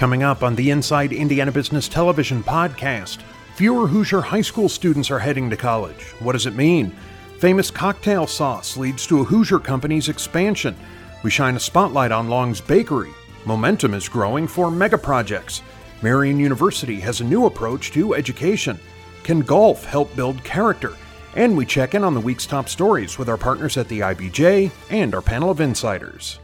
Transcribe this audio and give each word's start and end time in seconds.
Coming 0.00 0.22
up 0.22 0.42
on 0.42 0.54
the 0.54 0.70
Inside 0.70 1.12
Indiana 1.12 1.52
Business 1.52 1.86
Television 1.86 2.42
podcast, 2.42 3.18
fewer 3.54 3.86
Hoosier 3.86 4.22
high 4.22 4.40
school 4.40 4.66
students 4.70 5.10
are 5.10 5.18
heading 5.18 5.50
to 5.50 5.58
college. 5.58 6.14
What 6.20 6.32
does 6.32 6.46
it 6.46 6.54
mean? 6.54 6.96
Famous 7.38 7.70
cocktail 7.70 8.26
sauce 8.26 8.78
leads 8.78 9.06
to 9.08 9.20
a 9.20 9.24
Hoosier 9.24 9.58
company's 9.58 10.08
expansion. 10.08 10.74
We 11.22 11.30
shine 11.30 11.54
a 11.54 11.60
spotlight 11.60 12.12
on 12.12 12.30
Long's 12.30 12.62
Bakery. 12.62 13.10
Momentum 13.44 13.92
is 13.92 14.08
growing 14.08 14.48
for 14.48 14.70
mega 14.70 14.96
projects. 14.96 15.60
Marian 16.00 16.40
University 16.40 16.98
has 17.00 17.20
a 17.20 17.24
new 17.24 17.44
approach 17.44 17.92
to 17.92 18.14
education. 18.14 18.80
Can 19.22 19.40
golf 19.40 19.84
help 19.84 20.16
build 20.16 20.42
character? 20.42 20.94
And 21.36 21.54
we 21.54 21.66
check 21.66 21.94
in 21.94 22.04
on 22.04 22.14
the 22.14 22.20
week's 22.20 22.46
top 22.46 22.70
stories 22.70 23.18
with 23.18 23.28
our 23.28 23.36
partners 23.36 23.76
at 23.76 23.86
the 23.88 24.00
IBJ 24.00 24.72
and 24.88 25.14
our 25.14 25.20
panel 25.20 25.50
of 25.50 25.60
insiders. 25.60 26.40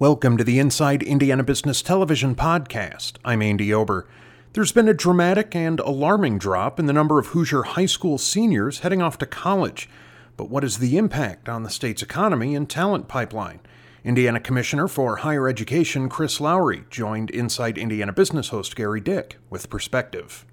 Welcome 0.00 0.36
to 0.36 0.44
the 0.44 0.60
Inside 0.60 1.02
Indiana 1.02 1.42
Business 1.42 1.82
Television 1.82 2.36
podcast. 2.36 3.14
I'm 3.24 3.42
Andy 3.42 3.74
Ober. 3.74 4.06
There's 4.52 4.70
been 4.70 4.86
a 4.86 4.94
dramatic 4.94 5.56
and 5.56 5.80
alarming 5.80 6.38
drop 6.38 6.78
in 6.78 6.86
the 6.86 6.92
number 6.92 7.18
of 7.18 7.26
Hoosier 7.26 7.64
high 7.64 7.86
school 7.86 8.16
seniors 8.16 8.78
heading 8.78 9.02
off 9.02 9.18
to 9.18 9.26
college. 9.26 9.90
But 10.36 10.50
what 10.50 10.62
is 10.62 10.78
the 10.78 10.96
impact 10.96 11.48
on 11.48 11.64
the 11.64 11.68
state's 11.68 12.00
economy 12.00 12.54
and 12.54 12.70
talent 12.70 13.08
pipeline? 13.08 13.58
Indiana 14.04 14.38
Commissioner 14.38 14.86
for 14.86 15.16
Higher 15.16 15.48
Education 15.48 16.08
Chris 16.08 16.40
Lowery 16.40 16.84
joined 16.90 17.30
Inside 17.30 17.76
Indiana 17.76 18.12
Business 18.12 18.50
host 18.50 18.76
Gary 18.76 19.00
Dick 19.00 19.38
with 19.50 19.68
perspective. 19.68 20.46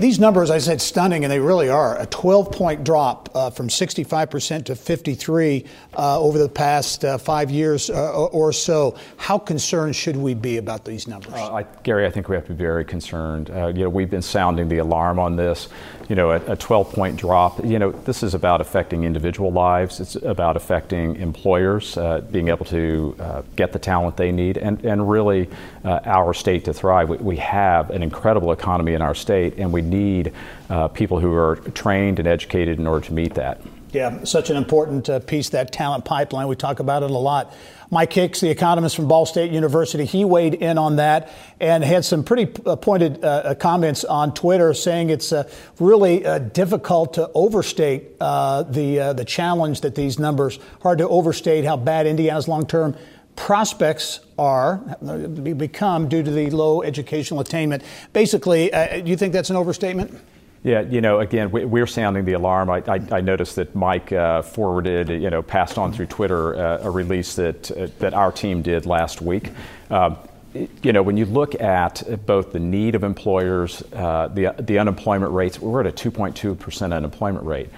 These 0.00 0.18
numbers, 0.18 0.50
I 0.50 0.56
said, 0.56 0.80
stunning, 0.80 1.24
and 1.24 1.30
they 1.30 1.40
really 1.40 1.68
are. 1.68 2.00
A 2.00 2.06
12 2.06 2.52
point 2.52 2.84
drop 2.84 3.28
uh, 3.34 3.50
from 3.50 3.68
65% 3.68 4.64
to 4.64 4.74
53 4.74 5.66
uh, 5.92 6.18
over 6.18 6.38
the 6.38 6.48
past 6.48 7.04
uh, 7.04 7.18
five 7.18 7.50
years 7.50 7.90
uh, 7.90 8.28
or 8.28 8.50
so. 8.50 8.96
How 9.18 9.36
concerned 9.36 9.94
should 9.94 10.16
we 10.16 10.32
be 10.32 10.56
about 10.56 10.86
these 10.86 11.06
numbers? 11.06 11.34
Uh, 11.34 11.52
I, 11.52 11.62
Gary, 11.82 12.06
I 12.06 12.10
think 12.10 12.30
we 12.30 12.34
have 12.34 12.46
to 12.46 12.54
be 12.54 12.64
very 12.64 12.82
concerned. 12.82 13.50
Uh, 13.50 13.66
you 13.66 13.84
know, 13.84 13.90
we've 13.90 14.08
been 14.08 14.22
sounding 14.22 14.70
the 14.70 14.78
alarm 14.78 15.18
on 15.18 15.36
this. 15.36 15.68
You 16.08 16.16
know, 16.16 16.30
a, 16.30 16.52
a 16.52 16.56
12 16.56 16.92
point 16.92 17.16
drop, 17.18 17.62
you 17.62 17.78
know, 17.78 17.92
this 17.92 18.22
is 18.22 18.32
about 18.32 18.60
affecting 18.60 19.04
individual 19.04 19.52
lives, 19.52 20.00
it's 20.00 20.16
about 20.16 20.56
affecting 20.56 21.14
employers 21.16 21.96
being 22.32 22.48
able 22.48 22.64
to 22.64 23.44
get 23.54 23.72
the 23.72 23.78
talent 23.78 24.16
they 24.16 24.32
need, 24.32 24.56
and, 24.56 24.84
and 24.84 25.08
really 25.08 25.48
our 25.84 26.34
state 26.34 26.64
to 26.64 26.74
thrive. 26.74 27.10
We, 27.10 27.18
we 27.18 27.36
have 27.36 27.90
an 27.90 28.02
incredible 28.02 28.50
economy 28.50 28.94
in 28.94 29.02
our 29.02 29.14
state, 29.14 29.58
and 29.58 29.72
we 29.72 29.82
need 29.90 30.32
uh, 30.70 30.88
people 30.88 31.20
who 31.20 31.34
are 31.34 31.56
trained 31.56 32.18
and 32.18 32.26
educated 32.26 32.78
in 32.78 32.86
order 32.86 33.04
to 33.06 33.12
meet 33.12 33.34
that. 33.34 33.60
Yeah, 33.92 34.22
such 34.22 34.50
an 34.50 34.56
important 34.56 35.08
uh, 35.08 35.18
piece, 35.18 35.48
that 35.48 35.72
talent 35.72 36.04
pipeline. 36.04 36.46
We 36.46 36.54
talk 36.54 36.78
about 36.78 37.02
it 37.02 37.10
a 37.10 37.18
lot. 37.18 37.52
Mike 37.90 38.12
Hicks, 38.12 38.38
the 38.38 38.48
economist 38.48 38.94
from 38.94 39.08
Ball 39.08 39.26
State 39.26 39.50
University, 39.50 40.04
he 40.04 40.24
weighed 40.24 40.54
in 40.54 40.78
on 40.78 40.96
that 40.96 41.32
and 41.58 41.82
had 41.82 42.04
some 42.04 42.22
pretty 42.22 42.48
uh, 42.64 42.76
pointed 42.76 43.24
uh, 43.24 43.56
comments 43.56 44.04
on 44.04 44.32
Twitter 44.32 44.72
saying 44.74 45.10
it's 45.10 45.32
uh, 45.32 45.50
really 45.80 46.24
uh, 46.24 46.38
difficult 46.38 47.14
to 47.14 47.28
overstate 47.34 48.12
uh, 48.20 48.62
the, 48.62 49.12
the 49.16 49.24
challenge 49.24 49.80
that 49.80 49.96
these 49.96 50.20
numbers, 50.20 50.60
hard 50.82 50.98
to 50.98 51.08
overstate 51.08 51.64
how 51.64 51.76
bad 51.76 52.06
Indiana's 52.06 52.46
long 52.46 52.64
term 52.64 52.96
prospects 53.40 54.20
are 54.38 54.76
become 55.56 56.08
due 56.08 56.22
to 56.22 56.30
the 56.30 56.50
low 56.50 56.82
educational 56.82 57.40
attainment. 57.40 57.82
Basically, 58.12 58.70
uh, 58.72 59.00
do 59.00 59.10
you 59.10 59.16
think 59.16 59.32
that's 59.32 59.48
an 59.48 59.56
overstatement? 59.56 60.14
Yeah, 60.62 60.82
you 60.82 61.00
know, 61.00 61.20
again, 61.20 61.50
we, 61.50 61.80
are 61.80 61.86
sounding 61.86 62.26
the 62.26 62.34
alarm. 62.34 62.68
I, 62.68 62.82
I, 62.86 63.00
I 63.10 63.20
noticed 63.22 63.56
that 63.56 63.74
Mike 63.74 64.12
uh, 64.12 64.42
forwarded, 64.42 65.08
you 65.08 65.30
know, 65.30 65.40
passed 65.40 65.78
on 65.78 65.90
through 65.90 66.06
Twitter 66.06 66.54
uh, 66.54 66.82
a 66.82 66.90
release 66.90 67.34
that 67.36 67.70
uh, 67.70 67.88
that 67.98 68.12
our 68.12 68.30
team 68.30 68.60
did 68.60 68.84
last 68.84 69.22
week. 69.22 69.48
Um, 69.88 70.18
you 70.82 70.92
know, 70.92 71.02
when 71.02 71.16
you 71.16 71.24
look 71.24 71.58
at 71.58 72.26
both 72.26 72.52
the 72.52 72.58
need 72.58 72.94
of 72.94 73.04
employers, 73.04 73.82
uh, 73.94 74.28
the 74.34 74.54
the 74.58 74.78
unemployment 74.78 75.32
rates, 75.32 75.58
we're 75.58 75.80
at 75.80 75.86
a 75.86 76.10
2.2 76.10 76.58
percent 76.58 76.92
unemployment 76.92 77.46
rate. 77.46 77.70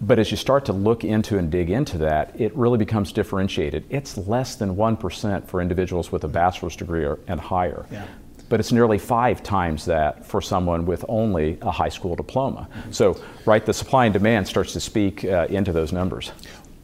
But 0.00 0.18
as 0.18 0.30
you 0.30 0.36
start 0.36 0.64
to 0.66 0.72
look 0.72 1.04
into 1.04 1.36
and 1.36 1.50
dig 1.50 1.70
into 1.70 1.98
that, 1.98 2.38
it 2.40 2.56
really 2.56 2.78
becomes 2.78 3.12
differentiated. 3.12 3.84
It's 3.90 4.16
less 4.16 4.56
than 4.56 4.76
1% 4.76 5.46
for 5.46 5.60
individuals 5.60 6.10
with 6.10 6.24
a 6.24 6.28
bachelor's 6.28 6.74
degree 6.74 7.04
or, 7.04 7.18
and 7.26 7.38
higher. 7.38 7.84
Yeah. 7.90 8.06
But 8.48 8.60
it's 8.60 8.72
nearly 8.72 8.98
five 8.98 9.42
times 9.42 9.84
that 9.84 10.26
for 10.26 10.40
someone 10.40 10.84
with 10.84 11.04
only 11.08 11.58
a 11.62 11.70
high 11.70 11.88
school 11.88 12.16
diploma. 12.16 12.68
Mm-hmm. 12.72 12.92
So, 12.92 13.22
right, 13.44 13.64
the 13.64 13.74
supply 13.74 14.06
and 14.06 14.12
demand 14.12 14.48
starts 14.48 14.72
to 14.72 14.80
speak 14.80 15.24
uh, 15.24 15.46
into 15.48 15.72
those 15.72 15.92
numbers. 15.92 16.32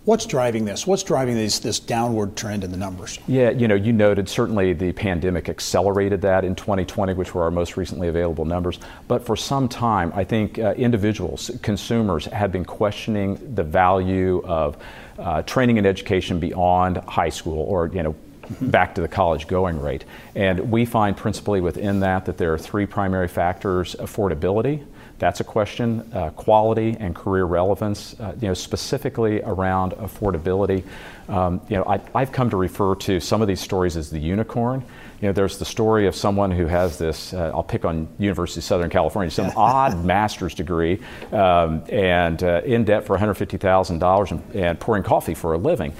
What's 0.06 0.24
driving 0.24 0.64
this? 0.64 0.86
What's 0.86 1.02
driving 1.02 1.34
this, 1.34 1.80
downward 1.80 2.36
trend 2.36 2.62
in 2.62 2.70
the 2.70 2.76
numbers? 2.76 3.18
Yeah, 3.26 3.50
you 3.50 3.66
know, 3.66 3.74
you 3.74 3.92
noted 3.92 4.28
certainly 4.28 4.72
the 4.72 4.92
pandemic 4.92 5.48
accelerated 5.48 6.22
that 6.22 6.44
in 6.44 6.54
2020, 6.54 7.14
which 7.14 7.34
were 7.34 7.42
our 7.42 7.50
most 7.50 7.76
recently 7.76 8.06
available 8.06 8.44
numbers. 8.44 8.78
But 9.08 9.26
for 9.26 9.34
some 9.34 9.68
time, 9.68 10.12
I 10.14 10.22
think 10.22 10.60
uh, 10.60 10.74
individuals, 10.74 11.50
consumers, 11.60 12.26
have 12.26 12.52
been 12.52 12.64
questioning 12.64 13.56
the 13.56 13.64
value 13.64 14.42
of 14.44 14.76
uh, 15.18 15.42
training 15.42 15.76
and 15.76 15.88
education 15.88 16.38
beyond 16.38 16.98
high 16.98 17.30
school 17.30 17.64
or, 17.64 17.88
you 17.88 18.04
know, 18.04 18.14
back 18.60 18.94
to 18.94 19.00
the 19.00 19.08
college 19.08 19.48
going 19.48 19.80
rate. 19.80 20.04
And 20.36 20.70
we 20.70 20.84
find 20.84 21.16
principally 21.16 21.60
within 21.60 21.98
that 22.00 22.26
that 22.26 22.38
there 22.38 22.52
are 22.52 22.58
three 22.58 22.86
primary 22.86 23.26
factors 23.26 23.96
affordability, 23.98 24.84
that's 25.18 25.40
a 25.40 25.44
question. 25.44 26.08
Uh, 26.12 26.30
quality 26.30 26.96
and 26.98 27.14
career 27.14 27.44
relevance, 27.44 28.18
uh, 28.20 28.34
you 28.40 28.48
know, 28.48 28.54
specifically 28.54 29.40
around 29.42 29.92
affordability. 29.92 30.84
Um, 31.28 31.60
you 31.68 31.76
know, 31.76 31.84
I, 32.14 32.20
have 32.20 32.32
come 32.32 32.50
to 32.50 32.56
refer 32.56 32.94
to 32.96 33.18
some 33.18 33.42
of 33.42 33.48
these 33.48 33.60
stories 33.60 33.96
as 33.96 34.10
the 34.10 34.18
unicorn. 34.18 34.84
You 35.20 35.28
know, 35.28 35.32
there's 35.32 35.58
the 35.58 35.64
story 35.64 36.06
of 36.06 36.14
someone 36.14 36.50
who 36.50 36.66
has 36.66 36.98
this. 36.98 37.32
Uh, 37.32 37.50
I'll 37.54 37.62
pick 37.62 37.84
on 37.84 38.06
University 38.18 38.60
of 38.60 38.64
Southern 38.64 38.90
California, 38.90 39.30
some 39.30 39.50
odd 39.56 40.04
master's 40.04 40.54
degree, 40.54 41.00
um, 41.32 41.82
and 41.88 42.42
uh, 42.42 42.60
in 42.64 42.84
debt 42.84 43.06
for 43.06 43.16
$150,000 43.16 44.54
and 44.54 44.78
pouring 44.78 45.02
coffee 45.02 45.34
for 45.34 45.54
a 45.54 45.58
living 45.58 45.94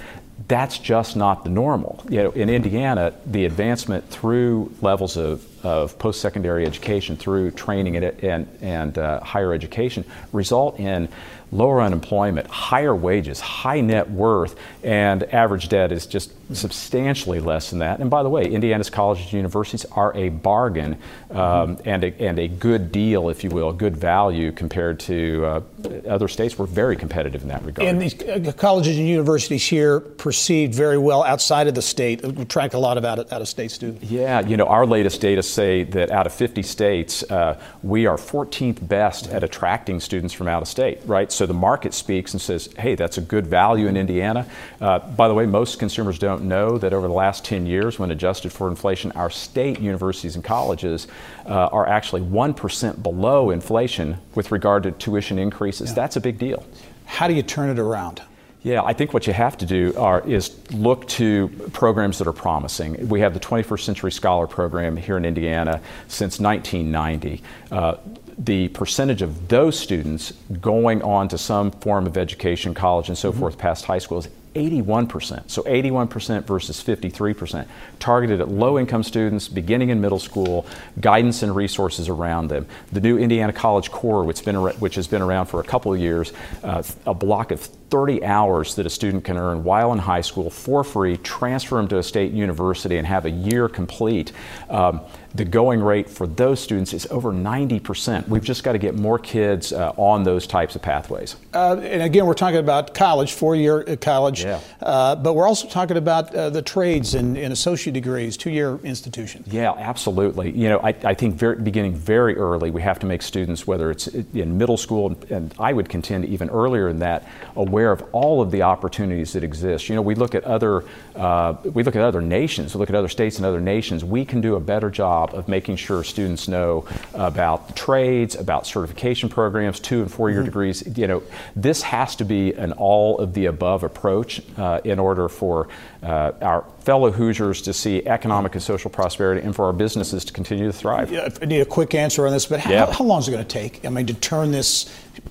that's 0.47 0.77
just 0.77 1.15
not 1.15 1.43
the 1.43 1.49
normal. 1.49 2.03
You 2.09 2.23
know, 2.23 2.31
in 2.31 2.49
Indiana, 2.49 3.13
the 3.25 3.45
advancement 3.45 4.09
through 4.09 4.73
levels 4.81 5.17
of 5.17 5.56
of 5.67 5.99
post-secondary 5.99 6.65
education 6.65 7.17
through 7.17 7.51
training 7.51 7.97
and, 7.97 8.05
and, 8.23 8.47
and 8.61 8.97
uh, 8.97 9.19
higher 9.19 9.53
education 9.53 10.05
result 10.31 10.79
in 10.79 11.09
lower 11.51 11.81
unemployment, 11.81 12.47
higher 12.47 12.95
wages, 12.95 13.39
high 13.39 13.79
net 13.81 14.09
worth, 14.09 14.55
and 14.83 15.23
average 15.33 15.69
debt 15.69 15.91
is 15.91 16.05
just 16.05 16.33
substantially 16.53 17.39
less 17.39 17.69
than 17.69 17.79
that. 17.79 17.99
And 17.99 18.09
by 18.09 18.23
the 18.23 18.29
way, 18.29 18.45
Indiana's 18.45 18.89
colleges 18.89 19.25
and 19.25 19.33
universities 19.33 19.85
are 19.91 20.15
a 20.15 20.29
bargain 20.29 20.97
um, 21.31 21.77
and, 21.85 22.03
a, 22.03 22.21
and 22.21 22.39
a 22.39 22.47
good 22.47 22.91
deal, 22.91 23.29
if 23.29 23.43
you 23.43 23.49
will, 23.49 23.69
a 23.69 23.73
good 23.73 23.95
value 23.97 24.51
compared 24.51 24.99
to 25.01 25.45
uh, 25.45 25.61
other 26.07 26.27
states. 26.27 26.57
We're 26.57 26.65
very 26.65 26.95
competitive 26.95 27.41
in 27.43 27.49
that 27.49 27.63
regard. 27.63 27.87
And 27.87 28.01
these 28.01 28.21
uh, 28.21 28.51
colleges 28.57 28.97
and 28.97 29.07
universities 29.07 29.65
here 29.65 29.99
perceived 29.99 30.73
very 30.75 30.97
well 30.97 31.23
outside 31.23 31.67
of 31.67 31.75
the 31.75 31.81
state. 31.81 32.25
We 32.25 32.45
track 32.45 32.73
a 32.73 32.79
lot 32.79 32.97
of 32.97 33.05
out 33.05 33.19
of, 33.19 33.31
out 33.31 33.41
of 33.41 33.47
state 33.47 33.71
students. 33.71 34.03
Yeah, 34.03 34.41
you 34.41 34.57
know, 34.57 34.67
our 34.67 34.85
latest 34.85 35.21
data 35.21 35.43
say 35.57 35.83
that 35.83 36.11
out 36.11 36.27
of 36.27 36.33
50 36.33 36.61
states, 36.61 37.23
uh, 37.31 37.59
we 37.81 38.05
are 38.05 38.15
14th 38.15 38.87
best 38.87 39.27
at 39.29 39.43
attracting 39.43 39.99
students 39.99 40.31
from 40.31 40.47
out 40.47 40.61
of 40.61 40.67
state, 40.67 40.99
right? 41.05 41.31
So 41.31 41.47
the 41.47 41.55
market 41.55 41.95
speaks 41.95 42.33
and 42.33 42.39
says, 42.39 42.69
hey, 42.77 42.93
that's 42.93 43.17
a 43.17 43.21
good 43.21 43.47
value 43.47 43.87
in 43.87 43.97
Indiana. 43.97 44.47
Uh, 44.79 44.99
by 44.99 45.27
the 45.27 45.33
way, 45.33 45.47
most 45.47 45.79
consumers 45.79 46.19
don't 46.19 46.43
know 46.43 46.77
that 46.77 46.93
over 46.93 47.07
the 47.07 47.13
last 47.13 47.43
10 47.43 47.65
years, 47.65 47.97
when 47.97 48.11
adjusted 48.11 48.53
for 48.53 48.67
inflation, 48.67 49.11
our 49.13 49.31
state 49.31 49.79
universities 49.79 50.35
and 50.35 50.43
colleges 50.43 51.07
uh, 51.47 51.77
are 51.77 51.87
actually 51.87 52.21
1% 52.21 53.01
below 53.01 53.49
inflation 53.49 54.17
with 54.35 54.51
regard 54.51 54.83
to 54.83 54.91
tuition 54.91 55.39
increases. 55.39 55.89
Yeah. 55.89 55.95
That's 55.95 56.17
a 56.17 56.21
big 56.21 56.37
deal. 56.37 56.63
How 57.05 57.27
do 57.27 57.33
you 57.33 57.41
turn 57.41 57.71
it 57.71 57.79
around? 57.79 58.21
Yeah, 58.67 58.83
I 58.83 58.91
think 58.91 59.13
what 59.13 59.27
you 59.27 59.31
have 59.31 59.57
to 59.59 59.65
do 59.65 59.93
are, 59.95 60.19
is 60.27 60.53
look 60.73 61.07
to 61.09 61.47
programs 61.71 62.17
that 62.17 62.27
are 62.27 62.33
promising. 62.33 63.07
We 63.07 63.21
have 63.21 63.33
the 63.33 63.39
21st 63.39 63.79
Century 63.79 64.11
Scholar 64.11 64.45
Program 64.45 64.97
here 64.97 65.15
in 65.15 65.23
Indiana 65.23 65.79
since 66.09 66.37
1990. 66.37 67.41
Uh, 67.71 67.95
the 68.37 68.67
percentage 68.67 69.21
of 69.21 69.47
those 69.47 69.79
students 69.79 70.33
going 70.59 71.01
on 71.01 71.29
to 71.29 71.37
some 71.37 71.71
form 71.71 72.07
of 72.07 72.17
education, 72.17 72.73
college, 72.73 73.07
and 73.07 73.17
so 73.17 73.31
mm-hmm. 73.31 73.39
forth 73.39 73.57
past 73.57 73.85
high 73.85 73.99
school 73.99 74.17
is 74.17 74.27
81%. 74.53 75.49
So 75.49 75.63
81% 75.63 76.43
versus 76.43 76.83
53%. 76.83 77.67
Targeted 77.99 78.41
at 78.41 78.49
low 78.49 78.77
income 78.77 79.03
students 79.03 79.47
beginning 79.47 79.89
in 79.89 80.01
middle 80.01 80.19
school, 80.19 80.65
guidance 80.99 81.41
and 81.41 81.55
resources 81.55 82.09
around 82.09 82.49
them. 82.49 82.67
The 82.91 82.99
new 82.99 83.17
Indiana 83.17 83.53
College 83.53 83.91
Core, 83.91 84.25
which, 84.25 84.43
been, 84.43 84.55
which 84.55 84.95
has 84.95 85.07
been 85.07 85.21
around 85.21 85.45
for 85.45 85.61
a 85.61 85.63
couple 85.63 85.93
of 85.93 86.01
years, 86.01 86.33
uh, 86.63 86.83
a 87.05 87.13
block 87.13 87.51
of 87.51 87.69
30 87.89 88.23
hours 88.23 88.75
that 88.75 88.85
a 88.85 88.89
student 88.89 89.23
can 89.23 89.37
earn 89.37 89.63
while 89.63 89.93
in 89.93 89.99
high 89.99 90.21
school 90.21 90.49
for 90.49 90.83
free, 90.83 91.17
transfer 91.17 91.75
them 91.75 91.87
to 91.87 91.97
a 91.97 92.03
state 92.03 92.31
university, 92.31 92.97
and 92.97 93.07
have 93.07 93.25
a 93.25 93.29
year 93.29 93.69
complete. 93.69 94.31
Um, 94.69 95.01
the 95.37 95.45
going 95.45 95.81
rate 95.81 96.09
for 96.09 96.25
those 96.25 96.59
students 96.59 96.93
is 96.93 97.05
over 97.11 97.31
90%. 97.31 98.27
We've 98.27 98.43
just 98.43 98.63
got 98.63 98.71
to 98.71 98.79
get 98.79 98.95
more 98.95 99.19
kids 99.19 99.71
uh, 99.71 99.93
on 99.95 100.23
those 100.23 100.47
types 100.47 100.75
of 100.75 100.81
pathways. 100.81 101.35
Uh, 101.53 101.77
and 101.77 102.01
again, 102.01 102.25
we're 102.25 102.33
talking 102.33 102.57
about 102.59 102.95
college, 102.95 103.33
four 103.33 103.55
year 103.55 103.87
uh, 103.87 103.95
college, 103.97 104.43
yeah. 104.43 104.59
uh, 104.81 105.15
but 105.15 105.33
we're 105.33 105.47
also 105.47 105.67
talking 105.67 105.95
about 105.95 106.33
uh, 106.33 106.49
the 106.49 106.61
trades 106.61 107.13
and, 107.13 107.37
and 107.37 107.53
associate 107.53 107.93
degrees, 107.93 108.35
two 108.35 108.49
year 108.49 108.79
institutions. 108.83 109.47
Yeah, 109.47 109.73
absolutely. 109.73 110.51
You 110.51 110.69
know, 110.69 110.79
I, 110.79 110.95
I 111.03 111.13
think 111.13 111.35
very, 111.35 111.57
beginning 111.57 111.93
very 111.93 112.35
early, 112.35 112.71
we 112.71 112.81
have 112.81 112.97
to 112.99 113.05
make 113.05 113.21
students, 113.21 113.67
whether 113.67 113.91
it's 113.91 114.07
in 114.07 114.57
middle 114.57 114.77
school, 114.77 115.15
and 115.29 115.53
I 115.59 115.71
would 115.71 115.87
contend 115.87 116.25
even 116.25 116.49
earlier 116.49 116.87
than 116.87 116.99
that, 116.99 117.27
aware 117.55 117.91
of 117.91 118.03
all 118.11 118.41
of 118.41 118.49
the 118.49 118.63
opportunities 118.63 119.33
that 119.33 119.43
exist. 119.43 119.87
You 119.87 119.95
know, 119.95 120.01
we 120.01 120.15
look 120.15 120.33
at 120.33 120.43
other, 120.45 120.83
uh, 121.15 121.55
we 121.63 121.83
look 121.83 121.95
at 121.95 122.01
other 122.01 122.21
nations, 122.21 122.73
we 122.73 122.79
look 122.79 122.89
at 122.89 122.95
other 122.95 123.07
states 123.07 123.37
and 123.37 123.45
other 123.45 123.61
nations. 123.61 124.03
We 124.03 124.25
can 124.25 124.41
do 124.41 124.55
a 124.55 124.59
better 124.59 124.89
job 124.89 125.26
of 125.33 125.47
making 125.47 125.75
sure 125.75 126.03
students 126.03 126.47
know 126.47 126.85
about 127.13 127.75
trades, 127.75 128.35
about 128.35 128.67
certification 128.67 129.29
programs, 129.29 129.79
two 129.79 130.01
and 130.01 130.11
four 130.11 130.29
year 130.29 130.39
mm-hmm. 130.39 130.45
degrees. 130.45 130.97
You 130.97 131.07
know, 131.07 131.23
this 131.55 131.81
has 131.81 132.15
to 132.17 132.25
be 132.25 132.53
an 132.53 132.73
all 132.73 133.19
of 133.19 133.33
the 133.33 133.45
above 133.45 133.83
approach 133.83 134.41
uh, 134.57 134.81
in 134.83 134.99
order 134.99 135.29
for 135.29 135.67
uh, 136.03 136.31
our 136.41 136.65
fellow 136.79 137.11
Hoosiers 137.11 137.61
to 137.63 137.73
see 137.73 138.05
economic 138.07 138.53
and 138.53 138.63
social 138.63 138.89
prosperity 138.89 139.41
and 139.41 139.55
for 139.55 139.65
our 139.65 139.73
businesses 139.73 140.23
to 140.25 140.33
continue 140.33 140.65
to 140.65 140.73
thrive. 140.73 141.11
Yeah, 141.11 141.29
I 141.41 141.45
need 141.45 141.59
a 141.59 141.65
quick 141.65 141.93
answer 141.93 142.25
on 142.25 142.31
this, 142.31 142.45
but 142.45 142.61
how, 142.61 142.71
yeah. 142.71 142.93
how 142.93 143.03
long 143.03 143.19
is 143.19 143.27
it 143.27 143.31
going 143.31 143.43
to 143.43 143.49
take? 143.49 143.85
I 143.85 143.89
mean, 143.89 144.05
to 144.07 144.13
turn 144.13 144.51
this 144.51 144.89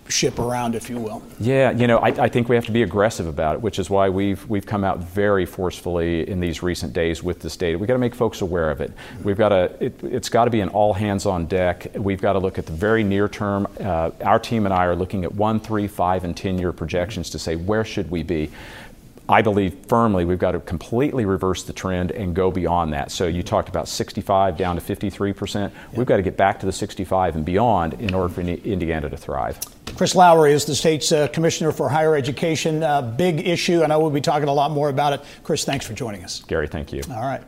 ship 0.09 0.39
around, 0.39 0.75
if 0.75 0.91
you 0.91 0.99
will. 0.99 1.23
Yeah, 1.41 1.71
you 1.71 1.87
know, 1.87 1.99
I, 1.99 2.09
I, 2.09 2.29
think 2.29 2.49
we 2.49 2.57
have 2.57 2.67
to 2.67 2.73
be 2.73 2.83
aggressive 2.83 3.27
about 3.27 3.57
it, 3.57 3.63
which 3.63 3.79
is 3.79 3.89
why 3.89 4.09
we've 4.09 4.47
we've 4.49 4.67
come 4.67 4.85
out 4.85 4.99
very 4.99 5.47
forcefully 5.47 6.29
in 6.29 6.41
these 6.41 6.63
recent 6.63 6.93
days 6.93 7.23
with 7.23 7.41
this 7.41 7.57
data. 7.57 7.79
We've 7.79 7.89
got 7.89 7.95
to 7.95 7.99
make 7.99 8.15
folks 8.15 8.41
aware 8.41 8.71
of 8.71 8.81
it. 8.81 8.93
We've 9.23 9.39
got 9.39 9.51
to. 9.51 9.76
It, 9.81 10.01
has 10.01 10.29
got 10.29 10.45
to 10.47 10.51
be 10.51 10.61
an 10.61 10.69
all 10.71 10.93
hands 10.93 11.27
on 11.27 11.47
deck. 11.47 11.89
We've 11.95 12.21
got 12.21 12.35
to 12.35 12.39
look 12.39 12.59
at 12.59 12.67
the 12.67 12.73
very 12.73 13.05
near 13.05 13.29
term. 13.29 13.67
Uh, 13.79 14.11
our 14.23 14.39
team 14.39 14.65
and 14.65 14.75
I 14.75 14.85
are 14.87 14.97
looking 14.97 15.25
at 15.25 15.35
one, 15.35 15.61
three, 15.61 15.87
five, 15.87 16.25
and 16.25 16.37
ten 16.37 16.59
year 16.59 16.73
projections 16.73 17.31
to 17.31 17.39
say 17.39 17.57
where 17.57 17.85
should 17.85 18.11
we 18.11 18.23
be. 18.23 18.51
I 19.29 19.43
believe 19.43 19.75
firmly 19.89 20.25
we've 20.25 20.39
got 20.39 20.53
to 20.53 20.61
completely 20.61 21.25
reverse 21.25 21.65
the 21.65 21.73
trend 21.73 22.13
and 22.13 22.35
go 22.35 22.51
beyond 22.51 22.93
that. 22.93 23.11
So 23.11 23.27
you 23.27 23.43
talked 23.43 23.69
about 23.69 23.89
65 23.89 24.57
down 24.57 24.77
to 24.77 24.81
53 24.81 25.33
percent. 25.33 25.75
We've 25.93 26.07
got 26.07 26.19
to 26.19 26.23
get 26.23 26.37
back 26.37 26.61
to 26.61 26.67
the 26.67 26.73
65 26.73 27.37
and 27.37 27.45
beyond 27.45 27.95
in 27.95 28.15
order 28.15 28.33
for 28.33 28.43
Indiana 28.43 29.11
to 29.11 29.17
thrive. 29.17 29.59
Chris 29.97 30.15
Lowery 30.15 30.53
is 30.53 30.65
the 30.65 30.75
state's 30.75 31.11
uh, 31.11 31.27
commissioner 31.29 31.73
for 31.73 31.89
higher 31.89 32.15
education. 32.15 32.83
Uh, 32.83 33.03
big 33.03 33.47
issue, 33.47 33.83
and 33.83 33.93
I 33.93 33.97
will 33.97 34.11
be 34.11 34.21
talking 34.21 34.49
a 34.49 34.53
lot 34.53 34.71
more 34.71 34.89
about 34.89 35.15
it. 35.15 35.23
Chris, 35.43 35.65
thanks 35.65 35.87
for 35.87 35.95
joining 35.95 36.23
us. 36.23 36.43
Gary, 36.43 36.69
thank 36.69 36.93
you. 36.93 37.03
All 37.11 37.23
right. 37.23 37.43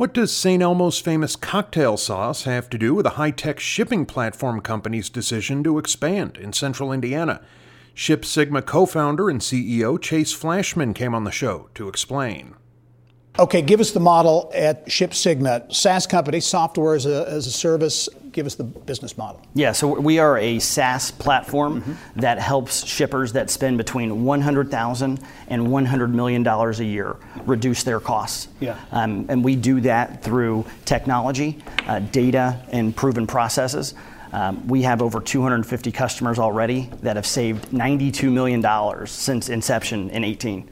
What 0.00 0.14
does 0.14 0.34
St. 0.34 0.62
Elmo's 0.62 0.98
famous 0.98 1.36
cocktail 1.36 1.98
sauce 1.98 2.44
have 2.44 2.70
to 2.70 2.78
do 2.78 2.94
with 2.94 3.04
a 3.04 3.16
high 3.20 3.32
tech 3.32 3.60
shipping 3.60 4.06
platform 4.06 4.62
company's 4.62 5.10
decision 5.10 5.62
to 5.64 5.76
expand 5.76 6.38
in 6.38 6.54
central 6.54 6.90
Indiana? 6.90 7.42
Ship 7.92 8.24
Sigma 8.24 8.62
co 8.62 8.86
founder 8.86 9.28
and 9.28 9.42
CEO 9.42 10.00
Chase 10.00 10.32
Flashman 10.32 10.94
came 10.94 11.14
on 11.14 11.24
the 11.24 11.30
show 11.30 11.68
to 11.74 11.86
explain. 11.86 12.54
Okay, 13.40 13.62
give 13.62 13.80
us 13.80 13.92
the 13.92 14.00
model 14.00 14.50
at 14.54 14.92
Ship 14.92 15.14
Sigma, 15.14 15.64
SaaS 15.72 16.06
company, 16.06 16.40
software 16.40 16.94
as 16.94 17.06
a, 17.06 17.26
as 17.26 17.46
a 17.46 17.50
service. 17.50 18.06
Give 18.32 18.44
us 18.44 18.54
the 18.54 18.64
business 18.64 19.16
model. 19.16 19.40
Yeah, 19.54 19.72
so 19.72 19.98
we 19.98 20.18
are 20.18 20.36
a 20.36 20.58
SaaS 20.58 21.10
platform 21.10 21.80
mm-hmm. 21.80 22.20
that 22.20 22.38
helps 22.38 22.86
shippers 22.86 23.32
that 23.32 23.48
spend 23.48 23.78
between 23.78 24.10
$100,000 24.24 25.24
and 25.48 25.66
$100 25.68 26.10
million 26.12 26.46
a 26.46 26.72
year 26.82 27.16
reduce 27.46 27.82
their 27.82 27.98
costs. 27.98 28.48
Yeah. 28.60 28.78
Um, 28.92 29.24
and 29.30 29.42
we 29.42 29.56
do 29.56 29.80
that 29.80 30.22
through 30.22 30.66
technology, 30.84 31.64
uh, 31.86 32.00
data, 32.00 32.60
and 32.72 32.94
proven 32.94 33.26
processes. 33.26 33.94
Um, 34.32 34.68
we 34.68 34.82
have 34.82 35.00
over 35.00 35.18
250 35.18 35.90
customers 35.92 36.38
already 36.38 36.90
that 37.00 37.16
have 37.16 37.26
saved 37.26 37.70
$92 37.70 38.30
million 38.30 39.06
since 39.06 39.48
inception 39.48 40.10
in 40.10 40.24
18. 40.24 40.68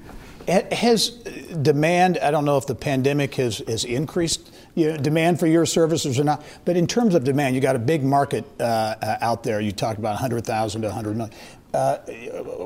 Has 0.48 1.10
demand, 1.10 2.18
I 2.18 2.30
don't 2.30 2.44
know 2.44 2.56
if 2.56 2.66
the 2.66 2.74
pandemic 2.74 3.34
has, 3.34 3.58
has 3.68 3.84
increased 3.84 4.50
you 4.74 4.92
know, 4.92 4.96
demand 4.96 5.38
for 5.38 5.46
your 5.46 5.66
services 5.66 6.18
or 6.18 6.24
not, 6.24 6.42
but 6.64 6.76
in 6.76 6.86
terms 6.86 7.14
of 7.14 7.24
demand, 7.24 7.54
you 7.54 7.60
got 7.60 7.76
a 7.76 7.80
big 7.80 8.02
market 8.02 8.44
uh, 8.60 8.94
out 9.20 9.42
there. 9.42 9.60
You 9.60 9.72
talked 9.72 9.98
about 9.98 10.12
100,000 10.12 10.82
to 10.82 10.88
100 10.88 11.16
million. 11.16 11.36
Uh, 11.74 11.98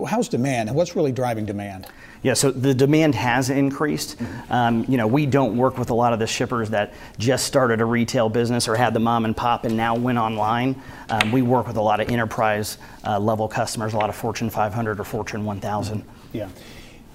how's 0.06 0.29
demand 0.29 0.69
and 0.69 0.79
what's 0.79 0.94
really 0.94 1.11
driving 1.11 1.44
demand? 1.44 1.88
Yeah, 2.23 2.34
so 2.34 2.52
the 2.52 2.73
demand 2.73 3.17
has 3.17 3.50
increased. 3.50 4.17
Mm-hmm. 4.17 4.52
Um, 4.52 4.84
you 4.87 4.96
know, 4.96 5.08
we 5.08 5.26
don't 5.26 5.56
work 5.56 5.76
with 5.76 5.90
a 5.90 5.94
lot 5.94 6.12
of 6.12 6.20
the 6.20 6.26
shippers 6.29 6.70
that 6.70 6.94
just 7.19 7.46
started 7.46 7.81
a 7.81 7.84
retail 7.84 8.29
business 8.29 8.69
or 8.69 8.76
had 8.76 8.94
the 8.94 9.00
mom 9.00 9.25
and 9.25 9.37
pop 9.37 9.64
and 9.64 9.76
now 9.76 9.96
went 9.96 10.19
online. 10.19 10.81
Um, 11.08 11.32
we 11.32 11.43
work 11.43 11.67
with 11.67 11.76
a 11.76 11.82
lot 11.82 11.99
of 11.99 12.11
enterprise 12.11 12.79
uh, 13.05 13.19
level 13.19 13.49
customers, 13.49 13.93
a 13.93 13.99
lot 13.99 14.08
of 14.08 14.14
Fortune 14.14 14.50
500 14.50 15.00
or 15.00 15.05
Fortune 15.05 15.44
1000. 15.44 16.05
Yeah. 16.32 16.49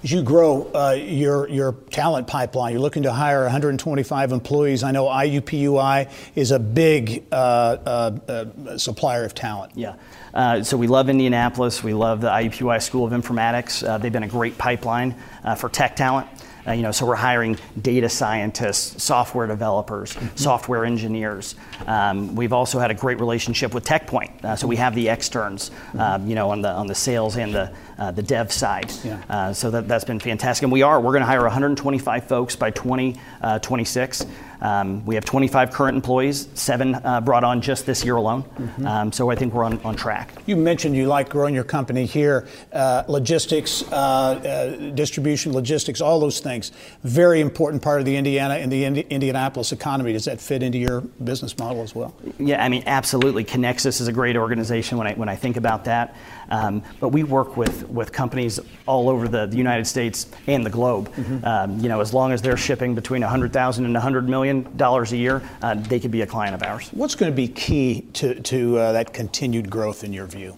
As 0.04 0.12
you 0.12 0.22
grow 0.22 0.70
uh, 0.72 0.92
your 0.92 1.48
your 1.48 1.72
talent 1.90 2.28
pipeline, 2.28 2.72
you're 2.72 2.80
looking 2.80 3.02
to 3.02 3.12
hire 3.12 3.42
125 3.42 4.30
employees. 4.30 4.84
I 4.84 4.92
know 4.92 5.06
IUPUI 5.06 6.08
is 6.36 6.52
a 6.52 6.60
big 6.60 7.24
uh, 7.32 7.34
uh, 7.34 8.18
uh, 8.28 8.78
supplier 8.78 9.24
of 9.24 9.34
talent. 9.34 9.72
Yeah. 9.74 9.96
Uh, 10.32 10.62
so 10.62 10.76
we 10.76 10.86
love 10.86 11.08
Indianapolis. 11.08 11.82
We 11.82 11.94
love 11.94 12.20
the 12.20 12.28
IUPUI 12.28 12.80
School 12.80 13.06
of 13.06 13.12
Informatics. 13.12 13.86
Uh, 13.86 13.98
they've 13.98 14.12
been 14.12 14.22
a 14.22 14.28
great 14.28 14.56
pipeline 14.56 15.16
for 15.56 15.68
tech 15.68 15.96
talent. 15.96 16.28
Uh, 16.68 16.72
you 16.72 16.82
know, 16.82 16.92
so 16.92 17.06
we're 17.06 17.14
hiring 17.14 17.56
data 17.80 18.10
scientists, 18.10 19.02
software 19.02 19.46
developers, 19.46 20.12
mm-hmm. 20.12 20.36
software 20.36 20.84
engineers. 20.84 21.54
Um, 21.86 22.34
we've 22.34 22.52
also 22.52 22.78
had 22.78 22.90
a 22.90 22.94
great 22.94 23.18
relationship 23.20 23.72
with 23.72 23.86
TechPoint, 23.86 24.44
uh, 24.44 24.54
so 24.54 24.66
we 24.66 24.76
have 24.76 24.94
the 24.94 25.08
externs, 25.08 25.70
mm-hmm. 25.70 26.00
um, 26.00 26.26
you 26.26 26.34
know, 26.34 26.50
on 26.50 26.60
the 26.60 26.70
on 26.70 26.86
the 26.86 26.94
sales 26.94 27.36
and 27.36 27.54
the 27.54 27.72
uh, 27.98 28.10
the 28.10 28.22
dev 28.22 28.52
side. 28.52 28.92
Yeah. 29.04 29.22
Uh, 29.28 29.52
so 29.52 29.70
that, 29.70 29.88
that's 29.88 30.04
been 30.04 30.20
fantastic. 30.20 30.62
And 30.62 30.72
we 30.72 30.82
are 30.82 31.00
we're 31.00 31.12
going 31.12 31.22
to 31.22 31.26
hire 31.26 31.42
125 31.42 32.28
folks 32.28 32.56
by 32.56 32.70
2026. 32.70 34.18
20, 34.18 34.34
um, 34.60 35.04
we 35.06 35.14
have 35.14 35.24
25 35.24 35.70
current 35.70 35.96
employees, 35.96 36.48
seven 36.54 36.94
uh, 36.96 37.20
brought 37.20 37.44
on 37.44 37.60
just 37.60 37.86
this 37.86 38.04
year 38.04 38.16
alone. 38.16 38.42
Mm-hmm. 38.42 38.86
Um, 38.86 39.12
so 39.12 39.30
I 39.30 39.36
think 39.36 39.54
we're 39.54 39.64
on, 39.64 39.78
on 39.82 39.94
track. 39.94 40.32
You 40.46 40.56
mentioned 40.56 40.96
you 40.96 41.06
like 41.06 41.28
growing 41.28 41.54
your 41.54 41.64
company 41.64 42.06
here, 42.06 42.48
uh, 42.72 43.04
logistics, 43.08 43.82
uh, 43.92 43.96
uh 43.96 44.90
distribution, 44.94 45.52
logistics, 45.52 46.00
all 46.00 46.18
those 46.18 46.40
things. 46.40 46.72
Very 47.04 47.40
important 47.40 47.82
part 47.82 48.00
of 48.00 48.06
the 48.06 48.16
Indiana 48.16 48.54
and 48.54 48.70
the 48.72 48.84
Indi- 48.84 49.06
Indianapolis 49.10 49.72
economy. 49.72 50.12
Does 50.12 50.24
that 50.24 50.40
fit 50.40 50.62
into 50.62 50.78
your 50.78 51.02
business 51.02 51.56
model 51.56 51.82
as 51.82 51.94
well? 51.94 52.14
Yeah, 52.38 52.64
I 52.64 52.68
mean, 52.68 52.82
absolutely. 52.86 53.44
Conexus 53.44 54.00
is 54.00 54.08
a 54.08 54.12
great 54.12 54.36
organization 54.36 54.98
when 54.98 55.06
I, 55.06 55.14
when 55.14 55.28
I 55.28 55.36
think 55.36 55.56
about 55.56 55.84
that. 55.84 56.16
Um, 56.50 56.82
but 57.00 57.08
we 57.10 57.24
work 57.24 57.56
with, 57.56 57.88
with 57.88 58.12
companies 58.12 58.60
all 58.86 59.08
over 59.08 59.28
the, 59.28 59.46
the 59.46 59.56
United 59.56 59.86
States 59.86 60.30
and 60.46 60.64
the 60.64 60.70
globe. 60.70 61.12
Mm-hmm. 61.14 61.44
Um, 61.44 61.78
you 61.80 61.88
know, 61.88 62.00
as 62.00 62.14
long 62.14 62.32
as 62.32 62.42
they're 62.42 62.56
shipping 62.56 62.94
between 62.94 63.22
100,000 63.22 63.84
and 63.84 63.94
100 63.94 64.28
million 64.28 64.76
dollars 64.76 65.12
a 65.12 65.16
year, 65.16 65.42
uh, 65.62 65.74
they 65.74 66.00
could 66.00 66.10
be 66.10 66.22
a 66.22 66.26
client 66.26 66.54
of 66.54 66.62
ours. 66.62 66.88
What's 66.92 67.14
going 67.14 67.30
to 67.30 67.36
be 67.36 67.48
key 67.48 68.02
to, 68.14 68.40
to 68.40 68.78
uh, 68.78 68.92
that 68.92 69.12
continued 69.12 69.70
growth 69.70 70.04
in 70.04 70.12
your 70.12 70.26
view? 70.26 70.56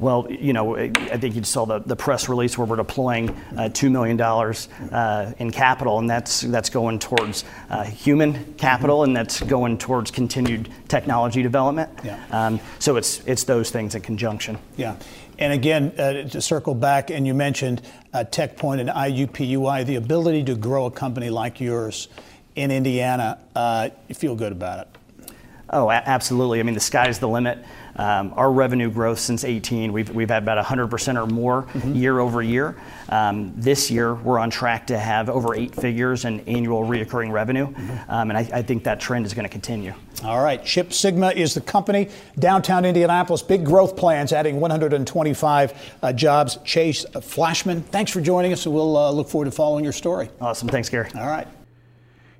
Well, 0.00 0.26
you 0.30 0.54
know, 0.54 0.76
I 0.76 0.88
think 0.88 1.34
you 1.34 1.44
saw 1.44 1.66
the, 1.66 1.80
the 1.80 1.94
press 1.94 2.26
release 2.26 2.56
where 2.56 2.66
we're 2.66 2.76
deploying 2.76 3.28
uh, 3.28 3.68
$2 3.68 3.90
million 3.90 4.18
uh, 4.18 5.34
in 5.38 5.50
capital, 5.50 5.98
and 5.98 6.08
that's, 6.08 6.40
that's 6.40 6.70
going 6.70 6.98
towards 6.98 7.44
uh, 7.68 7.84
human 7.84 8.54
capital 8.54 9.04
and 9.04 9.14
that's 9.14 9.42
going 9.42 9.76
towards 9.76 10.10
continued 10.10 10.70
technology 10.88 11.42
development. 11.42 11.90
Yeah. 12.02 12.18
Um, 12.30 12.60
so 12.78 12.96
it's, 12.96 13.20
it's 13.26 13.44
those 13.44 13.70
things 13.70 13.94
in 13.94 14.00
conjunction. 14.00 14.58
Yeah. 14.78 14.96
And 15.38 15.52
again, 15.52 15.92
uh, 15.98 16.28
to 16.28 16.40
circle 16.40 16.74
back, 16.74 17.10
and 17.10 17.26
you 17.26 17.34
mentioned 17.34 17.82
uh, 18.14 18.24
TechPoint 18.24 18.80
and 18.80 18.88
IUPUI, 18.88 19.84
the 19.84 19.96
ability 19.96 20.44
to 20.44 20.54
grow 20.54 20.86
a 20.86 20.90
company 20.90 21.28
like 21.28 21.60
yours 21.60 22.08
in 22.56 22.70
Indiana, 22.70 23.38
uh, 23.54 23.90
you 24.08 24.14
feel 24.14 24.34
good 24.34 24.52
about 24.52 24.86
it? 24.86 25.34
Oh, 25.72 25.90
absolutely. 25.90 26.58
I 26.58 26.62
mean, 26.62 26.74
the 26.74 26.80
sky's 26.80 27.18
the 27.20 27.28
limit. 27.28 27.64
Um, 27.96 28.32
our 28.36 28.52
revenue 28.52 28.90
growth 28.90 29.18
since 29.18 29.44
18, 29.44 29.92
we've, 29.92 30.10
we've 30.10 30.28
had 30.28 30.42
about 30.42 30.64
100% 30.64 31.22
or 31.22 31.26
more 31.26 31.64
mm-hmm. 31.64 31.94
year 31.94 32.18
over 32.20 32.42
year. 32.42 32.76
Um, 33.08 33.52
this 33.56 33.90
year, 33.90 34.14
we're 34.14 34.38
on 34.38 34.50
track 34.50 34.86
to 34.88 34.98
have 34.98 35.28
over 35.28 35.54
eight 35.54 35.74
figures 35.74 36.24
in 36.24 36.40
annual 36.40 36.84
reoccurring 36.84 37.32
revenue, 37.32 37.66
mm-hmm. 37.66 38.10
um, 38.10 38.30
and 38.30 38.38
I, 38.38 38.48
I, 38.58 38.62
think 38.62 38.84
that 38.84 39.00
trend 39.00 39.26
is 39.26 39.34
going 39.34 39.44
to 39.44 39.50
continue. 39.50 39.92
All 40.24 40.42
right, 40.42 40.64
Ship 40.66 40.92
Sigma 40.92 41.30
is 41.30 41.54
the 41.54 41.60
company. 41.60 42.08
Downtown 42.38 42.84
Indianapolis, 42.84 43.42
big 43.42 43.64
growth 43.64 43.96
plans, 43.96 44.32
adding 44.32 44.60
125 44.60 45.96
uh, 46.02 46.12
jobs. 46.12 46.58
Chase 46.64 47.04
Flashman, 47.22 47.82
thanks 47.82 48.12
for 48.12 48.20
joining 48.20 48.52
us, 48.52 48.66
and 48.66 48.74
we'll 48.74 48.96
uh, 48.96 49.10
look 49.10 49.28
forward 49.28 49.46
to 49.46 49.50
following 49.50 49.82
your 49.82 49.92
story. 49.92 50.30
Awesome, 50.40 50.68
thanks, 50.68 50.88
Gary. 50.88 51.10
All 51.14 51.26
right. 51.26 51.48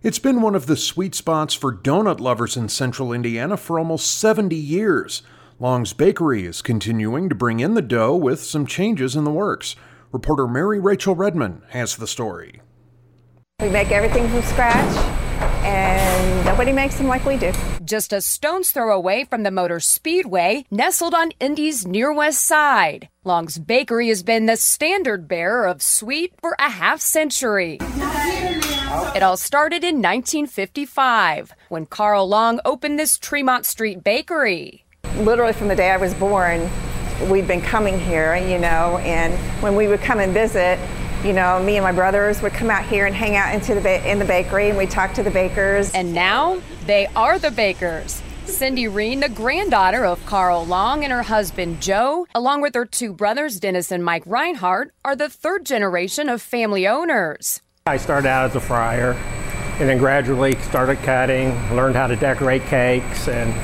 It's 0.03 0.19
been 0.19 0.41
one 0.41 0.55
of 0.55 0.65
the 0.67 0.77
sweet 0.77 1.15
spots 1.15 1.53
for 1.53 1.75
donut 1.75 2.21
lovers 2.21 2.57
in 2.57 2.71
central 2.71 3.13
Indiana 3.13 3.59
for 3.59 3.79
almost 3.79 4.19
70 4.19 4.57
years. 4.57 5.23
Long's 5.63 5.93
Bakery 5.93 6.47
is 6.47 6.63
continuing 6.63 7.29
to 7.29 7.35
bring 7.35 7.61
in 7.61 7.75
the 7.75 7.83
dough 7.83 8.17
with 8.17 8.43
some 8.43 8.65
changes 8.65 9.15
in 9.15 9.25
the 9.25 9.31
works. 9.31 9.77
Reporter 10.11 10.49
Mary 10.49 10.81
Rachel 10.81 11.15
Redmond 11.15 11.61
has 11.69 11.97
the 11.97 12.07
story. 12.07 12.63
We 13.61 13.69
make 13.69 13.91
everything 13.91 14.27
from 14.31 14.41
scratch, 14.41 14.97
and 15.63 16.47
nobody 16.47 16.73
makes 16.73 16.97
them 16.97 17.09
like 17.09 17.27
we 17.27 17.37
do. 17.37 17.53
Just 17.85 18.15
a 18.15 18.23
stone's 18.23 18.71
throw 18.71 18.97
away 18.97 19.25
from 19.25 19.43
the 19.43 19.51
Motor 19.51 19.81
Speedway, 19.81 20.65
nestled 20.71 21.13
on 21.13 21.33
Indy's 21.41 21.87
near 21.87 22.11
west 22.11 22.43
side. 22.43 23.11
Long's 23.25 23.59
Bakery 23.59 24.09
has 24.09 24.23
been 24.23 24.47
the 24.47 24.57
standard 24.57 25.29
bearer 25.29 25.67
of 25.67 25.83
sweet 25.83 26.33
for 26.41 26.57
a 26.59 26.71
half 26.71 27.03
century. 27.03 27.77
It 29.15 29.23
all 29.23 29.37
started 29.37 29.85
in 29.85 29.97
1955 29.97 31.53
when 31.69 31.85
Carl 31.85 32.27
Long 32.27 32.61
opened 32.65 32.99
this 32.99 33.19
Tremont 33.19 33.67
Street 33.67 34.03
bakery. 34.03 34.87
Literally 35.21 35.53
from 35.53 35.69
the 35.69 35.77
day 35.77 35.91
I 35.91 35.99
was 35.99 36.15
born, 36.15 36.71
we'd 37.29 37.47
been 37.47 37.61
coming 37.61 38.01
here, 38.01 38.37
you 38.37 38.59
know, 38.59 38.99
and 39.05 39.35
when 39.63 39.77
we 39.77 39.87
would 39.87 40.01
come 40.01 40.19
and 40.19 40.33
visit, 40.33 40.79
you 41.23 41.35
know, 41.35 41.63
me 41.63 41.77
and 41.77 41.85
my 41.85 41.93
brothers 41.93 42.41
would 42.41 42.53
come 42.53 42.71
out 42.71 42.87
here 42.87 43.05
and 43.05 43.15
hang 43.15 43.37
out 43.37 43.55
into 43.55 43.75
the 43.75 43.83
ba- 43.83 44.11
in 44.11 44.19
the 44.19 44.25
bakery, 44.25 44.71
and 44.71 44.79
we'd 44.79 44.91
talk 44.91 45.13
to 45.15 45.23
the 45.23 45.31
bakers. 45.31 45.93
And 45.93 46.15
now 46.15 46.63
they 46.87 47.07
are 47.09 47.39
the 47.39 47.51
bakers. 47.51 48.23
Cindy 48.47 48.89
Reen, 48.89 49.21
the 49.21 49.29
granddaughter 49.29 50.07
of 50.07 50.25
Carl 50.25 50.65
Long 50.65 51.05
and 51.05 51.13
her 51.13 51.23
husband 51.23 51.83
Joe, 51.83 52.27
along 52.35 52.63
with 52.63 52.75
her 52.75 52.87
two 52.87 53.13
brothers 53.13 53.61
Dennis 53.61 53.93
and 53.93 54.03
Mike 54.03 54.23
Reinhardt, 54.25 54.93
are 55.05 55.15
the 55.15 55.29
third 55.29 55.67
generation 55.67 56.31
of 56.31 56.41
family 56.41 56.89
owners. 56.89 57.61
I 57.87 57.99
started 57.99 58.27
out 58.27 58.49
as 58.49 58.57
a 58.57 58.61
fryer 58.61 59.13
and 59.79 59.89
then 59.89 59.99
gradually 59.99 60.57
started 60.63 60.97
cutting, 61.03 61.51
learned 61.77 61.97
how 61.97 62.07
to 62.07 62.17
decorate 62.17 62.63
cakes 62.65 63.29
and 63.29 63.55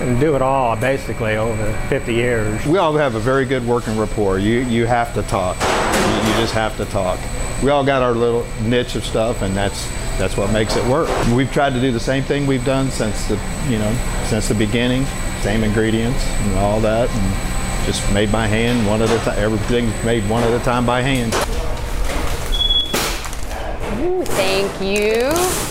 and 0.00 0.20
do 0.20 0.36
it 0.36 0.42
all 0.42 0.76
basically 0.76 1.36
over 1.36 1.72
50 1.88 2.14
years. 2.14 2.64
We 2.66 2.78
all 2.78 2.94
have 2.96 3.14
a 3.14 3.20
very 3.20 3.44
good 3.44 3.66
working 3.66 3.98
rapport. 3.98 4.38
You 4.38 4.60
you 4.60 4.86
have 4.86 5.12
to 5.14 5.22
talk. 5.22 5.56
You, 5.60 6.28
you 6.28 6.34
just 6.40 6.54
have 6.54 6.76
to 6.76 6.84
talk. 6.86 7.18
We 7.62 7.70
all 7.70 7.84
got 7.84 8.02
our 8.02 8.12
little 8.12 8.46
niche 8.62 8.94
of 8.94 9.04
stuff, 9.04 9.42
and 9.42 9.56
that's 9.56 9.88
that's 10.18 10.36
what 10.36 10.52
makes 10.52 10.76
it 10.76 10.84
work. 10.86 11.08
We've 11.28 11.50
tried 11.50 11.74
to 11.74 11.80
do 11.80 11.90
the 11.90 12.00
same 12.00 12.22
thing 12.22 12.46
we've 12.46 12.64
done 12.64 12.90
since 12.90 13.26
the 13.26 13.34
you 13.68 13.78
know 13.78 13.92
since 14.26 14.48
the 14.48 14.54
beginning, 14.54 15.04
same 15.42 15.64
ingredients 15.64 16.24
and 16.24 16.58
all 16.58 16.80
that, 16.80 17.10
and 17.10 17.86
just 17.86 18.12
made 18.12 18.30
by 18.30 18.46
hand, 18.46 18.86
one 18.86 19.02
at 19.02 19.10
a 19.10 19.18
time. 19.18 19.38
Everything's 19.38 20.04
made 20.04 20.28
one 20.28 20.44
at 20.44 20.52
a 20.52 20.64
time 20.64 20.86
by 20.86 21.02
hand. 21.02 21.34
Ooh, 24.00 24.24
thank 24.24 24.80
you. 24.80 25.30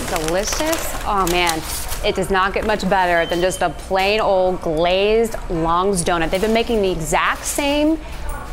Delicious. 0.09 0.95
Oh 1.05 1.25
man, 1.31 1.61
it 2.07 2.15
does 2.15 2.31
not 2.31 2.53
get 2.53 2.65
much 2.65 2.89
better 2.89 3.25
than 3.25 3.41
just 3.41 3.61
a 3.61 3.69
plain 3.69 4.21
old 4.21 4.61
glazed 4.61 5.35
Long's 5.49 6.05
donut. 6.05 6.29
They've 6.29 6.39
been 6.39 6.53
making 6.53 6.81
the 6.81 6.89
exact 6.89 7.43
same 7.43 7.97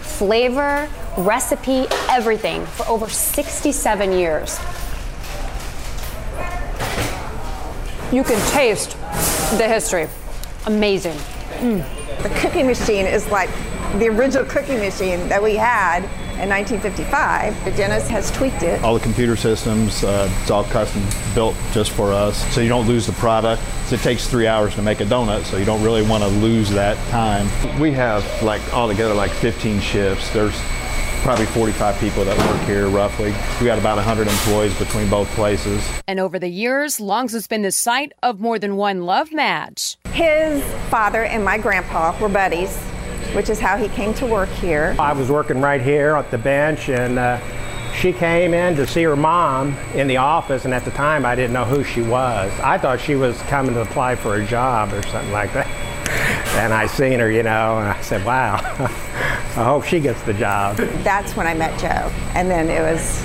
flavor, 0.02 0.88
recipe, 1.16 1.86
everything 2.10 2.66
for 2.66 2.84
over 2.88 3.08
67 3.08 4.12
years. 4.12 4.58
You 8.12 8.24
can 8.24 8.40
taste 8.50 8.96
the 9.56 9.68
history. 9.68 10.08
Amazing. 10.66 11.16
Mm. 11.58 12.22
The 12.24 12.30
cooking 12.40 12.66
machine 12.66 13.06
is 13.06 13.28
like 13.28 13.50
the 13.98 14.08
original 14.08 14.44
cooking 14.46 14.78
machine 14.80 15.28
that 15.28 15.40
we 15.40 15.54
had 15.54 16.08
in 16.40 16.48
1955. 16.48 17.64
The 17.64 17.70
Dennis 17.72 18.08
has 18.08 18.30
tweaked 18.30 18.62
it. 18.62 18.82
All 18.82 18.94
the 18.94 19.00
computer 19.00 19.36
systems, 19.36 20.04
uh, 20.04 20.28
it's 20.40 20.50
all 20.50 20.64
custom 20.64 21.02
built 21.34 21.56
just 21.72 21.90
for 21.92 22.12
us, 22.12 22.44
so 22.54 22.60
you 22.60 22.68
don't 22.68 22.86
lose 22.86 23.06
the 23.06 23.12
product. 23.14 23.62
So 23.86 23.96
it 23.96 24.00
takes 24.00 24.28
three 24.28 24.46
hours 24.46 24.74
to 24.74 24.82
make 24.82 25.00
a 25.00 25.04
donut, 25.04 25.44
so 25.44 25.56
you 25.56 25.64
don't 25.64 25.82
really 25.82 26.02
want 26.02 26.22
to 26.22 26.28
lose 26.28 26.70
that 26.70 26.96
time. 27.10 27.48
We 27.80 27.92
have 27.92 28.24
like 28.42 28.62
altogether 28.72 29.14
like 29.14 29.30
15 29.30 29.80
shifts. 29.80 30.30
There's 30.32 30.58
probably 31.24 31.46
45 31.46 31.98
people 32.00 32.24
that 32.26 32.36
work 32.36 32.66
here 32.66 32.86
roughly. 32.88 33.32
We 33.58 33.64
got 33.64 33.78
about 33.78 33.96
100 33.96 34.28
employees 34.28 34.78
between 34.78 35.08
both 35.08 35.26
places. 35.28 35.82
And 36.06 36.20
over 36.20 36.38
the 36.38 36.48
years, 36.48 37.00
Long's 37.00 37.32
has 37.32 37.46
been 37.46 37.62
the 37.62 37.72
site 37.72 38.12
of 38.22 38.40
more 38.40 38.58
than 38.58 38.76
one 38.76 39.06
love 39.06 39.32
match. 39.32 39.96
His 40.12 40.62
father 40.90 41.24
and 41.24 41.42
my 41.42 41.56
grandpa 41.56 42.14
were 42.20 42.28
buddies, 42.28 42.78
which 43.34 43.50
is 43.50 43.58
how 43.60 43.76
he 43.76 43.88
came 43.88 44.14
to 44.14 44.26
work 44.26 44.48
here. 44.48 44.94
I 44.98 45.12
was 45.12 45.30
working 45.30 45.60
right 45.60 45.80
here 45.80 46.14
at 46.14 46.30
the 46.30 46.38
bench 46.38 46.88
and 46.88 47.18
uh, 47.18 47.40
she 47.94 48.12
came 48.12 48.54
in 48.54 48.76
to 48.76 48.86
see 48.86 49.02
her 49.02 49.16
mom 49.16 49.76
in 49.94 50.06
the 50.06 50.18
office 50.18 50.64
and 50.64 50.74
at 50.74 50.84
the 50.84 50.90
time 50.92 51.24
I 51.26 51.34
didn't 51.34 51.52
know 51.52 51.64
who 51.64 51.84
she 51.84 52.02
was. 52.02 52.52
I 52.60 52.78
thought 52.78 53.00
she 53.00 53.14
was 53.14 53.40
coming 53.42 53.74
to 53.74 53.82
apply 53.82 54.16
for 54.16 54.36
a 54.36 54.46
job 54.46 54.92
or 54.92 55.02
something 55.04 55.32
like 55.32 55.52
that. 55.54 55.66
And 56.54 56.72
I 56.72 56.86
seen 56.86 57.18
her, 57.18 57.28
you 57.28 57.42
know, 57.42 57.78
and 57.78 57.88
I 57.88 58.00
said, 58.00 58.24
wow, 58.24 58.54
I 59.56 59.64
hope 59.64 59.82
she 59.82 59.98
gets 59.98 60.22
the 60.22 60.34
job. 60.34 60.76
That's 60.76 61.34
when 61.34 61.48
I 61.48 61.54
met 61.54 61.80
Joe. 61.80 62.14
And 62.34 62.48
then 62.48 62.70
it 62.70 62.80
was 62.80 63.24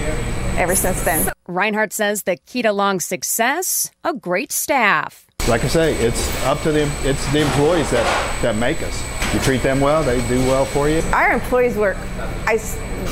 ever 0.57 0.73
since 0.73 1.03
then. 1.03 1.31
Reinhardt 1.47 1.93
says 1.93 2.23
the 2.23 2.37
key 2.37 2.63
to 2.63 2.71
Long's 2.71 3.05
success, 3.05 3.91
a 4.03 4.13
great 4.13 4.51
staff. 4.51 5.27
Like 5.47 5.63
I 5.63 5.67
say, 5.67 5.93
it's 5.95 6.43
up 6.45 6.59
to 6.61 6.71
the, 6.71 6.91
It's 7.03 7.31
the 7.31 7.41
employees 7.41 7.91
that, 7.91 8.41
that 8.41 8.55
make 8.55 8.81
us. 8.81 9.18
You 9.33 9.39
treat 9.41 9.62
them 9.62 9.79
well, 9.79 10.01
they 10.01 10.25
do 10.27 10.39
well 10.48 10.65
for 10.65 10.89
you. 10.89 11.01
Our 11.13 11.31
employees 11.31 11.77
work, 11.77 11.98
I, 12.48 12.53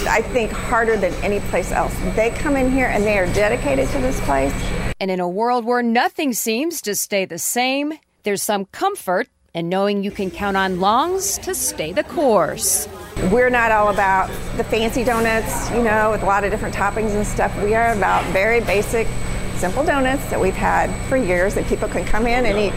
I 0.07 0.21
think, 0.21 0.51
harder 0.51 0.97
than 0.97 1.13
any 1.23 1.39
place 1.41 1.71
else. 1.71 1.95
They 2.15 2.31
come 2.31 2.55
in 2.55 2.71
here 2.71 2.87
and 2.87 3.03
they 3.03 3.19
are 3.19 3.31
dedicated 3.33 3.87
to 3.89 3.99
this 3.99 4.19
place. 4.21 4.53
And 4.99 5.11
in 5.11 5.19
a 5.19 5.29
world 5.29 5.63
where 5.63 5.83
nothing 5.83 6.33
seems 6.33 6.81
to 6.81 6.95
stay 6.95 7.25
the 7.25 7.37
same, 7.37 7.93
there's 8.23 8.41
some 8.41 8.65
comfort 8.65 9.27
in 9.53 9.69
knowing 9.69 10.03
you 10.03 10.09
can 10.09 10.31
count 10.31 10.57
on 10.57 10.79
Long's 10.79 11.37
to 11.39 11.53
stay 11.53 11.93
the 11.93 12.03
course. 12.03 12.87
We're 13.31 13.51
not 13.51 13.71
all 13.71 13.89
about 13.89 14.27
the 14.57 14.63
fancy 14.63 15.03
donuts, 15.03 15.69
you 15.69 15.83
know, 15.83 16.11
with 16.11 16.23
a 16.23 16.25
lot 16.25 16.43
of 16.43 16.49
different 16.49 16.73
toppings 16.73 17.11
and 17.15 17.25
stuff. 17.27 17.55
We 17.63 17.75
are 17.75 17.93
about 17.93 18.25
very 18.33 18.59
basic, 18.61 19.07
simple 19.55 19.83
donuts 19.83 20.25
that 20.31 20.41
we've 20.41 20.55
had 20.55 20.91
for 21.09 21.15
years, 21.15 21.57
and 21.57 21.65
people 21.67 21.87
can 21.87 22.05
come 22.05 22.25
in 22.25 22.45
and 22.47 22.57
eat 22.57 22.73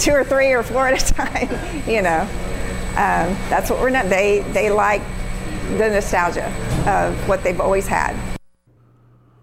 two 0.00 0.12
or 0.12 0.22
three 0.22 0.52
or 0.52 0.62
four 0.62 0.86
at 0.86 1.02
a 1.02 1.14
time. 1.14 1.48
You 1.88 2.02
know, 2.02 2.28
um, 2.98 3.32
that's 3.48 3.70
what 3.70 3.80
we're 3.80 3.90
not. 3.90 4.08
They 4.08 4.40
they 4.52 4.70
like 4.70 5.02
the 5.76 5.88
nostalgia 5.88 6.48
of 6.84 7.28
what 7.28 7.44
they've 7.44 7.60
always 7.60 7.86
had. 7.86 8.16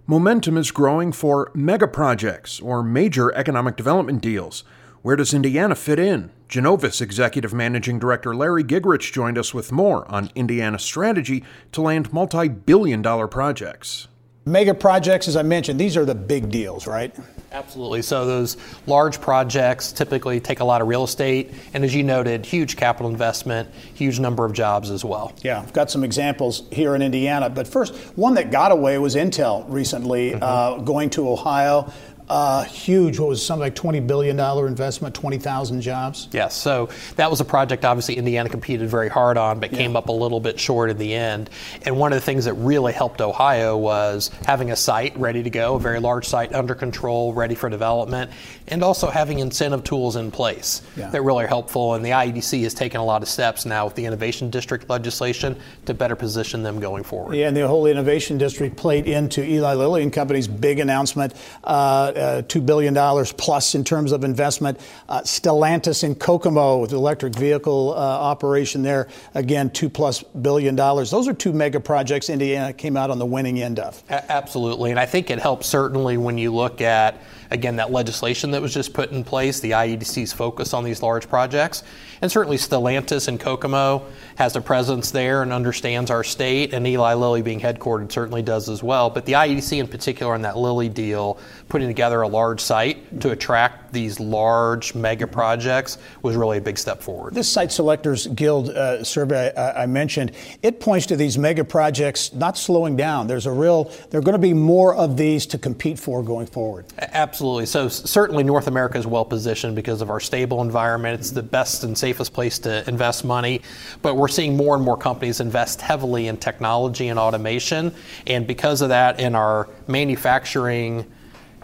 Momentum 0.06 0.58
is 0.58 0.72
growing 0.72 1.14
for 1.14 1.52
mega 1.56 1.88
projects 1.88 2.60
or 2.60 2.84
major 2.84 3.34
economic 3.34 3.78
development 3.78 4.22
deals. 4.22 4.66
Where 5.02 5.16
does 5.16 5.34
Indiana 5.34 5.74
fit 5.74 6.00
in? 6.00 6.32
Ginovus 6.50 7.02
Executive 7.02 7.54
Managing 7.54 7.98
Director 7.98 8.36
Larry 8.36 8.64
Gigerich 8.64 9.14
joined 9.14 9.38
us 9.38 9.54
with 9.54 9.72
more 9.72 10.06
on 10.12 10.32
Indiana's 10.36 10.84
strategy 10.84 11.44
to 11.72 11.82
land 11.82 12.12
multi 12.12 12.50
billion 12.50 13.02
dollar 13.02 13.28
projects. 13.28 14.10
Mega 14.48 14.76
projects, 14.76 15.28
as 15.28 15.36
I 15.36 15.42
mentioned, 15.42 15.80
these 15.80 15.98
are 15.98 16.06
the 16.06 16.14
big 16.14 16.52
deals, 16.52 16.86
right? 16.86 17.12
Absolutely. 17.52 18.04
So 18.04 18.28
those 18.28 18.58
large 18.86 19.20
projects 19.20 19.92
typically 19.92 20.40
take 20.40 20.60
a 20.60 20.64
lot 20.64 20.82
of 20.84 20.88
real 20.88 21.04
estate, 21.04 21.52
and 21.74 21.84
as 21.84 21.96
you 21.96 22.04
noted, 22.04 22.46
huge 22.46 22.78
capital 22.78 23.10
investment, 23.10 23.68
huge 23.96 24.20
number 24.20 24.46
of 24.46 24.54
jobs 24.54 24.92
as 24.92 25.04
well. 25.04 25.34
Yeah, 25.42 25.62
I've 25.62 25.74
got 25.74 25.90
some 25.90 26.04
examples 26.04 26.64
here 26.72 26.94
in 26.94 27.02
Indiana. 27.02 27.50
But 27.50 27.68
first, 27.68 27.96
one 28.16 28.36
that 28.36 28.52
got 28.52 28.72
away 28.72 29.00
was 29.00 29.16
Intel 29.16 29.66
recently 29.68 30.36
uh, 30.36 30.78
going 30.78 31.10
to 31.12 31.28
Ohio. 31.28 31.92
Uh, 32.28 32.64
huge, 32.64 33.20
what 33.20 33.30
was 33.30 33.46
something 33.46 33.62
like 33.62 33.76
$20 33.76 34.06
billion 34.08 34.40
investment, 34.40 35.14
20,000 35.14 35.82
jobs? 35.82 36.28
Yes, 36.32 36.56
so 36.56 36.90
that 37.18 37.30
was 37.30 37.40
a 37.42 37.46
project 37.46 37.86
obviously 37.86 38.18
Indiana 38.18 38.50
competed 38.50 38.90
very 38.90 39.10
hard 39.10 39.38
on, 39.38 39.60
but 39.60 39.72
came 39.72 39.96
up 39.96 40.10
a 40.10 40.12
little 40.12 40.40
bit 40.40 40.60
short 40.60 40.90
in 40.90 40.98
the 40.98 41.14
end. 41.14 41.50
And 41.84 41.98
one 42.00 42.14
of 42.14 42.18
the 42.18 42.26
things 42.26 42.46
that 42.46 42.54
really 42.56 42.94
helped 42.94 43.22
Ohio 43.22 43.78
was 43.78 44.32
having 44.46 44.72
a 44.72 44.76
site 44.76 45.16
ready 45.18 45.44
to 45.44 45.50
go, 45.50 45.76
a 45.76 45.80
very 45.80 46.00
large 46.00 46.26
site 46.26 46.54
under 46.54 46.74
control, 46.74 47.32
ready 47.34 47.54
for 47.54 47.70
development, 47.70 48.32
and 48.68 48.84
also 48.84 49.10
having 49.12 49.40
incentive 49.40 49.84
tools 49.84 50.16
in 50.16 50.32
place 50.32 50.82
Yeah. 50.98 51.10
that 51.12 51.22
really 51.22 51.44
are 51.44 51.48
helpful. 51.48 51.94
And 51.94 52.04
the 52.04 52.10
IEDC 52.12 52.64
has 52.64 52.74
taken 52.74 53.00
a 53.00 53.06
lot 53.06 53.22
of 53.22 53.30
steps 53.30 53.66
now 53.66 53.86
with 53.86 53.94
the 53.96 54.06
Innovation 54.06 54.50
District 54.50 54.90
legislation 54.90 55.56
to 55.86 55.94
better 55.94 56.16
position 56.16 56.64
them 56.64 56.80
going 56.80 57.04
forward. 57.04 57.36
Yeah, 57.36 57.48
and 57.50 57.56
the 57.56 57.68
whole 57.68 57.86
innovation 57.86 58.38
district 58.40 58.76
played 58.78 59.06
into 59.08 59.44
Eli 59.44 59.76
Lilly 59.76 60.02
and 60.02 60.12
Company's 60.12 60.48
big 60.48 60.80
announcement, 60.80 61.34
uh, 61.64 62.14
uh, 62.16 62.42
$2 62.44 62.66
billion 62.66 62.96
plus 63.38 63.76
in 63.76 63.84
terms 63.84 64.12
of 64.12 64.24
investment. 64.24 64.80
Uh, 65.10 65.22
Stellantis 65.22 66.04
in 66.04 66.16
Kokomo 66.16 66.78
with 66.78 66.92
the 66.92 66.96
electric 66.96 67.36
vehicle 67.36 67.94
uh, 67.94 67.98
operation 67.98 68.82
there, 68.84 69.08
again, 69.34 69.70
two 69.70 69.90
plus 69.90 70.24
billion 70.24 70.76
dollars. 70.76 71.12
Those 71.12 71.28
are 71.28 71.34
two 71.34 71.54
mega 71.54 71.80
projects 71.80 72.30
Indiana 72.30 72.74
came 72.74 72.96
out 72.98 73.10
on 73.10 73.20
the 73.20 73.26
winning 73.26 73.62
end 73.62 73.80
of. 73.80 74.02
A- 74.10 74.32
Absolutely, 74.32 74.92
and 74.92 75.00
I 75.00 75.06
think 75.06 75.30
it 75.30 75.40
helps 75.40 75.68
certainly 75.68 76.18
when 76.18 76.38
you 76.38 76.54
look 76.54 76.82
at 76.82 77.16
again 77.52 77.76
that 77.76 77.92
legislation 77.92 78.52
that 78.52 78.62
was 78.62 78.74
just 78.74 78.94
put 78.94 79.12
in 79.12 79.24
place, 79.24 79.60
the 79.60 79.72
IEDC's 79.72 80.34
focus 80.34 80.74
on 80.74 80.84
these 80.84 81.02
large 81.02 81.28
projects, 81.30 81.84
and 82.22 82.32
certainly 82.32 82.58
Stellantis 82.58 83.28
in 83.28 83.38
Kokomo 83.38 84.06
has 84.36 84.56
a 84.56 84.62
presence 84.62 85.12
there 85.12 85.42
and 85.42 85.54
understands 85.54 86.10
our 86.12 86.24
state, 86.24 86.74
and 86.74 86.86
Eli 86.88 87.14
Lilly 87.14 87.42
being 87.42 87.60
headquartered 87.60 88.12
certainly 88.12 88.42
does 88.42 88.68
as 88.70 88.82
well. 88.84 89.10
But 89.10 89.26
the 89.26 89.34
IEDC 89.34 89.80
in 89.80 89.88
particular 89.88 90.34
on 90.34 90.42
that 90.44 90.58
Lilly 90.58 90.90
deal, 90.90 91.38
putting 91.70 91.88
together 91.88 92.05
together 92.06 92.22
a 92.22 92.28
large 92.28 92.62
site 92.62 93.20
to 93.20 93.32
attract 93.32 93.92
these 93.92 94.20
large 94.20 94.94
mega 94.94 95.26
projects 95.26 95.98
was 96.22 96.36
really 96.36 96.60
a 96.60 96.62
big 96.62 96.78
step 96.78 97.02
forward. 97.02 97.34
This 97.34 97.52
Site 97.52 97.72
Selectors 97.72 98.28
Guild 98.28 98.70
uh, 98.70 99.04
survey 99.04 99.52
I, 99.56 99.84
I, 99.84 99.86
mentioned, 99.88 100.34
it 100.62 100.80
points 100.80 101.08
to 101.08 101.16
these 101.16 101.36
mega 101.36 101.64
projects 101.64 102.32
not 102.32 102.60
slowing 102.60 102.96
down. 102.96 103.26
There's 103.26 103.48
a 103.48 103.52
real, 103.52 103.86
there 104.12 104.20
are 104.20 104.24
going 104.24 104.34
to 104.34 104.48
be 104.48 104.54
more 104.54 104.94
of 104.94 105.18
these 105.18 105.48
to 105.48 105.58
compete 105.58 105.98
for 105.98 106.22
going 106.22 106.46
forward. 106.46 106.86
Absolutely. 107.00 107.66
So 107.66 107.88
certainly 107.88 108.44
North 108.44 108.68
America 108.68 109.00
is 109.00 109.08
well 109.08 109.26
positioned 109.26 109.76
because 109.76 110.02
of 110.02 110.12
our 110.12 110.20
stable 110.20 110.62
environment. 110.62 111.20
It's 111.20 111.32
the 111.32 111.42
best 111.42 111.84
and 111.84 111.98
safest 111.98 112.34
place 112.34 112.60
to 112.60 112.88
invest 112.88 113.26
money. 113.26 113.62
But 114.04 114.16
we're 114.16 114.28
seeing 114.28 114.56
more 114.56 114.76
and 114.76 114.86
more 114.86 114.98
companies 114.98 115.40
invest 115.40 115.82
heavily 115.82 116.28
in 116.28 116.38
technology 116.38 117.08
and 117.08 117.18
automation. 117.18 117.96
And 118.28 118.46
because 118.46 118.84
of 118.84 118.90
that, 118.90 119.20
in 119.20 119.34
our 119.34 119.70
manufacturing 119.88 121.10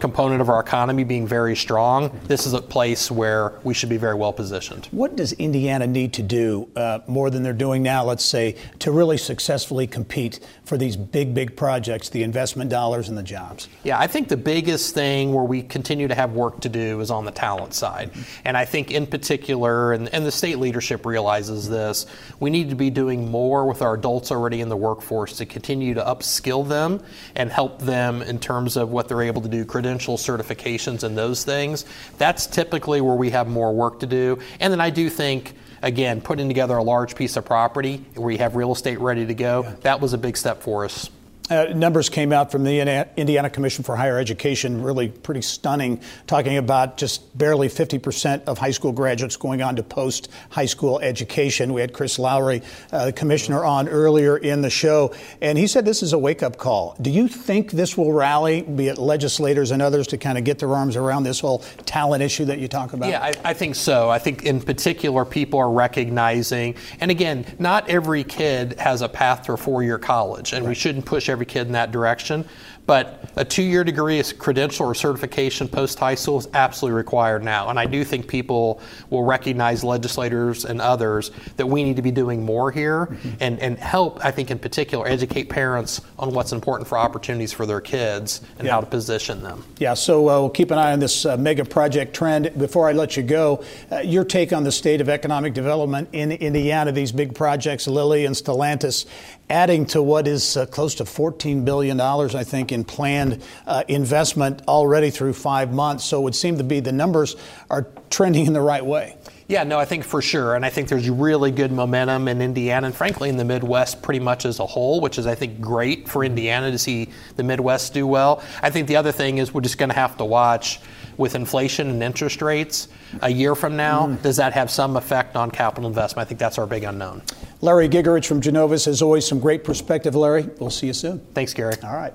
component 0.02 0.40
of 0.40 0.48
our 0.48 0.58
economy 0.58 1.04
being 1.04 1.28
very 1.28 1.54
strong, 1.54 2.10
this 2.24 2.44
is 2.44 2.54
a 2.54 2.60
place 2.60 3.08
where 3.08 3.52
we 3.62 3.72
should 3.72 3.88
be 3.88 3.96
very 3.96 4.16
well 4.16 4.32
positioned. 4.32 4.86
What 4.90 5.14
does 5.14 5.32
Indiana 5.34 5.86
need 5.86 6.12
to 6.14 6.24
do 6.24 6.68
uh, 6.74 6.98
more 7.06 7.30
than 7.30 7.44
they're 7.44 7.52
doing 7.52 7.84
now, 7.84 8.02
let's 8.02 8.24
say, 8.24 8.56
to 8.80 8.90
really 8.90 9.16
successfully 9.16 9.86
compete 9.86 10.40
for 10.64 10.76
these 10.76 10.96
big, 10.96 11.34
big 11.34 11.56
projects, 11.56 12.08
the 12.08 12.24
investment 12.24 12.68
dollars 12.68 13.08
and 13.08 13.16
the 13.16 13.22
jobs? 13.22 13.68
Yeah, 13.84 13.96
I 13.96 14.08
think 14.08 14.26
the 14.26 14.36
biggest 14.36 14.92
thing 14.92 15.32
where 15.32 15.44
we 15.44 15.62
continue 15.62 16.08
to 16.08 16.16
have 16.16 16.32
work 16.32 16.58
to 16.62 16.68
do 16.68 16.98
is 16.98 17.12
on 17.12 17.24
the 17.24 17.30
talent 17.30 17.72
side. 17.72 18.10
And 18.44 18.56
I 18.56 18.64
think, 18.64 18.90
in 18.90 19.06
particular, 19.06 19.92
and, 19.92 20.08
and 20.08 20.26
the 20.26 20.32
state 20.32 20.58
leadership 20.58 21.06
realizes 21.06 21.68
this, 21.68 22.06
we 22.40 22.50
need 22.50 22.70
to 22.70 22.76
be 22.76 22.90
doing 22.90 23.30
more 23.30 23.66
with 23.66 23.82
our 23.82 23.94
adults 23.94 24.32
already 24.32 24.62
in 24.62 24.68
the 24.68 24.76
workforce 24.76 25.36
to 25.36 25.46
continue 25.46 25.94
to 25.94 26.02
upskill 26.02 26.66
them 26.66 27.00
and 27.36 27.52
help 27.52 27.80
them 27.80 28.20
in 28.22 28.40
terms 28.40 28.76
of 28.76 28.90
what 28.90 29.06
they're 29.06 29.22
able 29.22 29.42
to 29.42 29.48
do 29.48 29.64
credentials 29.64 29.91
credential 29.92 30.16
certifications 30.16 31.02
and 31.02 31.18
those 31.18 31.44
things. 31.44 31.84
That's 32.16 32.46
typically 32.46 33.02
where 33.02 33.14
we 33.14 33.28
have 33.30 33.46
more 33.46 33.74
work 33.74 34.00
to 34.00 34.06
do. 34.06 34.38
And 34.58 34.72
then 34.72 34.80
I 34.80 34.88
do 34.88 35.10
think 35.10 35.54
again, 35.82 36.20
putting 36.20 36.48
together 36.48 36.76
a 36.76 36.82
large 36.82 37.16
piece 37.16 37.36
of 37.36 37.44
property 37.44 38.04
where 38.14 38.30
you 38.30 38.38
have 38.38 38.54
real 38.54 38.72
estate 38.72 39.00
ready 39.00 39.26
to 39.26 39.34
go, 39.34 39.64
yeah. 39.64 39.74
that 39.82 40.00
was 40.00 40.12
a 40.12 40.18
big 40.18 40.36
step 40.36 40.62
for 40.62 40.84
us. 40.84 41.10
Uh, 41.50 41.64
numbers 41.74 42.08
came 42.08 42.32
out 42.32 42.52
from 42.52 42.62
the 42.62 43.06
Indiana 43.16 43.50
Commission 43.50 43.82
for 43.82 43.96
Higher 43.96 44.18
Education, 44.18 44.80
really 44.80 45.08
pretty 45.08 45.42
stunning, 45.42 46.00
talking 46.26 46.56
about 46.56 46.96
just 46.96 47.36
barely 47.36 47.68
50% 47.68 48.44
of 48.44 48.58
high 48.58 48.70
school 48.70 48.92
graduates 48.92 49.36
going 49.36 49.60
on 49.60 49.76
to 49.76 49.82
post 49.82 50.30
high 50.50 50.66
school 50.66 51.00
education. 51.00 51.72
We 51.72 51.80
had 51.80 51.92
Chris 51.92 52.18
Lowery, 52.18 52.62
uh, 52.92 53.06
the 53.06 53.12
commissioner, 53.12 53.64
on 53.64 53.88
earlier 53.88 54.36
in 54.36 54.62
the 54.62 54.70
show, 54.70 55.14
and 55.40 55.58
he 55.58 55.66
said 55.66 55.84
this 55.84 56.02
is 56.02 56.12
a 56.12 56.18
wake 56.18 56.42
up 56.42 56.58
call. 56.58 56.96
Do 57.02 57.10
you 57.10 57.26
think 57.26 57.72
this 57.72 57.98
will 57.98 58.12
rally, 58.12 58.62
be 58.62 58.88
it 58.88 58.98
legislators 58.98 59.72
and 59.72 59.82
others, 59.82 60.06
to 60.08 60.18
kind 60.18 60.38
of 60.38 60.44
get 60.44 60.60
their 60.60 60.72
arms 60.72 60.96
around 60.96 61.24
this 61.24 61.40
whole 61.40 61.58
talent 61.84 62.22
issue 62.22 62.44
that 62.46 62.60
you 62.60 62.68
talk 62.68 62.92
about? 62.92 63.08
Yeah, 63.08 63.22
I, 63.22 63.32
I 63.44 63.54
think 63.54 63.74
so. 63.74 64.08
I 64.08 64.18
think 64.18 64.44
in 64.44 64.60
particular, 64.60 65.24
people 65.24 65.58
are 65.58 65.70
recognizing, 65.70 66.76
and 67.00 67.10
again, 67.10 67.44
not 67.58 67.88
every 67.88 68.22
kid 68.22 68.78
has 68.78 69.02
a 69.02 69.08
path 69.08 69.42
to 69.46 69.54
a 69.54 69.56
four 69.56 69.82
year 69.82 69.98
college, 69.98 70.52
and 70.52 70.64
right. 70.64 70.70
we 70.70 70.74
shouldn't 70.74 71.04
push 71.04 71.28
every 71.32 71.46
kid 71.46 71.66
in 71.66 71.72
that 71.72 71.90
direction. 71.90 72.44
But 72.84 73.30
a 73.36 73.44
two 73.44 73.62
year 73.62 73.84
degree, 73.84 74.18
a 74.18 74.24
credential 74.24 74.86
or 74.86 74.94
certification 74.94 75.68
post 75.68 75.98
high 75.98 76.16
school 76.16 76.38
is 76.38 76.48
absolutely 76.52 76.96
required 76.96 77.44
now. 77.44 77.68
And 77.68 77.78
I 77.78 77.86
do 77.86 78.02
think 78.04 78.26
people 78.26 78.80
will 79.08 79.22
recognize 79.22 79.84
legislators 79.84 80.64
and 80.64 80.80
others 80.80 81.30
that 81.56 81.66
we 81.66 81.84
need 81.84 81.96
to 81.96 82.02
be 82.02 82.10
doing 82.10 82.44
more 82.44 82.72
here 82.72 83.06
mm-hmm. 83.06 83.30
and, 83.40 83.60
and 83.60 83.78
help, 83.78 84.24
I 84.24 84.32
think, 84.32 84.50
in 84.50 84.58
particular, 84.58 85.06
educate 85.06 85.44
parents 85.48 86.00
on 86.18 86.34
what's 86.34 86.52
important 86.52 86.88
for 86.88 86.98
opportunities 86.98 87.52
for 87.52 87.66
their 87.66 87.80
kids 87.80 88.40
and 88.58 88.66
yeah. 88.66 88.72
how 88.72 88.80
to 88.80 88.86
position 88.86 89.42
them. 89.42 89.64
Yeah, 89.78 89.94
so 89.94 90.28
uh, 90.28 90.40
we'll 90.40 90.50
keep 90.50 90.72
an 90.72 90.78
eye 90.78 90.92
on 90.92 90.98
this 90.98 91.24
uh, 91.24 91.36
mega 91.36 91.64
project 91.64 92.14
trend. 92.14 92.52
Before 92.58 92.88
I 92.88 92.92
let 92.92 93.16
you 93.16 93.22
go, 93.22 93.64
uh, 93.92 93.98
your 93.98 94.24
take 94.24 94.52
on 94.52 94.64
the 94.64 94.72
state 94.72 95.00
of 95.00 95.08
economic 95.08 95.54
development 95.54 96.08
in 96.12 96.32
Indiana, 96.32 96.90
these 96.90 97.12
big 97.12 97.34
projects, 97.34 97.86
Lilly 97.86 98.24
and 98.24 98.34
Stellantis, 98.34 99.06
adding 99.52 99.84
to 99.84 100.02
what 100.02 100.26
is 100.26 100.56
uh, 100.56 100.64
close 100.66 100.94
to 100.96 101.04
$14 101.04 101.64
billion, 101.64 102.00
I 102.00 102.42
think, 102.42 102.72
in 102.72 102.84
planned 102.84 103.42
uh, 103.66 103.84
investment 103.86 104.62
already 104.66 105.10
through 105.10 105.34
five 105.34 105.72
months. 105.72 106.04
So 106.04 106.20
it 106.20 106.24
would 106.24 106.34
seem 106.34 106.56
to 106.56 106.64
be 106.64 106.80
the 106.80 106.90
numbers 106.90 107.36
are 107.68 107.86
trending 108.08 108.46
in 108.46 108.54
the 108.54 108.62
right 108.62 108.84
way. 108.84 109.16
Yeah, 109.48 109.64
no, 109.64 109.78
I 109.78 109.84
think 109.84 110.04
for 110.04 110.22
sure. 110.22 110.54
And 110.54 110.64
I 110.64 110.70
think 110.70 110.88
there's 110.88 111.10
really 111.10 111.50
good 111.50 111.70
momentum 111.70 112.28
in 112.28 112.40
Indiana 112.40 112.86
and 112.86 112.96
frankly 112.96 113.28
in 113.28 113.36
the 113.36 113.44
Midwest 113.44 114.00
pretty 114.00 114.20
much 114.20 114.46
as 114.46 114.58
a 114.58 114.66
whole, 114.66 115.02
which 115.02 115.18
is, 115.18 115.26
I 115.26 115.34
think, 115.34 115.60
great 115.60 116.08
for 116.08 116.24
Indiana 116.24 116.70
to 116.70 116.78
see 116.78 117.10
the 117.36 117.42
Midwest 117.42 117.92
do 117.92 118.06
well. 118.06 118.42
I 118.62 118.70
think 118.70 118.88
the 118.88 118.96
other 118.96 119.12
thing 119.12 119.36
is 119.36 119.52
we're 119.52 119.60
just 119.60 119.76
going 119.76 119.90
to 119.90 119.94
have 119.94 120.16
to 120.16 120.24
watch 120.24 120.80
with 121.18 121.34
inflation 121.34 121.90
and 121.90 122.02
interest 122.02 122.40
rates 122.40 122.88
a 123.20 123.30
year 123.30 123.54
from 123.54 123.76
now. 123.76 124.06
Mm. 124.06 124.22
Does 124.22 124.36
that 124.36 124.54
have 124.54 124.70
some 124.70 124.96
effect 124.96 125.36
on 125.36 125.50
capital 125.50 125.86
investment? 125.86 126.26
I 126.26 126.28
think 126.28 126.40
that's 126.40 126.56
our 126.56 126.66
big 126.66 126.84
unknown. 126.84 127.20
Larry 127.62 127.88
Gigerich 127.88 128.26
from 128.26 128.40
Ginovus, 128.40 128.88
as 128.88 129.00
always, 129.00 129.24
some 129.24 129.38
great 129.38 129.62
perspective, 129.62 130.16
Larry. 130.16 130.50
We'll 130.58 130.68
see 130.68 130.88
you 130.88 130.92
soon. 130.92 131.20
Thanks, 131.32 131.54
Gary. 131.54 131.76
All 131.84 131.94
right. 131.94 132.12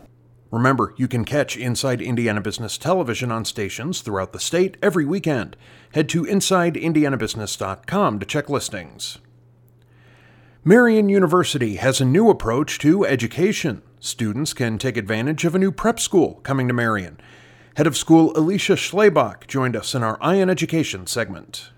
Remember, 0.51 0.93
you 0.97 1.07
can 1.07 1.23
catch 1.23 1.55
Inside 1.55 2.01
Indiana 2.01 2.41
Business 2.41 2.77
Television 2.77 3.31
on 3.31 3.45
stations 3.45 4.01
throughout 4.01 4.33
the 4.33 4.41
state 4.41 4.75
every 4.81 5.05
weekend. 5.05 5.55
Head 5.93 6.09
to 6.09 6.23
InsideIndianaBusiness.com 6.23 8.19
to 8.19 8.25
check 8.25 8.49
listings. 8.49 9.19
Marian 10.65 11.07
University 11.07 11.77
has 11.77 12.01
a 12.01 12.05
new 12.05 12.29
approach 12.29 12.77
to 12.79 13.05
education. 13.05 13.81
Students 14.01 14.53
can 14.53 14.77
take 14.77 14.97
advantage 14.97 15.45
of 15.45 15.55
a 15.55 15.59
new 15.59 15.71
prep 15.71 15.97
school 15.97 16.41
coming 16.43 16.67
to 16.67 16.73
Marian. 16.73 17.21
Head 17.77 17.87
of 17.87 17.95
school 17.95 18.37
Alicia 18.37 18.73
Schlebach 18.73 19.47
joined 19.47 19.77
us 19.77 19.95
in 19.95 20.03
our 20.03 20.17
Ion 20.21 20.49
Education 20.49 21.07
segment. 21.07 21.71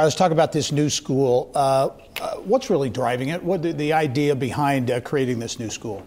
All 0.00 0.04
right, 0.04 0.06
let's 0.06 0.16
talk 0.16 0.32
about 0.32 0.50
this 0.50 0.72
new 0.72 0.88
school. 0.88 1.52
Uh, 1.54 1.90
uh, 2.22 2.36
what's 2.36 2.70
really 2.70 2.88
driving 2.88 3.28
it? 3.28 3.44
What 3.44 3.60
the, 3.60 3.74
the 3.74 3.92
idea 3.92 4.34
behind 4.34 4.90
uh, 4.90 5.02
creating 5.02 5.40
this 5.40 5.58
new 5.58 5.68
school? 5.68 6.02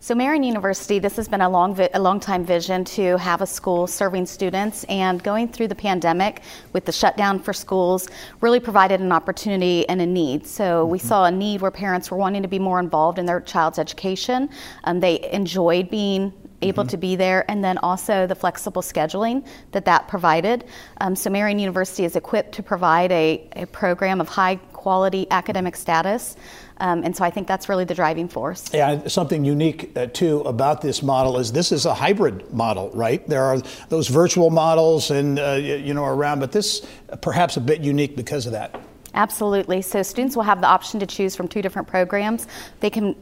So, 0.00 0.14
Marian 0.14 0.42
University, 0.42 0.98
this 0.98 1.16
has 1.16 1.28
been 1.28 1.40
a 1.40 1.48
long, 1.48 1.74
vi- 1.74 1.88
a 1.94 1.98
long 1.98 2.20
time 2.20 2.44
vision 2.44 2.84
to 2.84 3.16
have 3.16 3.40
a 3.40 3.46
school 3.46 3.86
serving 3.86 4.26
students, 4.26 4.84
and 4.90 5.22
going 5.22 5.48
through 5.48 5.68
the 5.68 5.74
pandemic 5.74 6.42
with 6.74 6.84
the 6.84 6.92
shutdown 6.92 7.38
for 7.38 7.54
schools 7.54 8.10
really 8.42 8.60
provided 8.60 9.00
an 9.00 9.12
opportunity 9.12 9.88
and 9.88 10.02
a 10.02 10.06
need. 10.06 10.46
So, 10.46 10.82
mm-hmm. 10.82 10.92
we 10.92 10.98
saw 10.98 11.24
a 11.24 11.30
need 11.30 11.62
where 11.62 11.70
parents 11.70 12.10
were 12.10 12.18
wanting 12.18 12.42
to 12.42 12.48
be 12.48 12.58
more 12.58 12.80
involved 12.80 13.18
in 13.18 13.24
their 13.24 13.40
child's 13.40 13.78
education. 13.78 14.50
Um, 14.84 15.00
they 15.00 15.26
enjoyed 15.32 15.88
being 15.88 16.34
able 16.62 16.82
mm-hmm. 16.84 16.90
to 16.90 16.96
be 16.96 17.16
there, 17.16 17.48
and 17.50 17.62
then 17.62 17.78
also 17.78 18.26
the 18.26 18.34
flexible 18.34 18.82
scheduling 18.82 19.46
that 19.72 19.84
that 19.84 20.08
provided. 20.08 20.64
Um, 21.00 21.14
so 21.14 21.30
Marian 21.30 21.58
University 21.58 22.04
is 22.04 22.16
equipped 22.16 22.52
to 22.52 22.62
provide 22.62 23.12
a, 23.12 23.48
a 23.56 23.66
program 23.66 24.20
of 24.20 24.28
high 24.28 24.56
quality 24.72 25.26
academic 25.30 25.76
status. 25.76 26.36
Um, 26.80 27.02
and 27.02 27.16
so 27.16 27.24
I 27.24 27.30
think 27.30 27.48
that's 27.48 27.68
really 27.68 27.84
the 27.84 27.94
driving 27.94 28.28
force. 28.28 28.72
Yeah, 28.72 29.08
something 29.08 29.44
unique 29.44 29.90
uh, 29.96 30.06
too 30.06 30.40
about 30.42 30.80
this 30.80 31.02
model 31.02 31.38
is 31.38 31.50
this 31.50 31.72
is 31.72 31.86
a 31.86 31.94
hybrid 31.94 32.52
model, 32.52 32.90
right? 32.94 33.26
There 33.26 33.42
are 33.42 33.58
those 33.88 34.08
virtual 34.08 34.50
models 34.50 35.10
and 35.10 35.38
uh, 35.38 35.52
you 35.52 35.92
know 35.92 36.04
around, 36.04 36.38
but 36.38 36.52
this 36.52 36.86
perhaps 37.20 37.56
a 37.56 37.60
bit 37.60 37.80
unique 37.80 38.16
because 38.16 38.46
of 38.46 38.52
that. 38.52 38.80
Absolutely. 39.14 39.82
So 39.82 40.02
students 40.02 40.36
will 40.36 40.44
have 40.44 40.60
the 40.60 40.68
option 40.68 41.00
to 41.00 41.06
choose 41.06 41.34
from 41.34 41.48
two 41.48 41.62
different 41.62 41.88
programs. 41.88 42.46
They 42.80 42.90
can 42.90 43.16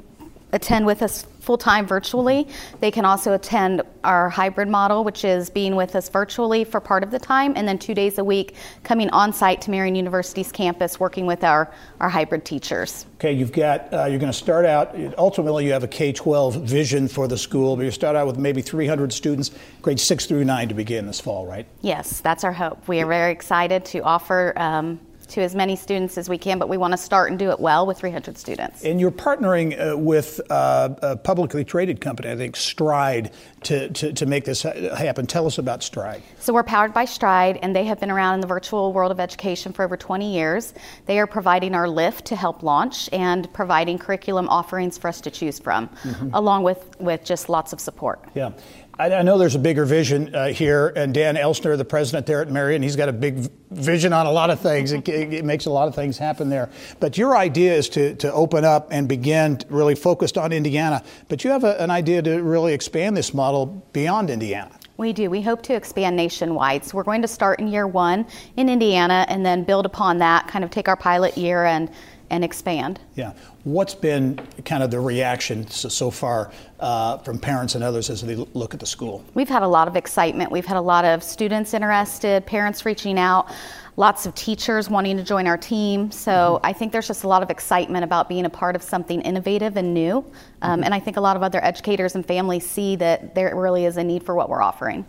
attend 0.53 0.85
with 0.85 1.03
us 1.03 1.27
full 1.47 1.57
time 1.57 1.87
virtually. 1.87 2.49
They 2.81 2.91
can 2.91 3.05
also 3.05 3.33
attend 3.33 3.83
our 4.03 4.29
hybrid 4.29 4.69
model, 4.69 5.05
which 5.05 5.25
is 5.25 5.49
being 5.49 5.77
with 5.77 5.95
us 5.95 6.09
virtually 6.09 6.65
for 6.65 6.81
part 6.81 7.05
of 7.05 7.13
the 7.13 7.21
time 7.21 7.53
and 7.57 7.67
then 7.67 7.79
two 7.79 7.95
days 7.95 8.19
a 8.19 8.25
week 8.25 8.57
coming 8.83 9.09
on 9.11 9.33
site 9.33 9.61
to 9.63 9.71
Marian 9.71 9.95
University's 9.95 10.51
campus 10.51 10.99
working 10.99 11.25
with 11.25 11.45
our, 11.45 11.73
our 12.01 12.09
hybrid 12.09 12.45
teachers. 12.45 13.07
Okay, 13.17 13.33
you've 13.33 13.53
got, 13.53 13.93
uh, 13.95 14.05
you're 14.07 14.19
going 14.19 14.33
to 14.33 14.37
start 14.37 14.67
out, 14.67 14.95
ultimately, 15.17 15.65
you 15.65 15.73
have 15.73 15.85
a 15.85 15.89
K 15.89 16.13
12 16.13 16.57
vision 16.63 17.07
for 17.07 17.29
the 17.29 17.39
school, 17.39 17.77
but 17.77 17.85
you 17.85 17.91
start 17.93 18.17
out 18.17 18.27
with 18.27 18.37
maybe 18.37 18.61
300 18.61 19.13
students, 19.13 19.53
grades 19.83 20.03
6 20.03 20.27
through 20.27 20.45
9 20.45 20.69
to 20.69 20.75
begin 20.75 21.07
this 21.07 21.21
fall, 21.21 21.47
right? 21.47 21.67
Yes, 21.81 22.21
that's 22.21 22.43
our 22.43 22.53
hope. 22.53 22.89
We 22.89 23.01
are 23.01 23.07
very 23.07 23.33
excited 23.33 23.85
to 23.87 24.01
offer 24.01 24.53
um, 24.57 25.01
to 25.29 25.43
as 25.43 25.55
many 25.55 25.77
students 25.77 26.19
as 26.19 26.29
we 26.29 26.39
can, 26.39 26.59
but 26.59 26.69
we 26.69 26.77
want 26.77 26.93
to 26.93 26.97
start 26.97 27.31
and 27.31 27.39
do 27.39 27.51
it 27.51 27.61
well 27.61 27.87
with 27.87 27.99
300 27.99 28.39
students. 28.39 28.85
And 28.85 29.01
you're 29.01 29.11
partnering 29.11 29.79
uh, 29.79 29.97
with 29.97 30.41
uh, 30.51 30.95
a 31.03 31.17
publicly 31.17 31.65
traded 31.65 32.01
company, 32.01 32.31
I 32.31 32.37
think 32.37 32.57
Stride, 32.57 33.33
to, 33.65 33.89
to, 33.91 34.13
to, 34.13 34.27
make 34.27 34.45
this 34.45 34.63
happen. 34.63 35.27
Tell 35.27 35.47
us 35.47 35.59
about 35.59 35.83
Stride. 35.83 36.23
So, 36.39 36.53
we're 36.53 36.63
powered 36.63 36.93
by 36.93 37.05
Stride, 37.05 37.59
and 37.63 37.75
they 37.75 37.85
have 37.85 37.99
been 38.01 38.11
around 38.11 38.35
in 38.35 38.41
the 38.41 38.47
virtual 38.47 38.93
world 38.93 39.11
of 39.11 39.21
education 39.21 39.73
for 39.73 39.85
over 39.85 39.97
20 39.97 40.33
years. 40.33 40.75
They 41.07 41.19
are 41.19 41.27
providing 41.27 41.75
our 41.75 41.89
lift 41.89 42.27
to 42.27 42.37
help 42.37 42.63
launch 42.63 43.09
and 43.13 43.53
providing 43.53 43.99
curriculum 43.99 44.49
offerings 44.49 44.99
for 44.99 45.09
us 45.09 45.21
to 45.23 45.31
choose 45.31 45.59
from, 45.59 45.89
mm-hmm. 45.89 46.31
along 46.33 46.63
with, 46.63 47.01
with 47.01 47.25
just 47.25 47.49
lots 47.49 47.73
of 47.73 47.81
support. 47.81 48.21
Yeah. 48.35 48.53
I, 48.99 49.23
know 49.23 49.37
there's 49.37 49.55
a 49.55 49.59
bigger 49.59 49.85
vision 49.85 50.35
uh, 50.35 50.49
here, 50.49 50.89
and 50.97 51.13
Dan 51.13 51.37
Elsener, 51.37 51.77
the 51.77 51.85
president 51.85 52.27
there 52.27 52.41
at 52.41 52.51
Marian, 52.51 52.83
he's 52.83 52.97
got 52.97 53.11
a 53.11 53.13
big 53.13 53.51
vision 53.71 54.15
on 54.15 54.25
a 54.25 54.31
lot 54.31 54.49
of 54.49 54.61
things. 54.61 54.93
It, 54.93 55.07
it, 55.09 55.45
makes 55.45 55.67
a 55.67 55.71
lot 55.71 55.87
of 55.87 55.95
things 55.95 56.17
happen 56.17 56.49
there. 56.49 56.71
But 56.99 57.19
your 57.19 57.37
idea 57.37 57.75
is 57.75 57.91
to, 57.91 58.15
to 58.17 58.33
open 58.33 58.65
up 58.65 58.89
and 58.91 59.07
begin 59.07 59.61
really 59.69 59.95
focused 59.95 60.39
on 60.39 60.51
Indiana. 60.51 61.05
But 61.29 61.45
you 61.45 61.51
have 61.51 61.65
a, 61.65 61.81
an 61.81 61.91
idea 61.91 62.23
to 62.23 62.43
really 62.43 62.73
expand 62.73 63.17
this 63.17 63.35
model 63.35 63.67
beyond 63.93 64.31
Indiana. 64.31 64.71
We 64.97 65.13
do. 65.13 65.29
We 65.29 65.43
hope 65.43 65.63
to 65.65 65.75
expand 65.75 66.17
nationwide. 66.17 66.85
So 66.87 66.97
we're 66.97 67.05
going 67.05 67.21
to 67.21 67.29
start 67.29 67.61
in 67.61 67.69
year 67.69 67.87
one 67.87 68.27
in 68.57 68.71
Indiana 68.71 69.27
and 69.29 69.45
then 69.45 69.63
build 69.63 69.85
upon 69.85 70.19
that, 70.19 70.49
kind 70.49 70.65
of 70.65 70.71
take 70.71 70.89
our 70.89 70.97
pilot 70.97 71.37
year 71.37 71.67
and 71.67 71.91
and 72.31 72.45
expand. 72.45 73.01
Yeah. 73.15 73.35
What's 73.67 73.97
been 73.97 74.39
kind 74.65 74.85
of 74.85 74.93
the 74.93 75.01
reaction 75.01 75.67
so, 75.67 75.89
so 75.89 76.09
far 76.09 76.53
uh, 76.79 77.19
from 77.19 77.41
parents 77.41 77.75
and 77.75 77.83
others 77.83 78.11
as 78.11 78.23
they 78.23 78.37
look 78.37 78.75
at 78.75 78.79
the 78.79 78.87
school? 78.87 79.25
We've 79.35 79.49
had 79.49 79.65
a 79.65 79.67
lot 79.67 79.89
of 79.89 79.97
excitement. 79.97 80.53
We've 80.53 80.65
had 80.65 80.77
a 80.77 80.81
lot 80.81 81.05
of 81.05 81.21
students 81.21 81.75
interested, 81.75 82.47
parents 82.47 82.87
reaching 82.87 83.19
out 83.19 83.51
lots 83.97 84.25
of 84.25 84.37
teachers 84.37 84.89
wanting 84.89 85.17
to 85.17 85.25
join 85.25 85.49
our 85.49 85.59
team. 85.59 86.13
So 86.13 86.31
mm-hmm. 86.31 86.67
I 86.67 86.73
think 86.75 86.93
there's 86.93 87.09
just 87.09 87.25
a 87.25 87.29
lot 87.29 87.43
of 87.43 87.51
excitement 87.51 88.05
about 88.05 88.29
being 88.29 88.45
a 88.45 88.51
part 88.51 88.77
of 88.77 88.85
something 88.85 89.21
innovative 89.23 89.77
and 89.77 89.93
new. 89.93 90.19
Um, 90.63 90.77
mm-hmm. 90.77 90.85
And 90.85 90.95
I 90.95 91.01
think 91.01 91.17
a 91.17 91.21
lot 91.21 91.35
of 91.35 91.43
other 91.43 91.59
educators 91.65 92.15
and 92.15 92.25
families 92.25 92.65
see 92.65 92.95
that 92.95 93.35
there 93.35 93.53
really 93.57 93.85
is 93.85 93.97
a 93.97 94.05
need 94.05 94.23
for 94.23 94.37
what 94.37 94.49
we're 94.49 94.63
offering. 94.63 95.05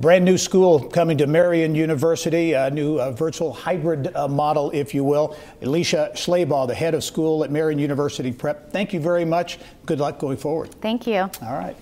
Brand 0.00 0.24
new 0.24 0.38
school 0.38 0.80
coming 0.80 1.18
to 1.18 1.26
Marian 1.26 1.74
University, 1.74 2.54
a 2.54 2.70
new 2.70 2.98
uh, 2.98 3.10
virtual 3.10 3.52
hybrid 3.52 4.16
uh, 4.16 4.26
model, 4.28 4.70
if 4.70 4.94
you 4.94 5.04
will. 5.04 5.36
Alicia 5.60 6.12
Schleybaugh, 6.14 6.66
the 6.66 6.74
head 6.74 6.94
of 6.94 7.04
school 7.04 7.44
at 7.44 7.50
Marian 7.50 7.78
University 7.78 8.32
Prep, 8.32 8.72
thank 8.72 8.94
you 8.94 9.00
very 9.00 9.26
much. 9.26 9.58
Good 9.84 10.00
luck 10.00 10.18
going 10.18 10.38
forward. 10.38 10.74
Thank 10.80 11.06
you. 11.06 11.18
All 11.18 11.52
right. 11.52 11.76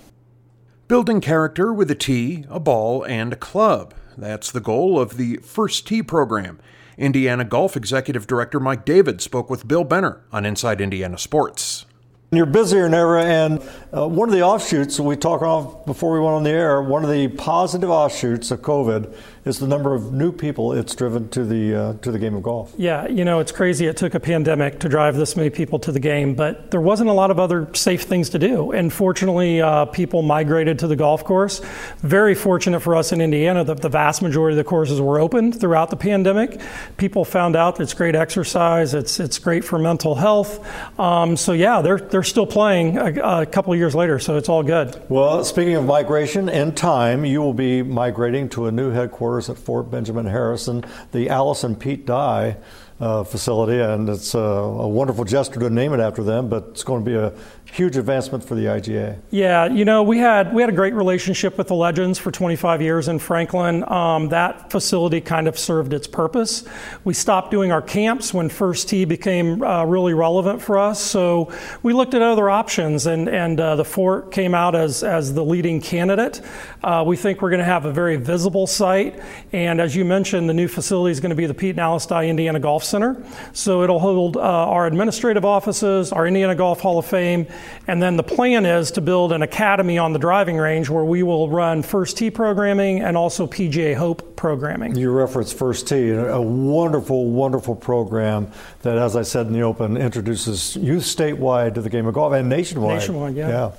Building 0.89 1.21
character 1.21 1.71
with 1.71 1.89
a 1.91 1.95
tee, 1.95 2.43
a 2.49 2.59
ball, 2.59 3.05
and 3.05 3.31
a 3.31 3.37
club. 3.37 3.93
That's 4.17 4.51
the 4.51 4.59
goal 4.59 4.99
of 4.99 5.15
the 5.15 5.37
First 5.37 5.87
Tee 5.87 6.03
program. 6.03 6.59
Indiana 6.97 7.45
Golf 7.45 7.77
Executive 7.77 8.27
Director 8.27 8.59
Mike 8.59 8.83
David 8.83 9.21
spoke 9.21 9.49
with 9.49 9.65
Bill 9.65 9.85
Benner 9.85 10.25
on 10.33 10.45
Inside 10.45 10.81
Indiana 10.81 11.17
Sports. 11.17 11.85
You're 12.31 12.45
busier 12.45 12.83
than 12.83 12.93
ever, 12.93 13.17
and 13.17 13.59
uh, 13.91 14.07
one 14.07 14.29
of 14.29 14.35
the 14.35 14.43
offshoots 14.43 14.99
we 14.99 15.15
talked 15.15 15.41
off 15.41 15.83
before 15.87 16.13
we 16.13 16.19
went 16.19 16.35
on 16.35 16.43
the 16.43 16.51
air. 16.51 16.79
One 16.79 17.03
of 17.03 17.09
the 17.09 17.27
positive 17.27 17.89
offshoots 17.89 18.51
of 18.51 18.61
COVID 18.61 19.15
is 19.49 19.59
the 19.59 19.67
number 19.67 19.93
of 19.93 20.13
new 20.13 20.31
people 20.31 20.71
it's 20.73 20.95
driven 20.95 21.27
to 21.29 21.43
the 21.43 21.75
uh, 21.75 21.93
to 22.01 22.11
the 22.11 22.19
game 22.19 22.35
of 22.35 22.43
golf. 22.43 22.73
Yeah, 22.77 23.07
you 23.07 23.25
know 23.25 23.39
it's 23.39 23.51
crazy. 23.51 23.87
It 23.87 23.97
took 23.97 24.13
a 24.13 24.19
pandemic 24.19 24.79
to 24.79 24.89
drive 24.89 25.17
this 25.17 25.35
many 25.35 25.49
people 25.49 25.79
to 25.79 25.91
the 25.91 25.99
game, 25.99 26.35
but 26.35 26.71
there 26.71 26.79
wasn't 26.79 27.09
a 27.09 27.13
lot 27.13 27.31
of 27.31 27.39
other 27.39 27.67
safe 27.73 28.03
things 28.03 28.29
to 28.29 28.39
do. 28.39 28.71
And 28.71 28.93
fortunately, 28.93 29.61
uh, 29.61 29.85
people 29.85 30.21
migrated 30.21 30.79
to 30.79 30.87
the 30.87 30.95
golf 30.95 31.23
course. 31.23 31.61
Very 31.99 32.35
fortunate 32.35 32.79
for 32.81 32.95
us 32.95 33.11
in 33.11 33.19
Indiana 33.19 33.63
that 33.63 33.81
the 33.81 33.89
vast 33.89 34.21
majority 34.21 34.53
of 34.53 34.63
the 34.63 34.69
courses 34.69 35.01
were 35.01 35.19
open 35.19 35.51
throughout 35.51 35.89
the 35.89 35.97
pandemic. 35.97 36.61
People 36.97 37.25
found 37.25 37.55
out 37.55 37.75
that 37.75 37.83
it's 37.83 37.93
great 37.93 38.15
exercise. 38.15 38.93
It's 38.93 39.19
it's 39.19 39.39
great 39.39 39.65
for 39.65 39.79
mental 39.79 40.15
health. 40.15 40.63
Um, 40.99 41.35
so 41.35 41.53
yeah, 41.53 41.81
they're 41.81 41.97
they're 41.99 42.23
still 42.23 42.47
playing 42.47 42.97
a, 42.97 43.41
a 43.41 43.45
couple 43.47 43.75
years 43.75 43.95
later, 43.95 44.19
so 44.19 44.37
it's 44.37 44.49
all 44.49 44.63
good. 44.63 45.01
Well, 45.09 45.43
speaking 45.43 45.75
of 45.75 45.85
migration, 45.85 46.49
and 46.49 46.77
time 46.77 47.25
you 47.25 47.41
will 47.41 47.53
be 47.53 47.81
migrating 47.81 48.47
to 48.49 48.67
a 48.67 48.71
new 48.71 48.91
headquarters 48.91 49.38
at 49.47 49.59
Fort 49.59 49.91
Benjamin 49.91 50.25
Harrison, 50.25 50.83
the 51.11 51.29
Alice 51.29 51.63
and 51.63 51.79
Pete 51.79 52.07
Dye 52.07 52.57
uh, 52.99 53.23
facility, 53.23 53.79
and 53.79 54.09
it's 54.09 54.33
a, 54.33 54.39
a, 54.39 54.87
wonderful 54.87 55.23
gesture 55.23 55.59
to 55.59 55.69
name 55.69 55.93
it 55.93 55.99
after 55.99 56.23
them. 56.23 56.49
But 56.49 56.69
it's 56.71 56.83
going 56.83 57.05
to 57.05 57.09
be 57.09 57.15
a 57.15 57.31
huge 57.71 57.97
advancement 57.97 58.43
for 58.43 58.55
the 58.55 58.65
IGA. 58.65 59.17
Yeah, 59.29 59.65
you 59.65 59.85
know, 59.85 60.03
we 60.03 60.17
had 60.17 60.53
we 60.53 60.61
had 60.61 60.69
a 60.69 60.75
great 60.75 60.93
relationship 60.93 61.57
with 61.57 61.67
the 61.67 61.75
Legends 61.75 62.17
for 62.17 62.31
25 62.31 62.81
years 62.81 63.07
in 63.07 63.19
Franklin. 63.19 63.89
Um, 63.89 64.29
that 64.29 64.71
facility 64.71 65.21
kind 65.21 65.47
of 65.47 65.57
served 65.57 65.93
its 65.93 66.07
purpose. 66.07 66.63
We 67.03 67.13
stopped 67.13 67.51
doing 67.51 67.71
our 67.71 67.81
camps 67.81 68.33
when 68.33 68.49
First 68.49 68.89
Tee 68.89 69.05
became 69.05 69.61
uh, 69.61 69.85
really 69.85 70.13
relevant 70.13 70.61
for 70.61 70.77
us, 70.77 70.99
so 70.99 71.51
we 71.83 71.93
looked 71.93 72.13
at 72.13 72.21
other 72.21 72.49
options, 72.49 73.05
and 73.05 73.29
and 73.29 73.59
uh, 73.59 73.75
the 73.75 73.85
Fort 73.85 74.31
came 74.31 74.55
out 74.55 74.75
as 74.75 75.03
as 75.03 75.33
the 75.33 75.43
leading 75.43 75.79
candidate. 75.79 76.41
Uh, 76.83 77.03
we 77.05 77.15
think 77.15 77.41
we're 77.41 77.49
going 77.49 77.59
to 77.59 77.65
have 77.65 77.85
a 77.85 77.91
very 77.91 78.15
visible 78.15 78.67
site, 78.67 79.19
and 79.51 79.79
as 79.79 79.95
you 79.95 80.03
mentioned, 80.05 80.49
the 80.49 80.53
new 80.53 80.67
facility 80.67 81.11
is 81.11 81.19
going 81.19 81.29
to 81.29 81.35
be 81.35 81.45
the 81.45 81.53
Pete 81.53 81.77
and 81.77 82.07
Dye 82.07 82.27
Indiana 82.27 82.59
Golf 82.59 82.83
Center. 82.83 83.23
So 83.53 83.83
it'll 83.83 83.99
hold 83.99 84.37
uh, 84.37 84.39
our 84.39 84.87
administrative 84.87 85.45
offices, 85.45 86.11
our 86.11 86.25
Indiana 86.25 86.55
Golf 86.55 86.79
Hall 86.79 86.97
of 86.97 87.05
Fame 87.05 87.47
and 87.87 88.01
then 88.01 88.17
the 88.17 88.23
plan 88.23 88.65
is 88.65 88.91
to 88.91 89.01
build 89.01 89.31
an 89.31 89.41
academy 89.41 89.97
on 89.97 90.13
the 90.13 90.19
driving 90.19 90.57
range 90.57 90.89
where 90.89 91.03
we 91.03 91.23
will 91.23 91.49
run 91.49 91.81
First 91.81 92.17
Tee 92.17 92.29
programming 92.29 93.01
and 93.01 93.17
also 93.17 93.47
PGA 93.47 93.95
Hope 93.95 94.35
programming. 94.35 94.95
You 94.95 95.11
reference 95.11 95.51
First 95.51 95.87
Tee, 95.87 96.11
a 96.11 96.41
wonderful, 96.41 97.29
wonderful 97.29 97.75
program 97.75 98.51
that, 98.81 98.97
as 98.97 99.15
I 99.15 99.23
said 99.23 99.47
in 99.47 99.53
the 99.53 99.61
open, 99.61 99.97
introduces 99.97 100.75
youth 100.75 101.03
statewide 101.03 101.75
to 101.75 101.81
the 101.81 101.89
game 101.89 102.07
of 102.07 102.13
golf 102.13 102.33
and 102.33 102.49
nationwide. 102.49 102.99
Nationwide, 102.99 103.35
yeah. 103.35 103.49
yeah. 103.49 103.71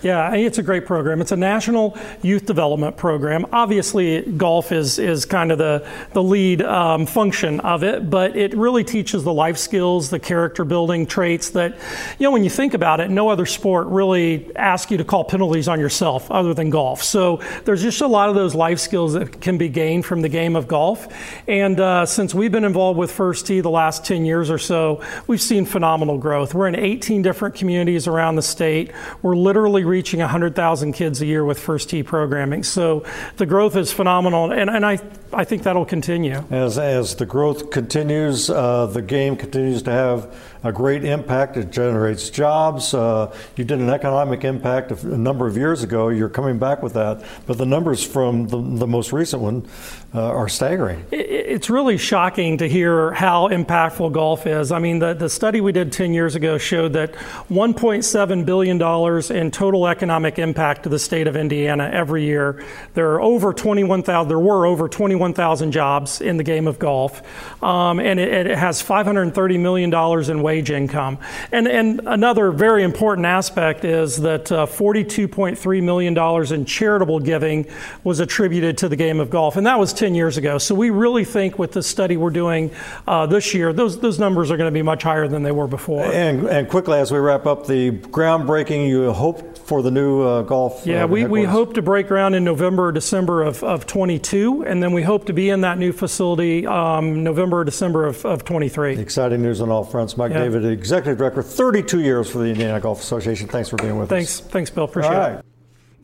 Yeah, 0.00 0.32
it's 0.34 0.58
a 0.58 0.62
great 0.62 0.86
program. 0.86 1.20
It's 1.20 1.32
a 1.32 1.36
national 1.36 1.98
youth 2.22 2.46
development 2.46 2.96
program. 2.96 3.46
Obviously, 3.52 4.22
golf 4.22 4.70
is, 4.70 5.00
is 5.00 5.24
kind 5.24 5.50
of 5.50 5.58
the, 5.58 5.84
the 6.12 6.22
lead 6.22 6.62
um, 6.62 7.04
function 7.04 7.58
of 7.60 7.82
it, 7.82 8.08
but 8.08 8.36
it 8.36 8.56
really 8.56 8.84
teaches 8.84 9.24
the 9.24 9.32
life 9.32 9.58
skills, 9.58 10.10
the 10.10 10.20
character 10.20 10.64
building 10.64 11.04
traits 11.04 11.50
that, 11.50 11.76
you 12.18 12.24
know, 12.24 12.30
when 12.30 12.44
you 12.44 12.50
think 12.50 12.74
about 12.74 13.00
it, 13.00 13.10
no 13.10 13.28
other 13.28 13.44
sport 13.44 13.88
really 13.88 14.54
asks 14.54 14.92
you 14.92 14.98
to 14.98 15.04
call 15.04 15.24
penalties 15.24 15.66
on 15.66 15.80
yourself 15.80 16.30
other 16.30 16.54
than 16.54 16.70
golf. 16.70 17.02
So 17.02 17.42
there's 17.64 17.82
just 17.82 18.00
a 18.00 18.06
lot 18.06 18.28
of 18.28 18.36
those 18.36 18.54
life 18.54 18.78
skills 18.78 19.14
that 19.14 19.40
can 19.40 19.58
be 19.58 19.68
gained 19.68 20.06
from 20.06 20.22
the 20.22 20.28
game 20.28 20.54
of 20.54 20.68
golf. 20.68 21.08
And 21.48 21.80
uh, 21.80 22.06
since 22.06 22.32
we've 22.32 22.52
been 22.52 22.64
involved 22.64 23.00
with 23.00 23.10
First 23.10 23.48
Tee 23.48 23.60
the 23.60 23.70
last 23.70 24.04
10 24.04 24.24
years 24.24 24.48
or 24.48 24.58
so, 24.58 25.02
we've 25.26 25.42
seen 25.42 25.64
phenomenal 25.64 26.18
growth. 26.18 26.54
We're 26.54 26.68
in 26.68 26.76
18 26.76 27.22
different 27.22 27.56
communities 27.56 28.06
around 28.06 28.36
the 28.36 28.42
state. 28.42 28.92
We're 29.22 29.34
literally 29.34 29.87
reaching 29.88 30.20
100,000 30.20 30.92
kids 30.92 31.20
a 31.20 31.26
year 31.26 31.44
with 31.44 31.58
First 31.58 31.90
Tee 31.90 32.02
programming. 32.02 32.62
So 32.62 33.04
the 33.36 33.46
growth 33.46 33.76
is 33.76 33.92
phenomenal, 33.92 34.52
and, 34.52 34.70
and 34.70 34.84
I, 34.86 35.00
I 35.32 35.44
think 35.44 35.64
that'll 35.64 35.84
continue. 35.84 36.44
As, 36.50 36.78
as 36.78 37.16
the 37.16 37.26
growth 37.26 37.70
continues, 37.70 38.50
uh, 38.50 38.86
the 38.86 39.02
game 39.02 39.36
continues 39.36 39.82
to 39.82 39.90
have 39.90 40.34
a 40.62 40.72
great 40.72 41.04
impact. 41.04 41.56
It 41.56 41.70
generates 41.70 42.30
jobs. 42.30 42.94
Uh, 42.94 43.34
you 43.56 43.64
did 43.64 43.78
an 43.78 43.90
economic 43.90 44.44
impact 44.44 44.90
a 44.90 45.18
number 45.18 45.46
of 45.46 45.56
years 45.56 45.82
ago. 45.82 46.08
You're 46.08 46.28
coming 46.28 46.58
back 46.58 46.82
with 46.82 46.94
that. 46.94 47.24
But 47.46 47.58
the 47.58 47.66
numbers 47.66 48.04
from 48.04 48.48
the, 48.48 48.60
the 48.60 48.86
most 48.86 49.12
recent 49.12 49.42
one 49.42 49.68
uh, 50.14 50.22
are 50.22 50.48
staggering. 50.48 51.04
It's 51.12 51.68
really 51.68 51.98
shocking 51.98 52.58
to 52.58 52.68
hear 52.68 53.12
how 53.12 53.48
impactful 53.48 54.12
golf 54.12 54.46
is. 54.46 54.72
I 54.72 54.78
mean, 54.78 55.00
the, 55.00 55.12
the 55.12 55.28
study 55.28 55.60
we 55.60 55.72
did 55.72 55.92
10 55.92 56.14
years 56.14 56.34
ago 56.34 56.56
showed 56.56 56.94
that 56.94 57.12
$1.7 57.12 58.46
billion 58.46 59.36
in 59.36 59.50
total 59.50 59.86
economic 59.86 60.38
impact 60.38 60.84
to 60.84 60.88
the 60.88 60.98
state 60.98 61.26
of 61.26 61.36
Indiana 61.36 61.90
every 61.92 62.24
year. 62.24 62.64
There 62.94 63.10
are 63.12 63.20
over 63.20 63.52
21,000, 63.52 64.28
there 64.28 64.38
were 64.38 64.64
over 64.64 64.88
21,000 64.88 65.72
jobs 65.72 66.22
in 66.22 66.38
the 66.38 66.44
game 66.44 66.66
of 66.66 66.78
golf. 66.78 67.22
Um, 67.62 68.00
and 68.00 68.18
it, 68.18 68.46
it 68.46 68.58
has 68.58 68.82
$530 68.82 69.60
million 69.60 69.92
in 69.92 70.42
wage 70.48 70.70
income. 70.70 71.18
And, 71.52 71.68
and 71.68 72.00
another 72.06 72.50
very 72.52 72.82
important 72.82 73.26
aspect 73.26 73.84
is 73.84 74.16
that 74.22 74.50
uh, 74.50 74.64
$42.3 74.64 75.82
million 75.82 76.16
in 76.54 76.64
charitable 76.64 77.20
giving 77.20 77.66
was 78.02 78.18
attributed 78.20 78.78
to 78.78 78.88
the 78.88 78.96
game 78.96 79.20
of 79.20 79.28
golf. 79.28 79.58
And 79.58 79.66
that 79.66 79.78
was 79.78 79.92
10 79.92 80.14
years 80.14 80.38
ago. 80.38 80.56
So 80.56 80.74
we 80.74 80.88
really 80.88 81.24
think 81.24 81.58
with 81.58 81.72
the 81.72 81.82
study 81.82 82.16
we're 82.16 82.30
doing 82.30 82.70
uh, 83.06 83.26
this 83.26 83.52
year, 83.52 83.74
those, 83.74 84.00
those 84.00 84.18
numbers 84.18 84.50
are 84.50 84.56
going 84.56 84.72
to 84.72 84.78
be 84.78 84.80
much 84.80 85.02
higher 85.02 85.28
than 85.28 85.42
they 85.42 85.52
were 85.52 85.66
before. 85.66 86.10
And, 86.10 86.46
and 86.46 86.66
quickly, 86.66 86.98
as 86.98 87.12
we 87.12 87.18
wrap 87.18 87.44
up, 87.44 87.66
the 87.66 87.90
groundbreaking 87.90 88.88
you 88.88 89.12
hope 89.12 89.58
for 89.58 89.82
the 89.82 89.90
new 89.90 90.22
uh, 90.22 90.42
golf. 90.42 90.86
Yeah, 90.86 91.04
uh, 91.04 91.08
we, 91.08 91.26
we 91.26 91.44
hope 91.44 91.74
to 91.74 91.82
break 91.82 92.08
ground 92.08 92.34
in 92.34 92.42
November 92.42 92.86
or 92.86 92.92
December 92.92 93.42
of, 93.42 93.62
of 93.62 93.84
22, 93.84 94.64
and 94.64 94.82
then 94.82 94.94
we 94.94 95.02
hope 95.02 95.26
to 95.26 95.34
be 95.34 95.50
in 95.50 95.60
that 95.60 95.76
new 95.76 95.92
facility 95.92 96.66
um, 96.66 97.22
November 97.22 97.58
or 97.58 97.64
December 97.64 98.06
of, 98.06 98.24
of 98.24 98.46
23. 98.46 98.96
Exciting 98.96 99.42
news 99.42 99.60
on 99.60 99.68
all 99.70 99.84
fronts. 99.84 100.16
Mike 100.16 100.32
yeah. 100.32 100.37
David, 100.38 100.64
Executive 100.64 101.18
Director, 101.18 101.42
32 101.42 102.00
years 102.00 102.30
for 102.30 102.38
the 102.38 102.46
Indiana 102.46 102.80
Golf 102.80 103.00
Association. 103.00 103.48
Thanks 103.48 103.68
for 103.68 103.76
being 103.76 103.98
with 103.98 104.08
Thanks. 104.08 104.30
us. 104.30 104.40
Thanks, 104.40 104.52
thanks, 104.52 104.70
Bill. 104.70 104.84
Appreciate 104.84 105.38
it. 105.38 105.44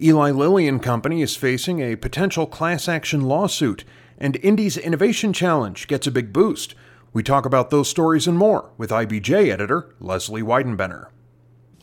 Eli 0.02 0.30
Lilly 0.32 0.66
and 0.66 0.82
Company 0.82 1.22
is 1.22 1.36
facing 1.36 1.80
a 1.80 1.96
potential 1.96 2.46
class 2.46 2.88
action 2.88 3.22
lawsuit, 3.22 3.84
and 4.18 4.36
Indy's 4.36 4.76
Innovation 4.76 5.32
Challenge 5.32 5.86
gets 5.86 6.06
a 6.06 6.10
big 6.10 6.32
boost. 6.32 6.74
We 7.12 7.22
talk 7.22 7.46
about 7.46 7.70
those 7.70 7.88
stories 7.88 8.26
and 8.26 8.36
more 8.36 8.70
with 8.76 8.90
IBJ 8.90 9.50
editor 9.50 9.94
Leslie 10.00 10.42
Weidenbener. 10.42 11.06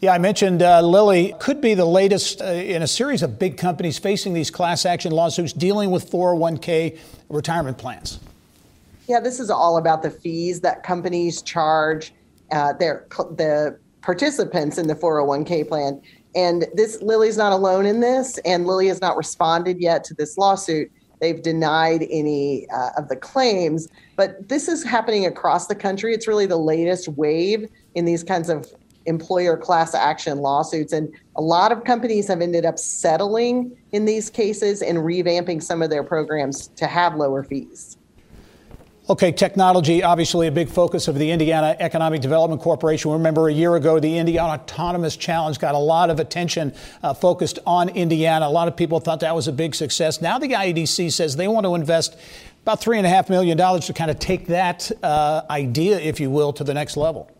Yeah, 0.01 0.13
I 0.13 0.17
mentioned 0.17 0.63
uh, 0.63 0.81
Lilly 0.81 1.35
could 1.39 1.61
be 1.61 1.75
the 1.75 1.85
latest 1.85 2.41
uh, 2.41 2.45
in 2.45 2.81
a 2.81 2.87
series 2.87 3.21
of 3.21 3.37
big 3.37 3.55
companies 3.55 3.99
facing 3.99 4.33
these 4.33 4.49
class 4.49 4.85
action 4.85 5.11
lawsuits 5.11 5.53
dealing 5.53 5.91
with 5.91 6.09
401k 6.09 6.97
retirement 7.29 7.77
plans. 7.77 8.19
Yeah, 9.07 9.19
this 9.19 9.39
is 9.39 9.49
all 9.49 9.77
about 9.77 10.01
the 10.01 10.09
fees 10.09 10.59
that 10.61 10.83
companies 10.83 11.41
charge 11.41 12.13
uh, 12.51 12.73
their 12.73 13.07
the 13.37 13.77
participants 14.01 14.77
in 14.77 14.87
the 14.87 14.95
401k 14.95 15.67
plan. 15.67 16.01
And 16.35 16.65
this 16.73 17.01
Lilly's 17.01 17.37
not 17.37 17.51
alone 17.51 17.85
in 17.85 17.99
this, 17.99 18.37
and 18.45 18.65
Lilly 18.65 18.87
has 18.87 19.01
not 19.01 19.17
responded 19.17 19.79
yet 19.79 20.03
to 20.05 20.13
this 20.13 20.37
lawsuit. 20.37 20.91
They've 21.19 21.41
denied 21.41 22.07
any 22.09 22.67
uh, 22.69 22.91
of 22.97 23.09
the 23.09 23.15
claims, 23.15 23.87
but 24.15 24.49
this 24.49 24.67
is 24.67 24.83
happening 24.83 25.25
across 25.25 25.67
the 25.67 25.75
country. 25.75 26.13
It's 26.13 26.27
really 26.27 26.47
the 26.47 26.57
latest 26.57 27.09
wave 27.09 27.69
in 27.93 28.05
these 28.05 28.23
kinds 28.23 28.49
of 28.49 28.71
employer 29.05 29.57
class 29.57 29.93
action 29.93 30.39
lawsuits. 30.39 30.93
And 30.93 31.13
a 31.35 31.41
lot 31.41 31.71
of 31.71 31.83
companies 31.83 32.27
have 32.27 32.41
ended 32.41 32.65
up 32.65 32.79
settling 32.79 33.75
in 33.91 34.05
these 34.05 34.29
cases 34.29 34.81
and 34.81 34.99
revamping 34.99 35.61
some 35.61 35.81
of 35.81 35.89
their 35.89 36.03
programs 36.03 36.67
to 36.69 36.87
have 36.87 37.15
lower 37.15 37.43
fees. 37.43 37.97
Okay, 39.09 39.31
technology, 39.31 40.03
obviously 40.03 40.45
a 40.45 40.51
big 40.51 40.69
focus 40.69 41.07
of 41.07 41.15
the 41.15 41.31
Indiana 41.31 41.75
Economic 41.79 42.21
Development 42.21 42.61
Corporation. 42.61 43.11
Remember, 43.11 43.49
a 43.49 43.53
year 43.53 43.75
ago, 43.75 43.99
the 43.99 44.19
Indiana 44.19 44.53
Autonomous 44.53 45.17
Challenge 45.17 45.57
got 45.57 45.73
a 45.73 45.79
lot 45.79 46.11
of 46.11 46.19
attention 46.19 46.71
uh, 47.01 47.11
focused 47.11 47.57
on 47.65 47.89
Indiana. 47.89 48.45
A 48.45 48.49
lot 48.49 48.67
of 48.67 48.77
people 48.77 48.99
thought 48.99 49.19
that 49.21 49.33
was 49.33 49.47
a 49.47 49.51
big 49.51 49.73
success. 49.73 50.21
Now, 50.21 50.37
the 50.37 50.49
IEDC 50.49 51.11
says 51.11 51.35
they 51.35 51.47
want 51.47 51.65
to 51.65 51.73
invest 51.73 52.15
about 52.61 52.79
$3.5 52.79 53.29
million 53.29 53.57
to 53.57 53.91
kind 53.91 54.11
of 54.11 54.19
take 54.19 54.45
that 54.47 54.91
uh, 55.01 55.41
idea, 55.49 55.99
if 55.99 56.19
you 56.19 56.29
will, 56.29 56.53
to 56.53 56.63
the 56.63 56.73
next 56.73 56.95
level. 56.95 57.31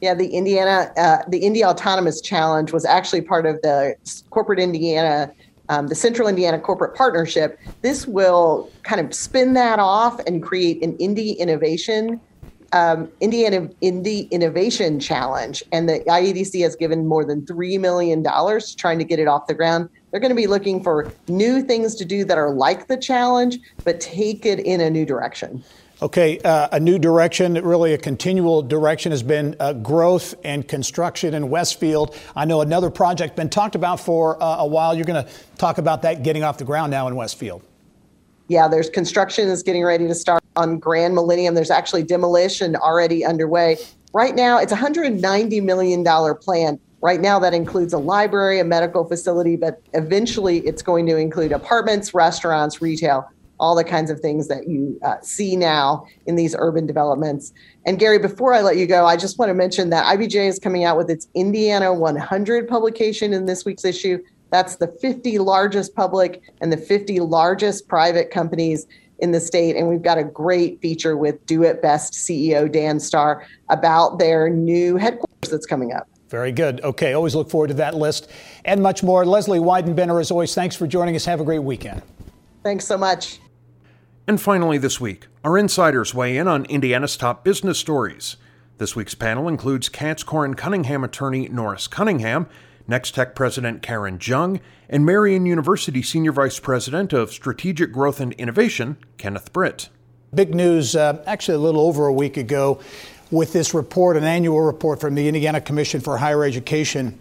Yeah, 0.00 0.14
the 0.14 0.28
Indiana, 0.28 0.92
uh, 0.96 1.18
the 1.28 1.38
Indy 1.38 1.64
Autonomous 1.64 2.20
Challenge 2.20 2.72
was 2.72 2.84
actually 2.84 3.22
part 3.22 3.46
of 3.46 3.60
the 3.62 3.96
corporate 4.30 4.60
Indiana 4.60 5.32
um, 5.68 5.88
the 5.88 5.94
Central 5.94 6.28
Indiana 6.28 6.58
Corporate 6.58 6.94
Partnership, 6.94 7.58
this 7.82 8.06
will 8.06 8.70
kind 8.82 9.04
of 9.04 9.14
spin 9.14 9.54
that 9.54 9.78
off 9.78 10.18
and 10.26 10.42
create 10.42 10.82
an 10.82 10.96
Indy 10.96 11.32
innovation, 11.32 12.20
um, 12.72 13.08
Indiana 13.20 13.68
Indy 13.80 14.22
Innovation 14.30 14.98
Challenge. 15.00 15.62
And 15.72 15.88
the 15.88 16.00
IEDC 16.00 16.62
has 16.62 16.76
given 16.76 17.06
more 17.06 17.24
than 17.24 17.42
$3 17.42 17.78
million 17.80 18.24
trying 18.76 18.98
to 18.98 19.04
get 19.04 19.18
it 19.18 19.28
off 19.28 19.46
the 19.46 19.54
ground. 19.54 19.88
They're 20.10 20.20
going 20.20 20.30
to 20.30 20.36
be 20.36 20.46
looking 20.46 20.82
for 20.82 21.10
new 21.28 21.62
things 21.62 21.94
to 21.96 22.04
do 22.04 22.24
that 22.24 22.38
are 22.38 22.50
like 22.50 22.88
the 22.88 22.96
challenge, 22.96 23.58
but 23.84 24.00
take 24.00 24.46
it 24.46 24.60
in 24.60 24.80
a 24.80 24.88
new 24.88 25.04
direction. 25.04 25.62
Okay, 26.00 26.38
uh, 26.38 26.68
a 26.70 26.78
new 26.78 26.96
direction, 26.96 27.54
really 27.54 27.92
a 27.92 27.98
continual 27.98 28.62
direction 28.62 29.10
has 29.10 29.24
been 29.24 29.56
uh, 29.58 29.72
growth 29.72 30.36
and 30.44 30.66
construction 30.66 31.34
in 31.34 31.50
Westfield. 31.50 32.16
I 32.36 32.44
know 32.44 32.60
another 32.60 32.88
project 32.88 33.34
been 33.34 33.48
talked 33.48 33.74
about 33.74 33.98
for 33.98 34.40
uh, 34.40 34.58
a 34.58 34.66
while. 34.66 34.94
You're 34.94 35.06
going 35.06 35.24
to 35.24 35.30
talk 35.56 35.78
about 35.78 36.02
that 36.02 36.22
getting 36.22 36.44
off 36.44 36.56
the 36.56 36.64
ground 36.64 36.92
now 36.92 37.08
in 37.08 37.16
Westfield. 37.16 37.64
Yeah, 38.46 38.68
there's 38.68 38.88
construction 38.88 39.48
is 39.48 39.64
getting 39.64 39.82
ready 39.82 40.06
to 40.06 40.14
start 40.14 40.40
on 40.54 40.78
Grand 40.78 41.16
Millennium. 41.16 41.56
There's 41.56 41.70
actually 41.70 42.04
demolition 42.04 42.76
already 42.76 43.24
underway. 43.24 43.76
Right 44.12 44.36
now, 44.36 44.58
it's 44.58 44.72
a 44.72 44.76
$190 44.76 45.62
million 45.64 46.04
plan. 46.36 46.78
Right 47.00 47.20
now, 47.20 47.40
that 47.40 47.54
includes 47.54 47.92
a 47.92 47.98
library, 47.98 48.60
a 48.60 48.64
medical 48.64 49.04
facility, 49.04 49.56
but 49.56 49.82
eventually 49.94 50.58
it's 50.60 50.80
going 50.80 51.06
to 51.06 51.16
include 51.16 51.50
apartments, 51.50 52.14
restaurants, 52.14 52.80
retail 52.80 53.28
all 53.60 53.74
the 53.74 53.84
kinds 53.84 54.10
of 54.10 54.20
things 54.20 54.48
that 54.48 54.68
you 54.68 54.98
uh, 55.02 55.16
see 55.20 55.56
now 55.56 56.06
in 56.26 56.36
these 56.36 56.54
urban 56.58 56.86
developments. 56.86 57.52
And 57.86 57.98
Gary, 57.98 58.18
before 58.18 58.54
I 58.54 58.60
let 58.60 58.76
you 58.76 58.86
go, 58.86 59.06
I 59.06 59.16
just 59.16 59.38
want 59.38 59.50
to 59.50 59.54
mention 59.54 59.90
that 59.90 60.04
IBJ 60.16 60.46
is 60.46 60.58
coming 60.58 60.84
out 60.84 60.96
with 60.96 61.10
its 61.10 61.28
Indiana 61.34 61.92
100 61.92 62.68
publication 62.68 63.32
in 63.32 63.46
this 63.46 63.64
week's 63.64 63.84
issue. 63.84 64.22
That's 64.50 64.76
the 64.76 64.88
50 64.88 65.38
largest 65.38 65.94
public 65.94 66.42
and 66.60 66.72
the 66.72 66.76
50 66.76 67.20
largest 67.20 67.88
private 67.88 68.30
companies 68.30 68.86
in 69.18 69.32
the 69.32 69.40
state. 69.40 69.76
And 69.76 69.88
we've 69.88 70.02
got 70.02 70.18
a 70.18 70.24
great 70.24 70.80
feature 70.80 71.16
with 71.16 71.44
Do 71.46 71.64
It 71.64 71.82
Best 71.82 72.14
CEO 72.14 72.70
Dan 72.70 73.00
Starr 73.00 73.46
about 73.68 74.18
their 74.18 74.48
new 74.48 74.96
headquarters 74.96 75.50
that's 75.50 75.66
coming 75.66 75.92
up. 75.92 76.08
Very 76.28 76.52
good. 76.52 76.82
Okay, 76.82 77.14
always 77.14 77.34
look 77.34 77.50
forward 77.50 77.68
to 77.68 77.74
that 77.74 77.94
list 77.94 78.30
and 78.64 78.82
much 78.82 79.02
more. 79.02 79.24
Leslie 79.24 79.58
Weidenbener, 79.58 80.20
as 80.20 80.30
always, 80.30 80.54
thanks 80.54 80.76
for 80.76 80.86
joining 80.86 81.16
us. 81.16 81.24
Have 81.24 81.40
a 81.40 81.44
great 81.44 81.60
weekend. 81.60 82.02
Thanks 82.62 82.86
so 82.86 82.98
much. 82.98 83.40
And 84.28 84.38
finally, 84.38 84.76
this 84.76 85.00
week, 85.00 85.26
our 85.42 85.56
insiders 85.56 86.12
weigh 86.12 86.36
in 86.36 86.46
on 86.46 86.66
Indiana's 86.66 87.16
top 87.16 87.44
business 87.44 87.78
stories. 87.78 88.36
This 88.76 88.94
week's 88.94 89.14
panel 89.14 89.48
includes 89.48 89.88
Katz 89.88 90.22
Korin 90.22 90.54
Cunningham 90.54 91.02
attorney 91.02 91.48
Norris 91.48 91.86
Cunningham, 91.86 92.46
Nextech 92.86 93.34
President 93.34 93.80
Karen 93.80 94.18
Jung, 94.20 94.60
and 94.90 95.06
Marian 95.06 95.46
University 95.46 96.02
Senior 96.02 96.32
Vice 96.32 96.60
President 96.60 97.14
of 97.14 97.32
Strategic 97.32 97.90
Growth 97.90 98.20
and 98.20 98.34
Innovation, 98.34 98.98
Kenneth 99.16 99.50
Britt. 99.54 99.88
Big 100.34 100.54
news, 100.54 100.94
uh, 100.94 101.22
actually, 101.26 101.54
a 101.54 101.60
little 101.60 101.80
over 101.80 102.06
a 102.06 102.12
week 102.12 102.36
ago, 102.36 102.82
with 103.30 103.54
this 103.54 103.72
report, 103.72 104.18
an 104.18 104.24
annual 104.24 104.60
report 104.60 105.00
from 105.00 105.14
the 105.14 105.26
Indiana 105.26 105.62
Commission 105.62 106.02
for 106.02 106.18
Higher 106.18 106.44
Education 106.44 107.18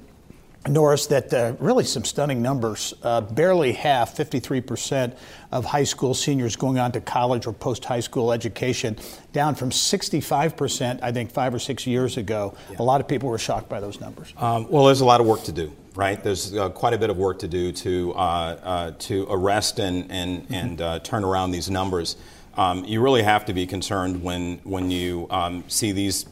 Norris, 0.68 1.08
that 1.08 1.34
uh, 1.34 1.54
really 1.60 1.84
some 1.84 2.04
stunning 2.04 2.42
numbers. 2.42 2.94
Uh, 3.04 3.22
barely 3.22 3.72
half, 3.72 4.16
53% 4.16 5.16
of 5.52 5.66
high 5.66 5.84
school 5.84 6.14
seniors 6.14 6.56
going 6.56 6.78
on 6.78 6.92
to 6.92 7.02
college 7.02 7.48
or 7.48 7.54
post 7.54 7.86
high 7.86 8.00
school 8.00 8.32
education, 8.32 8.98
down 9.34 9.56
from 9.56 9.70
65%, 9.70 11.00
I 11.02 11.12
think, 11.12 11.32
five 11.32 11.54
or 11.54 11.60
six 11.60 11.88
years 11.88 12.18
ago. 12.18 12.56
Yeah. 12.70 12.78
A 12.80 12.84
lot 12.84 13.02
of 13.02 13.08
people 13.08 13.30
were 13.30 13.38
shocked 13.38 13.70
by 13.70 13.80
those 13.80 14.00
numbers. 14.02 14.34
Um, 14.38 14.70
well, 14.70 14.86
there's 14.86 15.02
a 15.02 15.06
lot 15.06 15.22
of 15.22 15.28
work 15.28 15.44
to 15.44 15.52
do, 15.52 15.72
right? 15.96 16.22
There's 16.22 16.54
uh, 16.54 16.70
quite 16.70 16.94
a 16.94 16.98
bit 16.98 17.10
of 17.10 17.18
work 17.18 17.40
to 17.40 17.48
do 17.48 17.72
to, 17.72 18.14
uh, 18.14 18.18
uh, 18.18 18.92
to 19.00 19.28
arrest 19.30 19.80
and, 19.80 20.12
and, 20.12 20.44
mm-hmm. 20.44 20.54
and 20.54 20.82
uh, 20.82 21.00
turn 21.00 21.24
around 21.24 21.52
these 21.52 21.70
numbers. 21.70 22.18
Um, 22.56 22.84
you 22.86 23.02
really 23.02 23.24
have 23.24 23.46
to 23.46 23.54
be 23.54 23.68
concerned 23.68 24.24
when, 24.24 24.58
when 24.64 24.90
you 24.90 25.28
um, 25.30 25.64
see 25.68 25.92
these 25.92 26.26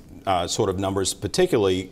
sort 0.48 0.70
of 0.70 0.80
numbers, 0.80 1.14
particularly. 1.14 1.92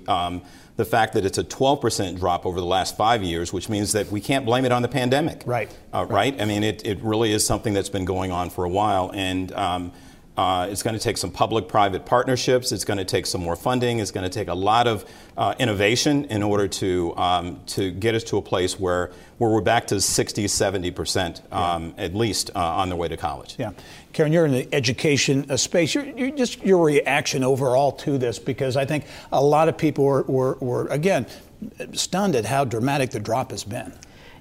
The 0.75 0.85
fact 0.85 1.13
that 1.13 1.23
it's 1.25 1.37
a 1.37 1.43
12% 1.43 2.17
drop 2.17 2.45
over 2.45 2.59
the 2.59 2.65
last 2.65 2.97
five 2.97 3.21
years, 3.21 3.53
which 3.53 3.69
means 3.69 3.91
that 3.91 4.11
we 4.11 4.19
can't 4.19 4.45
blame 4.45 4.65
it 4.65 4.71
on 4.71 4.81
the 4.81 4.87
pandemic. 4.87 5.43
Right. 5.45 5.69
Uh, 5.93 6.05
right. 6.05 6.33
right. 6.33 6.41
I 6.41 6.45
mean, 6.45 6.63
it, 6.63 6.85
it 6.85 6.99
really 7.01 7.31
is 7.31 7.45
something 7.45 7.73
that's 7.73 7.89
been 7.89 8.05
going 8.05 8.31
on 8.31 8.49
for 8.49 8.63
a 8.63 8.69
while. 8.69 9.11
And 9.13 9.51
um, 9.53 9.91
uh, 10.35 10.67
it's 10.69 10.81
going 10.81 10.95
to 10.95 10.99
take 10.99 11.17
some 11.17 11.29
public 11.29 11.67
private 11.67 12.05
partnerships. 12.05 12.71
It's 12.71 12.85
going 12.85 12.97
to 12.97 13.05
take 13.05 13.27
some 13.27 13.41
more 13.41 13.55
funding. 13.55 13.99
It's 13.99 14.09
going 14.09 14.23
to 14.23 14.29
take 14.29 14.47
a 14.47 14.53
lot 14.55 14.87
of 14.87 15.05
uh, 15.37 15.53
innovation 15.59 16.25
in 16.25 16.41
order 16.41 16.67
to, 16.67 17.15
um, 17.17 17.59
to 17.67 17.91
get 17.91 18.15
us 18.15 18.23
to 18.25 18.37
a 18.37 18.41
place 18.41 18.79
where, 18.79 19.11
where 19.37 19.51
we're 19.51 19.61
back 19.61 19.87
to 19.87 20.01
60, 20.01 20.45
70% 20.45 21.53
um, 21.53 21.93
yeah. 21.95 22.03
at 22.03 22.15
least 22.15 22.49
uh, 22.55 22.59
on 22.59 22.89
the 22.89 22.95
way 22.95 23.07
to 23.07 23.17
college. 23.17 23.55
Yeah. 23.59 23.73
Karen, 24.11 24.31
you're 24.31 24.45
in 24.45 24.53
the 24.53 24.67
education 24.73 25.45
uh, 25.49 25.57
space. 25.57 25.93
You're, 25.93 26.05
you're 26.05 26.31
just 26.31 26.63
your 26.63 26.83
reaction 26.83 27.43
overall 27.43 27.91
to 27.91 28.17
this, 28.17 28.39
because 28.39 28.75
I 28.75 28.85
think 28.85 29.05
a 29.31 29.43
lot 29.43 29.69
of 29.69 29.77
people 29.77 30.03
were, 30.03 30.23
were, 30.23 30.53
were 30.55 30.87
again, 30.87 31.27
stunned 31.93 32.35
at 32.35 32.45
how 32.45 32.65
dramatic 32.65 33.11
the 33.11 33.19
drop 33.19 33.51
has 33.51 33.63
been. 33.63 33.93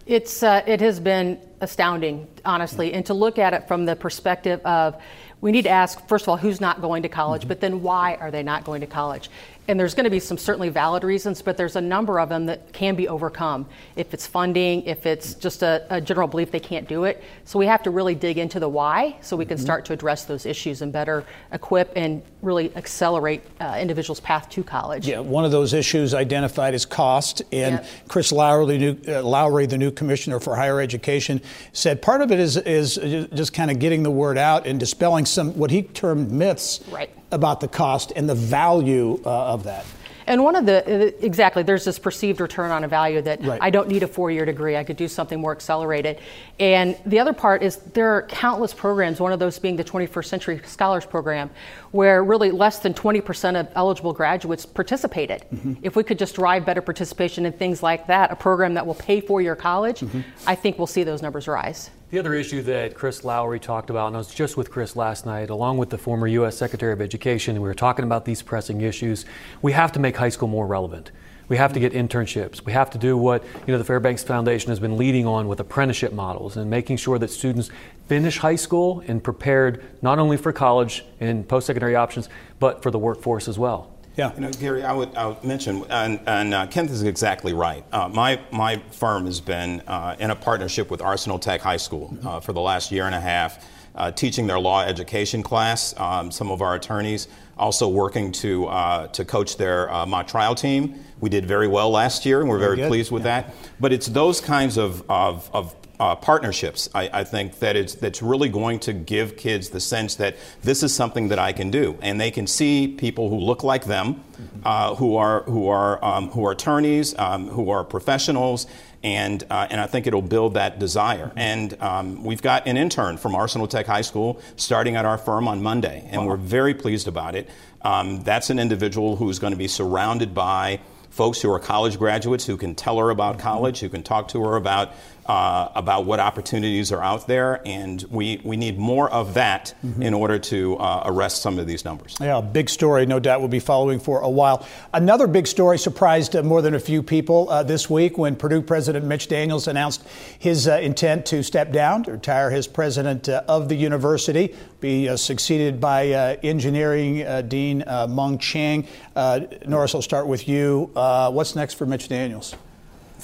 It's, 0.06 0.42
uh, 0.42 0.62
it 0.66 0.80
has 0.80 0.98
been 0.98 1.38
astounding, 1.60 2.26
honestly, 2.44 2.92
and 2.92 3.06
to 3.06 3.14
look 3.14 3.38
at 3.38 3.54
it 3.54 3.68
from 3.68 3.84
the 3.84 3.94
perspective 3.94 4.60
of 4.64 5.00
we 5.42 5.50
need 5.50 5.62
to 5.62 5.70
ask, 5.70 6.06
first 6.06 6.24
of 6.24 6.28
all, 6.30 6.36
who's 6.38 6.60
not 6.60 6.80
going 6.80 7.02
to 7.02 7.08
college, 7.08 7.42
mm-hmm. 7.42 7.48
but 7.48 7.60
then 7.60 7.82
why 7.82 8.14
are 8.14 8.30
they 8.30 8.44
not 8.44 8.64
going 8.64 8.80
to 8.80 8.86
college? 8.86 9.28
And 9.68 9.78
there's 9.78 9.94
going 9.94 10.04
to 10.04 10.10
be 10.10 10.20
some 10.20 10.38
certainly 10.38 10.68
valid 10.68 11.04
reasons, 11.04 11.42
but 11.42 11.56
there's 11.56 11.76
a 11.76 11.80
number 11.80 12.20
of 12.20 12.28
them 12.28 12.46
that 12.46 12.72
can 12.72 12.94
be 12.94 13.08
overcome. 13.08 13.66
If 13.96 14.14
it's 14.14 14.26
funding, 14.26 14.82
if 14.84 15.04
it's 15.04 15.34
just 15.34 15.62
a, 15.62 15.84
a 15.90 16.00
general 16.00 16.28
belief 16.28 16.52
they 16.52 16.60
can't 16.60 16.88
do 16.88 17.04
it. 17.04 17.22
So 17.44 17.58
we 17.58 17.66
have 17.66 17.82
to 17.82 17.90
really 17.90 18.14
dig 18.14 18.38
into 18.38 18.60
the 18.60 18.68
why 18.68 19.16
so 19.20 19.36
we 19.36 19.44
can 19.44 19.56
mm-hmm. 19.56 19.64
start 19.64 19.84
to 19.86 19.92
address 19.92 20.24
those 20.24 20.46
issues 20.46 20.80
and 20.80 20.92
better 20.92 21.24
equip 21.50 21.92
and 21.96 22.22
really 22.42 22.74
accelerate 22.76 23.42
uh, 23.60 23.78
individuals' 23.80 24.20
path 24.20 24.48
to 24.50 24.62
college. 24.64 25.06
Yeah, 25.06 25.20
one 25.20 25.44
of 25.44 25.52
those 25.52 25.72
issues 25.72 26.12
identified 26.12 26.74
is 26.74 26.84
cost. 26.84 27.40
And 27.52 27.76
yep. 27.76 27.86
Chris 28.08 28.32
Lowery 28.32 28.66
the, 28.66 28.78
new, 28.78 29.14
uh, 29.14 29.22
Lowery, 29.22 29.66
the 29.66 29.78
new 29.78 29.90
commissioner 29.90 30.40
for 30.40 30.56
higher 30.56 30.80
education, 30.80 31.40
said 31.72 32.02
part 32.02 32.20
of 32.20 32.32
it 32.32 32.40
is, 32.40 32.56
is 32.56 32.96
just 33.32 33.52
kind 33.52 33.70
of 33.70 33.78
getting 33.78 34.02
the 34.02 34.10
word 34.10 34.36
out 34.36 34.66
and 34.66 34.78
dispelling 34.78 35.24
some 35.24 35.56
what 35.56 35.70
he 35.70 35.82
termed 35.82 36.30
myths 36.30 36.80
right. 36.90 37.10
about 37.30 37.60
the 37.60 37.68
cost 37.68 38.12
and 38.16 38.28
the 38.28 38.34
value 38.34 39.20
uh, 39.24 39.52
of 39.52 39.64
that. 39.64 39.86
And 40.32 40.42
one 40.42 40.56
of 40.56 40.64
the, 40.64 41.14
exactly, 41.22 41.62
there's 41.62 41.84
this 41.84 41.98
perceived 41.98 42.40
return 42.40 42.70
on 42.70 42.84
a 42.84 42.88
value 42.88 43.20
that 43.20 43.44
right. 43.44 43.58
I 43.60 43.68
don't 43.68 43.86
need 43.86 44.02
a 44.02 44.08
four 44.08 44.30
year 44.30 44.46
degree, 44.46 44.78
I 44.78 44.82
could 44.82 44.96
do 44.96 45.06
something 45.06 45.38
more 45.38 45.52
accelerated. 45.52 46.20
And 46.58 46.96
the 47.04 47.18
other 47.18 47.34
part 47.34 47.62
is 47.62 47.76
there 47.76 48.08
are 48.12 48.22
countless 48.22 48.72
programs, 48.72 49.20
one 49.20 49.34
of 49.34 49.38
those 49.38 49.58
being 49.58 49.76
the 49.76 49.84
21st 49.84 50.24
Century 50.24 50.60
Scholars 50.64 51.04
Program, 51.04 51.50
where 51.90 52.24
really 52.24 52.50
less 52.50 52.78
than 52.78 52.94
20% 52.94 53.60
of 53.60 53.68
eligible 53.74 54.14
graduates 54.14 54.64
participated. 54.64 55.44
Mm-hmm. 55.52 55.74
If 55.82 55.96
we 55.96 56.02
could 56.02 56.18
just 56.18 56.36
drive 56.36 56.64
better 56.64 56.80
participation 56.80 57.44
in 57.44 57.52
things 57.52 57.82
like 57.82 58.06
that, 58.06 58.32
a 58.32 58.36
program 58.36 58.72
that 58.72 58.86
will 58.86 58.94
pay 58.94 59.20
for 59.20 59.42
your 59.42 59.54
college, 59.54 60.00
mm-hmm. 60.00 60.22
I 60.46 60.54
think 60.54 60.78
we'll 60.78 60.86
see 60.86 61.04
those 61.04 61.20
numbers 61.20 61.46
rise. 61.46 61.90
The 62.12 62.18
other 62.18 62.34
issue 62.34 62.60
that 62.64 62.94
Chris 62.94 63.24
Lowery 63.24 63.58
talked 63.58 63.88
about, 63.88 64.08
and 64.08 64.16
I 64.16 64.18
was 64.18 64.34
just 64.34 64.58
with 64.58 64.70
Chris 64.70 64.96
last 64.96 65.24
night, 65.24 65.48
along 65.48 65.78
with 65.78 65.88
the 65.88 65.96
former 65.96 66.26
U.S. 66.26 66.58
Secretary 66.58 66.92
of 66.92 67.00
Education, 67.00 67.54
we 67.54 67.66
were 67.66 67.72
talking 67.72 68.04
about 68.04 68.26
these 68.26 68.42
pressing 68.42 68.82
issues. 68.82 69.24
We 69.62 69.72
have 69.72 69.92
to 69.92 69.98
make 69.98 70.14
high 70.14 70.28
school 70.28 70.48
more 70.48 70.66
relevant. 70.66 71.10
We 71.48 71.56
have 71.56 71.72
to 71.72 71.80
get 71.80 71.94
internships. 71.94 72.66
We 72.66 72.72
have 72.72 72.90
to 72.90 72.98
do 72.98 73.16
what 73.16 73.42
you 73.66 73.72
know 73.72 73.78
the 73.78 73.84
Fairbanks 73.84 74.22
Foundation 74.24 74.68
has 74.68 74.78
been 74.78 74.98
leading 74.98 75.26
on 75.26 75.48
with 75.48 75.58
apprenticeship 75.58 76.12
models 76.12 76.58
and 76.58 76.68
making 76.68 76.98
sure 76.98 77.18
that 77.18 77.30
students 77.30 77.70
finish 78.08 78.36
high 78.36 78.56
school 78.56 79.02
and 79.06 79.24
prepared 79.24 79.82
not 80.02 80.18
only 80.18 80.36
for 80.36 80.52
college 80.52 81.06
and 81.18 81.48
post-secondary 81.48 81.96
options, 81.96 82.28
but 82.58 82.82
for 82.82 82.90
the 82.90 82.98
workforce 82.98 83.48
as 83.48 83.58
well. 83.58 83.91
Yeah. 84.16 84.34
You 84.34 84.40
know, 84.42 84.50
Gary, 84.50 84.84
I 84.84 84.92
would, 84.92 85.14
I 85.14 85.26
would 85.26 85.42
mention, 85.42 85.84
and, 85.88 86.20
and 86.26 86.52
uh, 86.52 86.66
Kenneth 86.66 86.92
is 86.92 87.02
exactly 87.02 87.54
right. 87.54 87.84
Uh, 87.92 88.08
my, 88.08 88.40
my 88.50 88.76
firm 88.90 89.24
has 89.24 89.40
been 89.40 89.80
uh, 89.86 90.16
in 90.18 90.30
a 90.30 90.36
partnership 90.36 90.90
with 90.90 91.00
Arsenal 91.00 91.38
Tech 91.38 91.62
High 91.62 91.78
School 91.78 92.16
uh, 92.24 92.38
for 92.40 92.52
the 92.52 92.60
last 92.60 92.92
year 92.92 93.06
and 93.06 93.14
a 93.14 93.20
half, 93.20 93.66
uh, 93.94 94.10
teaching 94.10 94.46
their 94.46 94.58
law 94.58 94.82
education 94.82 95.42
class. 95.42 95.98
Um, 95.98 96.30
some 96.30 96.50
of 96.50 96.60
our 96.60 96.74
attorneys 96.74 97.28
also 97.56 97.88
working 97.88 98.32
to, 98.32 98.66
uh, 98.66 99.06
to 99.08 99.24
coach 99.24 99.56
their 99.56 99.86
mock 100.06 100.26
trial 100.26 100.54
team. 100.54 101.02
We 101.20 101.30
did 101.30 101.46
very 101.46 101.68
well 101.68 101.90
last 101.90 102.26
year, 102.26 102.40
and 102.40 102.48
we're 102.48 102.58
very, 102.58 102.76
Very 102.76 102.88
pleased 102.88 103.12
with 103.12 103.22
that. 103.22 103.54
But 103.80 103.92
it's 103.92 104.06
those 104.06 104.40
kinds 104.40 104.76
of, 104.76 105.08
of, 105.08 105.48
of 105.54 105.74
uh, 106.00 106.16
partnerships, 106.16 106.88
I, 106.94 107.10
I 107.12 107.24
think 107.24 107.58
that 107.60 107.76
it's 107.76 107.94
that's 107.94 108.22
really 108.22 108.48
going 108.48 108.80
to 108.80 108.92
give 108.92 109.36
kids 109.36 109.70
the 109.70 109.80
sense 109.80 110.16
that 110.16 110.36
this 110.62 110.82
is 110.82 110.94
something 110.94 111.28
that 111.28 111.38
I 111.38 111.52
can 111.52 111.70
do, 111.70 111.96
and 112.02 112.20
they 112.20 112.30
can 112.30 112.46
see 112.46 112.88
people 112.88 113.28
who 113.28 113.38
look 113.38 113.62
like 113.62 113.84
them, 113.84 114.22
uh, 114.64 114.94
who 114.96 115.16
are 115.16 115.42
who 115.42 115.68
are 115.68 116.04
um, 116.04 116.30
who 116.30 116.44
are 116.46 116.52
attorneys, 116.52 117.16
um, 117.18 117.48
who 117.48 117.70
are 117.70 117.84
professionals. 117.84 118.66
And, 119.04 119.42
uh, 119.50 119.66
and 119.68 119.80
I 119.80 119.88
think 119.88 120.06
it'll 120.06 120.22
build 120.22 120.54
that 120.54 120.78
desire. 120.78 121.32
And 121.34 121.76
um, 121.82 122.22
we've 122.22 122.40
got 122.40 122.68
an 122.68 122.76
intern 122.76 123.16
from 123.16 123.34
Arsenal 123.34 123.66
Tech 123.66 123.86
High 123.86 124.02
School 124.02 124.40
starting 124.54 124.94
at 124.94 125.04
our 125.04 125.18
firm 125.18 125.48
on 125.48 125.60
Monday, 125.60 126.08
and 126.08 126.24
we're 126.24 126.36
very 126.36 126.72
pleased 126.72 127.08
about 127.08 127.34
it. 127.34 127.50
Um, 127.80 128.22
that's 128.22 128.48
an 128.48 128.60
individual 128.60 129.16
who's 129.16 129.40
going 129.40 129.50
to 129.50 129.58
be 129.58 129.66
surrounded 129.66 130.34
by 130.34 130.78
folks 131.10 131.42
who 131.42 131.50
are 131.50 131.58
college 131.58 131.98
graduates 131.98 132.46
who 132.46 132.56
can 132.56 132.76
tell 132.76 132.96
her 132.98 133.10
about 133.10 133.40
college, 133.40 133.80
who 133.80 133.88
can 133.88 134.04
talk 134.04 134.28
to 134.28 134.40
her 134.44 134.54
about 134.54 134.92
uh, 135.26 135.68
about 135.74 136.04
what 136.04 136.20
opportunities 136.20 136.92
are 136.92 137.02
out 137.02 137.26
there, 137.26 137.60
and 137.66 138.04
we, 138.10 138.40
we 138.44 138.56
need 138.56 138.78
more 138.78 139.10
of 139.10 139.34
that 139.34 139.74
in 140.00 140.14
order 140.14 140.38
to 140.38 140.76
uh, 140.76 141.02
arrest 141.06 141.42
some 141.42 141.58
of 141.58 141.66
these 141.66 141.84
numbers. 141.84 142.16
Yeah, 142.20 142.40
big 142.40 142.68
story, 142.68 143.06
no 143.06 143.20
doubt, 143.20 143.40
we'll 143.40 143.48
be 143.48 143.60
following 143.60 144.00
for 144.00 144.20
a 144.20 144.30
while. 144.30 144.66
Another 144.92 145.26
big 145.26 145.46
story 145.46 145.78
surprised 145.78 146.34
uh, 146.34 146.42
more 146.42 146.62
than 146.62 146.74
a 146.74 146.80
few 146.80 147.02
people 147.02 147.48
uh, 147.50 147.62
this 147.62 147.88
week 147.88 148.18
when 148.18 148.36
Purdue 148.36 148.62
President 148.62 149.04
Mitch 149.04 149.28
Daniels 149.28 149.68
announced 149.68 150.06
his 150.38 150.66
uh, 150.66 150.78
intent 150.82 151.26
to 151.26 151.42
step 151.42 151.72
down, 151.72 152.02
to 152.04 152.12
retire 152.12 152.50
as 152.50 152.66
president 152.66 153.28
uh, 153.28 153.42
of 153.48 153.68
the 153.68 153.76
university, 153.76 154.54
be 154.80 155.08
uh, 155.08 155.16
succeeded 155.16 155.80
by 155.80 156.10
uh, 156.10 156.36
engineering 156.42 157.22
uh, 157.22 157.42
dean 157.42 157.84
uh, 157.86 158.06
Mung 158.08 158.38
Chiang. 158.38 158.86
Uh, 159.14 159.40
Norris, 159.66 159.94
I'll 159.94 160.02
start 160.02 160.26
with 160.26 160.48
you. 160.48 160.90
Uh, 160.96 161.30
what's 161.30 161.54
next 161.54 161.74
for 161.74 161.86
Mitch 161.86 162.08
Daniels? 162.08 162.54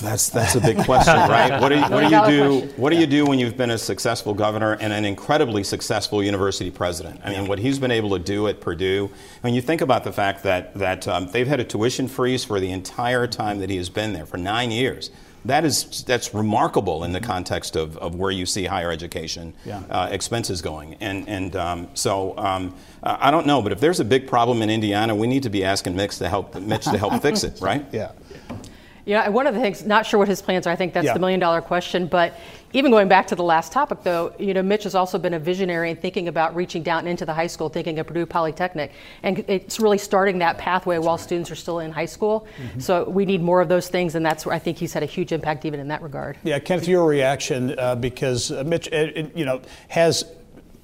That's 0.00 0.28
that's 0.30 0.54
a 0.54 0.60
big 0.60 0.78
question, 0.84 1.14
right? 1.28 1.60
What 1.60 1.70
do 1.70 1.76
you, 1.76 1.82
what 1.82 2.08
do 2.08 2.14
you 2.14 2.26
do? 2.26 2.66
What 2.76 2.90
do 2.90 2.96
you 2.96 3.06
do 3.06 3.26
when 3.26 3.38
you've 3.38 3.56
been 3.56 3.70
a 3.70 3.78
successful 3.78 4.32
governor 4.34 4.74
and 4.74 4.92
an 4.92 5.04
incredibly 5.04 5.64
successful 5.64 6.22
university 6.22 6.70
president? 6.70 7.20
I 7.24 7.30
mean, 7.30 7.48
what 7.48 7.58
he's 7.58 7.78
been 7.78 7.90
able 7.90 8.10
to 8.10 8.18
do 8.18 8.46
at 8.48 8.60
Purdue. 8.60 9.10
When 9.40 9.54
you 9.54 9.60
think 9.60 9.80
about 9.80 10.04
the 10.04 10.12
fact 10.12 10.44
that 10.44 10.74
that 10.74 11.08
um, 11.08 11.28
they've 11.32 11.48
had 11.48 11.60
a 11.60 11.64
tuition 11.64 12.06
freeze 12.08 12.44
for 12.44 12.60
the 12.60 12.70
entire 12.70 13.26
time 13.26 13.58
that 13.58 13.70
he 13.70 13.76
has 13.76 13.88
been 13.90 14.12
there 14.12 14.26
for 14.26 14.36
nine 14.36 14.70
years. 14.70 15.10
That 15.44 15.64
is 15.64 16.02
that's 16.04 16.34
remarkable 16.34 17.04
in 17.04 17.12
the 17.12 17.20
context 17.20 17.76
of, 17.76 17.96
of 17.98 18.16
where 18.16 18.32
you 18.32 18.44
see 18.44 18.64
higher 18.64 18.90
education 18.90 19.54
Yeah. 19.64 19.82
uh, 19.88 20.08
expenses 20.10 20.60
going, 20.62 20.94
and 20.94 21.28
and 21.28 21.54
um, 21.56 21.88
so 21.94 22.36
um, 22.36 22.74
uh, 23.04 23.16
I 23.20 23.30
don't 23.30 23.46
know, 23.46 23.62
but 23.62 23.70
if 23.70 23.78
there's 23.80 24.00
a 24.00 24.04
big 24.04 24.26
problem 24.26 24.62
in 24.62 24.68
Indiana, 24.68 25.14
we 25.14 25.28
need 25.28 25.44
to 25.44 25.48
be 25.48 25.64
asking 25.64 25.94
Mitch 25.94 26.18
to 26.18 26.28
help 26.28 26.56
Mitch 26.60 26.84
to 26.86 26.98
help 26.98 27.22
fix 27.22 27.44
it, 27.44 27.60
right? 27.62 27.86
Yeah. 27.92 28.10
Yeah, 29.08 29.26
one 29.30 29.46
of 29.46 29.54
the 29.54 29.60
things, 29.60 29.86
not 29.86 30.04
sure 30.04 30.18
what 30.18 30.28
his 30.28 30.42
plans 30.42 30.66
are. 30.66 30.70
I 30.70 30.76
think 30.76 30.92
that's 30.92 31.06
Yeah. 31.06 31.14
the 31.14 31.18
million 31.18 31.40
dollar 31.40 31.62
question. 31.62 32.06
But 32.08 32.34
even 32.74 32.90
going 32.90 33.08
back 33.08 33.26
to 33.28 33.34
the 33.34 33.42
last 33.42 33.72
topic, 33.72 34.00
though, 34.02 34.32
you 34.38 34.52
know, 34.52 34.62
Mitch 34.62 34.84
has 34.84 34.94
also 34.94 35.18
been 35.18 35.32
a 35.32 35.38
visionary 35.38 35.90
in 35.90 35.96
thinking 35.96 36.28
about 36.28 36.54
reaching 36.54 36.82
down 36.82 37.06
into 37.06 37.24
the 37.24 37.32
high 37.32 37.46
school, 37.46 37.70
thinking 37.70 37.98
of 37.98 38.06
Purdue 38.06 38.26
Polytechnic, 38.26 38.92
and 39.22 39.42
it's 39.48 39.80
really 39.80 39.96
starting 39.96 40.40
that 40.40 40.58
pathway 40.58 40.98
while 40.98 41.16
students 41.16 41.50
are 41.50 41.54
still 41.54 41.78
in 41.78 41.90
high 41.90 42.04
school. 42.04 42.46
Mhm. 42.76 42.82
So 42.82 43.04
we 43.08 43.24
need 43.24 43.42
more 43.42 43.62
of 43.62 43.70
those 43.70 43.88
things, 43.88 44.14
and 44.14 44.26
that's 44.26 44.44
where 44.44 44.54
I 44.54 44.58
think 44.58 44.76
he's 44.76 44.92
had 44.92 45.02
a 45.02 45.06
huge 45.06 45.32
impact 45.32 45.64
even 45.64 45.80
in 45.80 45.88
that 45.88 46.02
regard. 46.02 46.36
Yeah, 46.42 46.58
Kenneth, 46.58 46.86
your 46.86 47.06
reaction 47.06 47.74
uh, 47.78 47.94
because 47.94 48.50
uh, 48.52 48.62
Mitch, 48.66 48.92
uh, 48.92 49.06
you 49.34 49.46
know, 49.46 49.62
has 49.88 50.24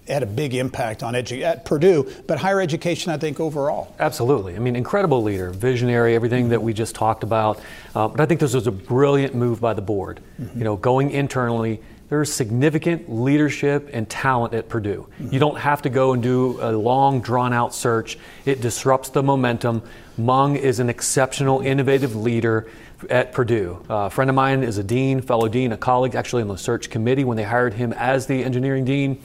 had 0.08 0.22
a 0.22 0.26
big 0.26 0.54
impact 0.54 1.02
on 1.02 1.14
edu- 1.14 1.42
at 1.42 1.64
Purdue, 1.64 2.10
but 2.26 2.38
higher 2.38 2.60
education, 2.60 3.10
I 3.10 3.16
think, 3.16 3.40
overall. 3.40 3.94
Absolutely. 3.98 4.54
I 4.54 4.58
mean, 4.58 4.76
incredible 4.76 5.22
leader, 5.22 5.50
visionary, 5.50 6.14
everything 6.14 6.50
that 6.50 6.62
we 6.62 6.72
just 6.72 6.94
talked 6.94 7.22
about. 7.22 7.60
Uh, 7.94 8.08
but 8.08 8.20
I 8.20 8.26
think 8.26 8.40
this 8.40 8.54
was 8.54 8.66
a 8.66 8.72
brilliant 8.72 9.34
move 9.34 9.60
by 9.60 9.72
the 9.72 9.82
board. 9.82 10.20
You 10.38 10.64
know, 10.64 10.76
going 10.76 11.10
internally, 11.10 11.80
there's 12.10 12.32
significant 12.32 13.10
leadership 13.10 13.88
and 13.92 14.08
talent 14.08 14.52
at 14.52 14.68
Purdue. 14.68 15.08
You 15.30 15.38
don't 15.38 15.58
have 15.58 15.82
to 15.82 15.90
go 15.90 16.12
and 16.12 16.22
do 16.22 16.58
a 16.60 16.70
long, 16.70 17.20
drawn 17.22 17.52
out 17.52 17.74
search, 17.74 18.18
it 18.44 18.60
disrupts 18.60 19.08
the 19.08 19.22
momentum. 19.22 19.82
Mung 20.18 20.56
is 20.56 20.80
an 20.80 20.90
exceptional, 20.90 21.60
innovative 21.60 22.14
leader 22.14 22.68
at 23.08 23.32
Purdue. 23.32 23.84
Uh, 23.88 23.94
a 23.94 24.10
friend 24.10 24.28
of 24.28 24.36
mine 24.36 24.62
is 24.62 24.78
a 24.78 24.84
dean, 24.84 25.22
fellow 25.22 25.48
dean, 25.48 25.72
a 25.72 25.76
colleague 25.76 26.14
actually 26.14 26.42
on 26.42 26.48
the 26.48 26.58
search 26.58 26.90
committee 26.90 27.24
when 27.24 27.36
they 27.36 27.42
hired 27.42 27.74
him 27.74 27.92
as 27.94 28.26
the 28.26 28.44
engineering 28.44 28.84
dean. 28.84 29.20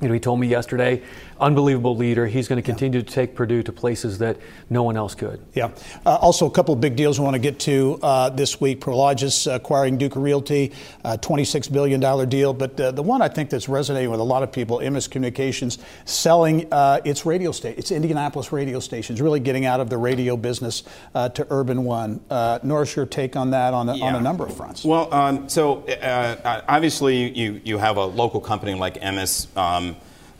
You 0.00 0.08
know, 0.08 0.14
he 0.14 0.20
told 0.20 0.40
me 0.40 0.48
yesterday, 0.48 1.02
unbelievable 1.40 1.96
leader. 1.96 2.26
He's 2.26 2.48
going 2.48 2.56
to 2.56 2.62
continue 2.62 3.02
to 3.02 3.12
take 3.12 3.34
Purdue 3.34 3.62
to 3.62 3.72
places 3.72 4.18
that 4.18 4.36
no 4.70 4.82
one 4.82 4.96
else 4.96 5.14
could. 5.14 5.40
Yeah. 5.54 5.70
Uh, 6.04 6.16
also, 6.16 6.46
a 6.46 6.50
couple 6.50 6.74
of 6.74 6.80
big 6.80 6.96
deals 6.96 7.18
we 7.18 7.24
want 7.24 7.34
to 7.34 7.40
get 7.40 7.58
to 7.60 7.98
uh, 8.02 8.30
this 8.30 8.60
week. 8.60 8.80
Prologis 8.80 9.52
acquiring 9.52 9.98
Duke 9.98 10.16
Realty, 10.16 10.72
uh, 11.04 11.16
$26 11.20 11.72
billion 11.72 12.28
deal. 12.28 12.52
But 12.52 12.78
uh, 12.80 12.90
the 12.90 13.02
one 13.02 13.22
I 13.22 13.28
think 13.28 13.50
that's 13.50 13.68
resonating 13.68 14.10
with 14.10 14.20
a 14.20 14.24
lot 14.24 14.42
of 14.42 14.52
people, 14.52 14.78
Emmis 14.78 15.08
Communications, 15.08 15.78
selling 16.04 16.66
uh, 16.72 17.00
its 17.04 17.24
radio 17.24 17.52
station, 17.52 17.78
its 17.78 17.90
Indianapolis 17.90 18.52
radio 18.52 18.80
stations, 18.80 19.20
really 19.20 19.40
getting 19.40 19.64
out 19.64 19.80
of 19.80 19.90
the 19.90 19.98
radio 19.98 20.36
business 20.36 20.82
uh, 21.14 21.28
to 21.30 21.46
Urban 21.50 21.84
One. 21.84 22.20
Uh, 22.30 22.58
Norris, 22.62 22.96
your 22.96 23.06
take 23.06 23.36
on 23.36 23.50
that 23.50 23.74
on 23.74 23.88
a, 23.88 23.98
on 24.00 24.16
a 24.16 24.20
number 24.20 24.44
of 24.44 24.56
fronts? 24.56 24.84
Well, 24.84 25.12
um, 25.14 25.48
so 25.48 25.82
uh, 25.86 26.62
obviously 26.68 27.36
you, 27.38 27.60
you 27.64 27.78
have 27.78 27.96
a 27.96 28.04
local 28.04 28.40
company 28.40 28.74
like 28.74 29.00
Emmis 29.00 29.54
um, 29.56 29.93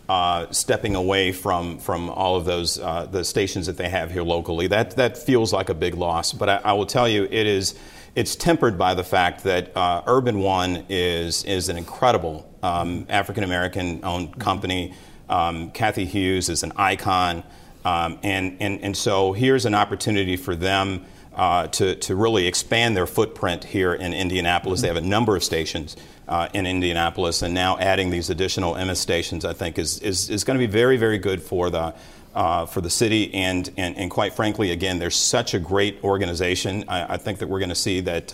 uh, 0.08 0.50
stepping 0.50 0.94
away 0.94 1.32
from, 1.32 1.78
from 1.78 2.10
all 2.10 2.36
of 2.36 2.44
those 2.44 2.78
uh, 2.78 3.06
the 3.06 3.24
stations 3.24 3.66
that 3.66 3.76
they 3.76 3.88
have 3.88 4.10
here 4.10 4.22
locally. 4.22 4.66
That 4.66 4.96
that 4.96 5.16
feels 5.16 5.52
like 5.52 5.68
a 5.68 5.74
big 5.74 5.94
loss. 5.94 6.32
But 6.32 6.48
I, 6.48 6.56
I 6.64 6.72
will 6.74 6.86
tell 6.86 7.08
you, 7.08 7.24
it 7.24 7.46
is 7.46 7.74
it's 8.14 8.36
tempered 8.36 8.78
by 8.78 8.94
the 8.94 9.04
fact 9.04 9.44
that 9.44 9.76
uh, 9.76 10.02
Urban 10.06 10.40
One 10.40 10.84
is 10.88 11.44
is 11.44 11.68
an 11.68 11.76
incredible 11.76 12.48
um, 12.62 13.06
African 13.08 13.44
American 13.44 14.04
owned 14.04 14.38
company. 14.38 14.94
Um, 15.28 15.70
Cathy 15.70 16.04
Hughes 16.04 16.50
is 16.50 16.62
an 16.62 16.72
icon, 16.76 17.42
um, 17.84 18.18
and, 18.22 18.58
and 18.60 18.82
and 18.82 18.96
so 18.96 19.32
here's 19.32 19.64
an 19.64 19.74
opportunity 19.74 20.36
for 20.36 20.54
them 20.54 21.06
uh, 21.34 21.66
to, 21.68 21.94
to 21.96 22.14
really 22.14 22.46
expand 22.46 22.96
their 22.96 23.06
footprint 23.06 23.64
here 23.64 23.94
in 23.94 24.12
Indianapolis. 24.14 24.80
They 24.80 24.88
have 24.88 24.96
a 24.96 25.00
number 25.00 25.36
of 25.36 25.44
stations 25.44 25.96
uh, 26.28 26.48
in 26.54 26.66
Indianapolis, 26.66 27.42
and 27.42 27.52
now 27.54 27.78
adding 27.78 28.10
these 28.10 28.30
additional 28.30 28.74
Emmis 28.74 28.96
stations, 28.96 29.44
I 29.44 29.52
think, 29.52 29.78
is, 29.78 29.98
is, 30.00 30.30
is 30.30 30.44
going 30.44 30.58
to 30.58 30.66
be 30.66 30.70
very, 30.70 30.96
very 30.96 31.18
good 31.18 31.42
for 31.42 31.70
the, 31.70 31.94
uh, 32.34 32.66
for 32.66 32.80
the 32.80 32.90
city. 32.90 33.34
And, 33.34 33.70
and, 33.76 33.96
and 33.96 34.10
quite 34.10 34.34
frankly, 34.34 34.70
again, 34.70 34.98
there's 34.98 35.16
such 35.16 35.54
a 35.54 35.58
great 35.58 36.02
organization. 36.02 36.84
I, 36.88 37.14
I 37.14 37.16
think 37.16 37.38
that 37.40 37.48
we're 37.48 37.60
going 37.60 37.68
to 37.68 37.74
see 37.74 38.00
that, 38.00 38.32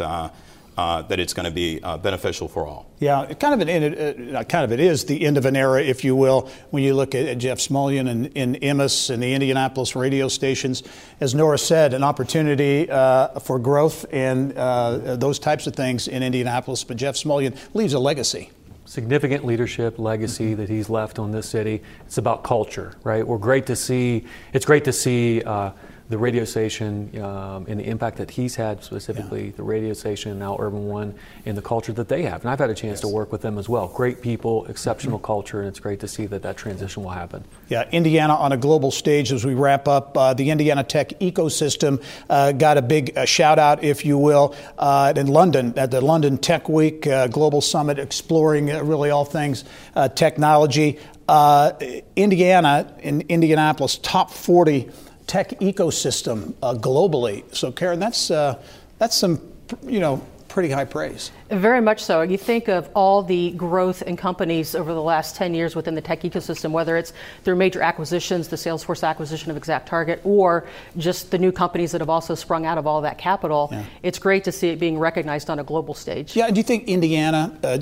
uh, 0.80 0.90
uh, 0.90 1.02
that 1.02 1.20
it's 1.20 1.34
going 1.34 1.44
to 1.44 1.50
be 1.50 1.80
uh, 1.82 1.98
beneficial 1.98 2.48
for 2.48 2.66
all. 2.66 2.86
Yeah, 2.98 3.32
kind 3.34 3.54
of 3.54 3.60
an 3.60 3.68
end, 3.68 4.34
uh, 4.34 4.44
kind 4.44 4.64
of 4.64 4.72
it 4.72 4.80
is 4.80 5.04
the 5.04 5.26
end 5.26 5.36
of 5.36 5.44
an 5.46 5.56
era, 5.56 5.82
if 5.82 6.04
you 6.04 6.16
will, 6.16 6.48
when 6.70 6.82
you 6.82 6.94
look 6.94 7.14
at 7.14 7.38
Jeff 7.38 7.58
Smulyan 7.58 8.08
and 8.08 8.26
in 8.28 8.54
Emmis 8.54 9.10
and 9.10 9.22
the 9.22 9.34
Indianapolis 9.34 9.94
radio 9.94 10.28
stations. 10.28 10.82
As 11.20 11.34
Nora 11.34 11.58
said, 11.58 11.94
an 11.94 12.02
opportunity 12.02 12.90
uh, 12.90 13.38
for 13.40 13.58
growth 13.58 14.06
and 14.10 14.52
uh, 14.56 15.16
those 15.16 15.38
types 15.38 15.66
of 15.66 15.74
things 15.74 16.08
in 16.08 16.22
Indianapolis. 16.22 16.84
But 16.84 16.96
Jeff 16.96 17.14
Smulyan 17.14 17.56
leaves 17.74 17.94
a 17.94 17.98
legacy. 17.98 18.50
significant 18.90 19.44
leadership 19.44 19.98
legacy 19.98 20.54
that 20.54 20.68
he's 20.68 20.90
left 20.90 21.18
on 21.18 21.30
this 21.30 21.48
city. 21.48 21.82
It's 22.06 22.18
about 22.18 22.42
culture, 22.42 22.94
right? 23.04 23.26
We're 23.26 23.38
great 23.38 23.66
to 23.66 23.76
see. 23.76 24.24
It's 24.52 24.66
great 24.66 24.84
to 24.84 24.92
see 24.92 25.42
uh, 25.42 25.70
the 26.10 26.18
radio 26.18 26.44
station 26.44 27.08
um, 27.22 27.66
and 27.68 27.78
the 27.78 27.84
impact 27.84 28.16
that 28.18 28.32
he's 28.32 28.56
had, 28.56 28.82
specifically 28.82 29.50
the 29.50 29.62
radio 29.62 29.94
station 29.94 30.38
now 30.40 30.56
Urban 30.58 30.86
One, 30.86 31.14
and 31.46 31.56
the 31.56 31.62
culture 31.62 31.92
that 31.92 32.08
they 32.08 32.22
have. 32.22 32.40
And 32.40 32.50
I've 32.50 32.58
had 32.58 32.68
a 32.68 32.74
chance 32.74 33.00
to 33.00 33.08
work 33.08 33.30
with 33.30 33.42
them 33.42 33.56
as 33.58 33.68
well. 33.68 33.86
Great 33.86 34.20
people, 34.20 34.66
exceptional 34.66 35.20
culture, 35.20 35.60
and 35.60 35.68
it's 35.68 35.78
great 35.78 36.00
to 36.00 36.08
see 36.08 36.26
that 36.26 36.42
that 36.42 36.56
transition 36.56 37.04
will 37.04 37.10
happen. 37.10 37.44
Yeah, 37.68 37.88
Indiana 37.92 38.34
on 38.34 38.50
a 38.50 38.56
global 38.56 38.90
stage 38.90 39.30
as 39.30 39.44
we 39.44 39.54
wrap 39.54 39.86
up. 39.86 40.16
Uh, 40.18 40.34
the 40.34 40.50
Indiana 40.50 40.82
tech 40.82 41.10
ecosystem 41.20 42.02
uh, 42.28 42.52
got 42.52 42.76
a 42.76 42.82
big 42.82 43.16
uh, 43.16 43.24
shout 43.24 43.60
out, 43.60 43.84
if 43.84 44.04
you 44.04 44.18
will, 44.18 44.56
uh, 44.78 45.12
in 45.14 45.28
London 45.28 45.72
at 45.78 45.92
the 45.92 46.00
London 46.00 46.38
Tech 46.38 46.68
Week 46.68 47.06
uh, 47.06 47.28
Global 47.28 47.60
Summit, 47.60 48.00
exploring 48.00 48.72
uh, 48.72 48.82
really 48.82 49.10
all 49.10 49.24
things 49.24 49.64
uh, 49.94 50.08
technology. 50.08 50.98
Uh, 51.28 51.72
Indiana 52.16 52.92
in 52.98 53.20
Indianapolis, 53.28 53.98
top 53.98 54.32
40 54.32 54.90
tech 55.30 55.50
ecosystem 55.60 56.54
uh, 56.60 56.74
globally. 56.74 57.44
So, 57.54 57.70
Karen, 57.70 58.00
that's 58.00 58.32
uh, 58.32 58.60
that's 58.98 59.16
some 59.16 59.40
you 59.86 60.00
know 60.00 60.20
pretty 60.50 60.68
high 60.68 60.84
praise. 60.84 61.30
Very 61.48 61.80
much 61.80 62.02
so. 62.02 62.22
You 62.22 62.36
think 62.36 62.68
of 62.68 62.90
all 62.94 63.22
the 63.22 63.52
growth 63.52 64.02
in 64.02 64.16
companies 64.16 64.74
over 64.74 64.92
the 64.92 65.02
last 65.02 65.36
10 65.36 65.54
years 65.54 65.74
within 65.76 65.94
the 65.94 66.00
tech 66.00 66.22
ecosystem, 66.22 66.72
whether 66.72 66.96
it's 66.96 67.12
through 67.44 67.56
major 67.56 67.80
acquisitions, 67.80 68.48
the 68.48 68.56
Salesforce 68.56 69.06
acquisition 69.06 69.50
of 69.50 69.56
ExactTarget, 69.56 70.20
or 70.24 70.66
just 70.98 71.30
the 71.30 71.38
new 71.38 71.52
companies 71.52 71.92
that 71.92 72.00
have 72.00 72.10
also 72.10 72.34
sprung 72.34 72.66
out 72.66 72.78
of 72.78 72.86
all 72.86 73.00
that 73.00 73.16
capital. 73.16 73.68
Yeah. 73.70 73.84
It's 74.02 74.18
great 74.18 74.44
to 74.44 74.52
see 74.52 74.68
it 74.68 74.80
being 74.80 74.98
recognized 74.98 75.48
on 75.48 75.60
a 75.60 75.64
global 75.64 75.94
stage. 75.94 76.34
Yeah, 76.34 76.50
do 76.50 76.56
you 76.56 76.64
think 76.64 76.88
Indiana, 76.88 77.56
uh, 77.62 77.78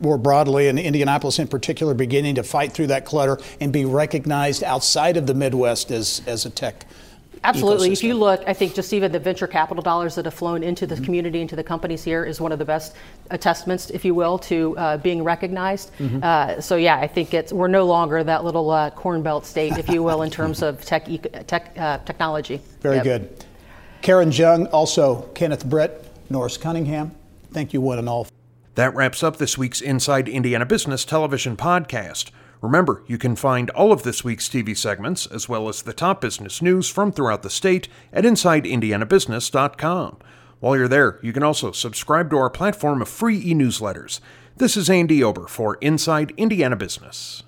more 0.00 0.16
broadly, 0.16 0.68
and 0.68 0.78
Indianapolis 0.78 1.40
in 1.40 1.48
particular, 1.48 1.92
beginning 1.92 2.36
to 2.36 2.44
fight 2.44 2.72
through 2.72 2.86
that 2.88 3.04
clutter 3.04 3.38
and 3.60 3.72
be 3.72 3.84
recognized 3.84 4.62
outside 4.62 5.16
of 5.16 5.26
the 5.26 5.34
Midwest 5.34 5.90
as, 5.90 6.22
as 6.26 6.46
a 6.46 6.50
tech? 6.50 6.86
Absolutely. 7.46 7.90
Ecosystem. 7.90 7.92
If 7.92 8.02
you 8.04 8.14
look, 8.14 8.42
I 8.46 8.52
think 8.52 8.74
just 8.74 8.92
even 8.92 9.12
the 9.12 9.18
venture 9.20 9.46
capital 9.46 9.82
dollars 9.82 10.16
that 10.16 10.24
have 10.24 10.34
flown 10.34 10.62
into 10.62 10.86
the 10.86 10.96
mm-hmm. 10.96 11.04
community, 11.04 11.40
into 11.40 11.54
the 11.54 11.62
companies 11.62 12.02
here, 12.02 12.24
is 12.24 12.40
one 12.40 12.50
of 12.50 12.58
the 12.58 12.64
best 12.64 12.96
attestments, 13.30 13.90
if 13.90 14.04
you 14.04 14.14
will, 14.14 14.38
to 14.40 14.76
uh, 14.76 14.96
being 14.98 15.22
recognized. 15.22 15.92
Mm-hmm. 15.98 16.20
Uh, 16.22 16.60
so 16.60 16.76
yeah, 16.76 16.96
I 16.96 17.06
think 17.06 17.32
it's 17.32 17.52
we're 17.52 17.68
no 17.68 17.86
longer 17.86 18.24
that 18.24 18.44
little 18.44 18.68
uh, 18.70 18.90
corn 18.90 19.22
belt 19.22 19.46
state, 19.46 19.78
if 19.78 19.88
you 19.88 20.02
will, 20.02 20.22
in 20.22 20.30
terms 20.30 20.62
of 20.62 20.84
tech 20.84 21.08
tech 21.46 21.72
uh, 21.78 21.98
technology. 21.98 22.60
Very 22.80 22.96
yep. 22.96 23.04
good. 23.04 23.44
Karen 24.02 24.32
Jung, 24.32 24.66
also 24.66 25.22
Kenneth 25.34 25.64
Brett, 25.64 26.04
Norris 26.28 26.56
Cunningham. 26.56 27.12
Thank 27.52 27.72
you 27.72 27.80
one 27.80 27.98
and 27.98 28.08
all. 28.08 28.26
That 28.74 28.94
wraps 28.94 29.22
up 29.22 29.38
this 29.38 29.56
week's 29.56 29.80
Inside 29.80 30.28
Indiana 30.28 30.66
Business 30.66 31.04
television 31.04 31.56
podcast. 31.56 32.30
Remember, 32.60 33.02
you 33.06 33.18
can 33.18 33.36
find 33.36 33.70
all 33.70 33.92
of 33.92 34.02
this 34.02 34.24
week's 34.24 34.48
TV 34.48 34.76
segments, 34.76 35.26
as 35.26 35.48
well 35.48 35.68
as 35.68 35.82
the 35.82 35.92
top 35.92 36.20
business 36.20 36.62
news 36.62 36.88
from 36.88 37.12
throughout 37.12 37.42
the 37.42 37.50
state, 37.50 37.88
at 38.12 38.24
InsideIndianaBusiness.com. 38.24 40.16
While 40.60 40.76
you're 40.76 40.88
there, 40.88 41.18
you 41.22 41.32
can 41.32 41.42
also 41.42 41.72
subscribe 41.72 42.30
to 42.30 42.38
our 42.38 42.50
platform 42.50 43.02
of 43.02 43.08
free 43.08 43.38
e 43.38 43.54
newsletters. 43.54 44.20
This 44.56 44.76
is 44.76 44.88
Andy 44.88 45.22
Ober 45.22 45.46
for 45.48 45.76
Inside 45.82 46.32
Indiana 46.38 46.76
Business. 46.76 47.42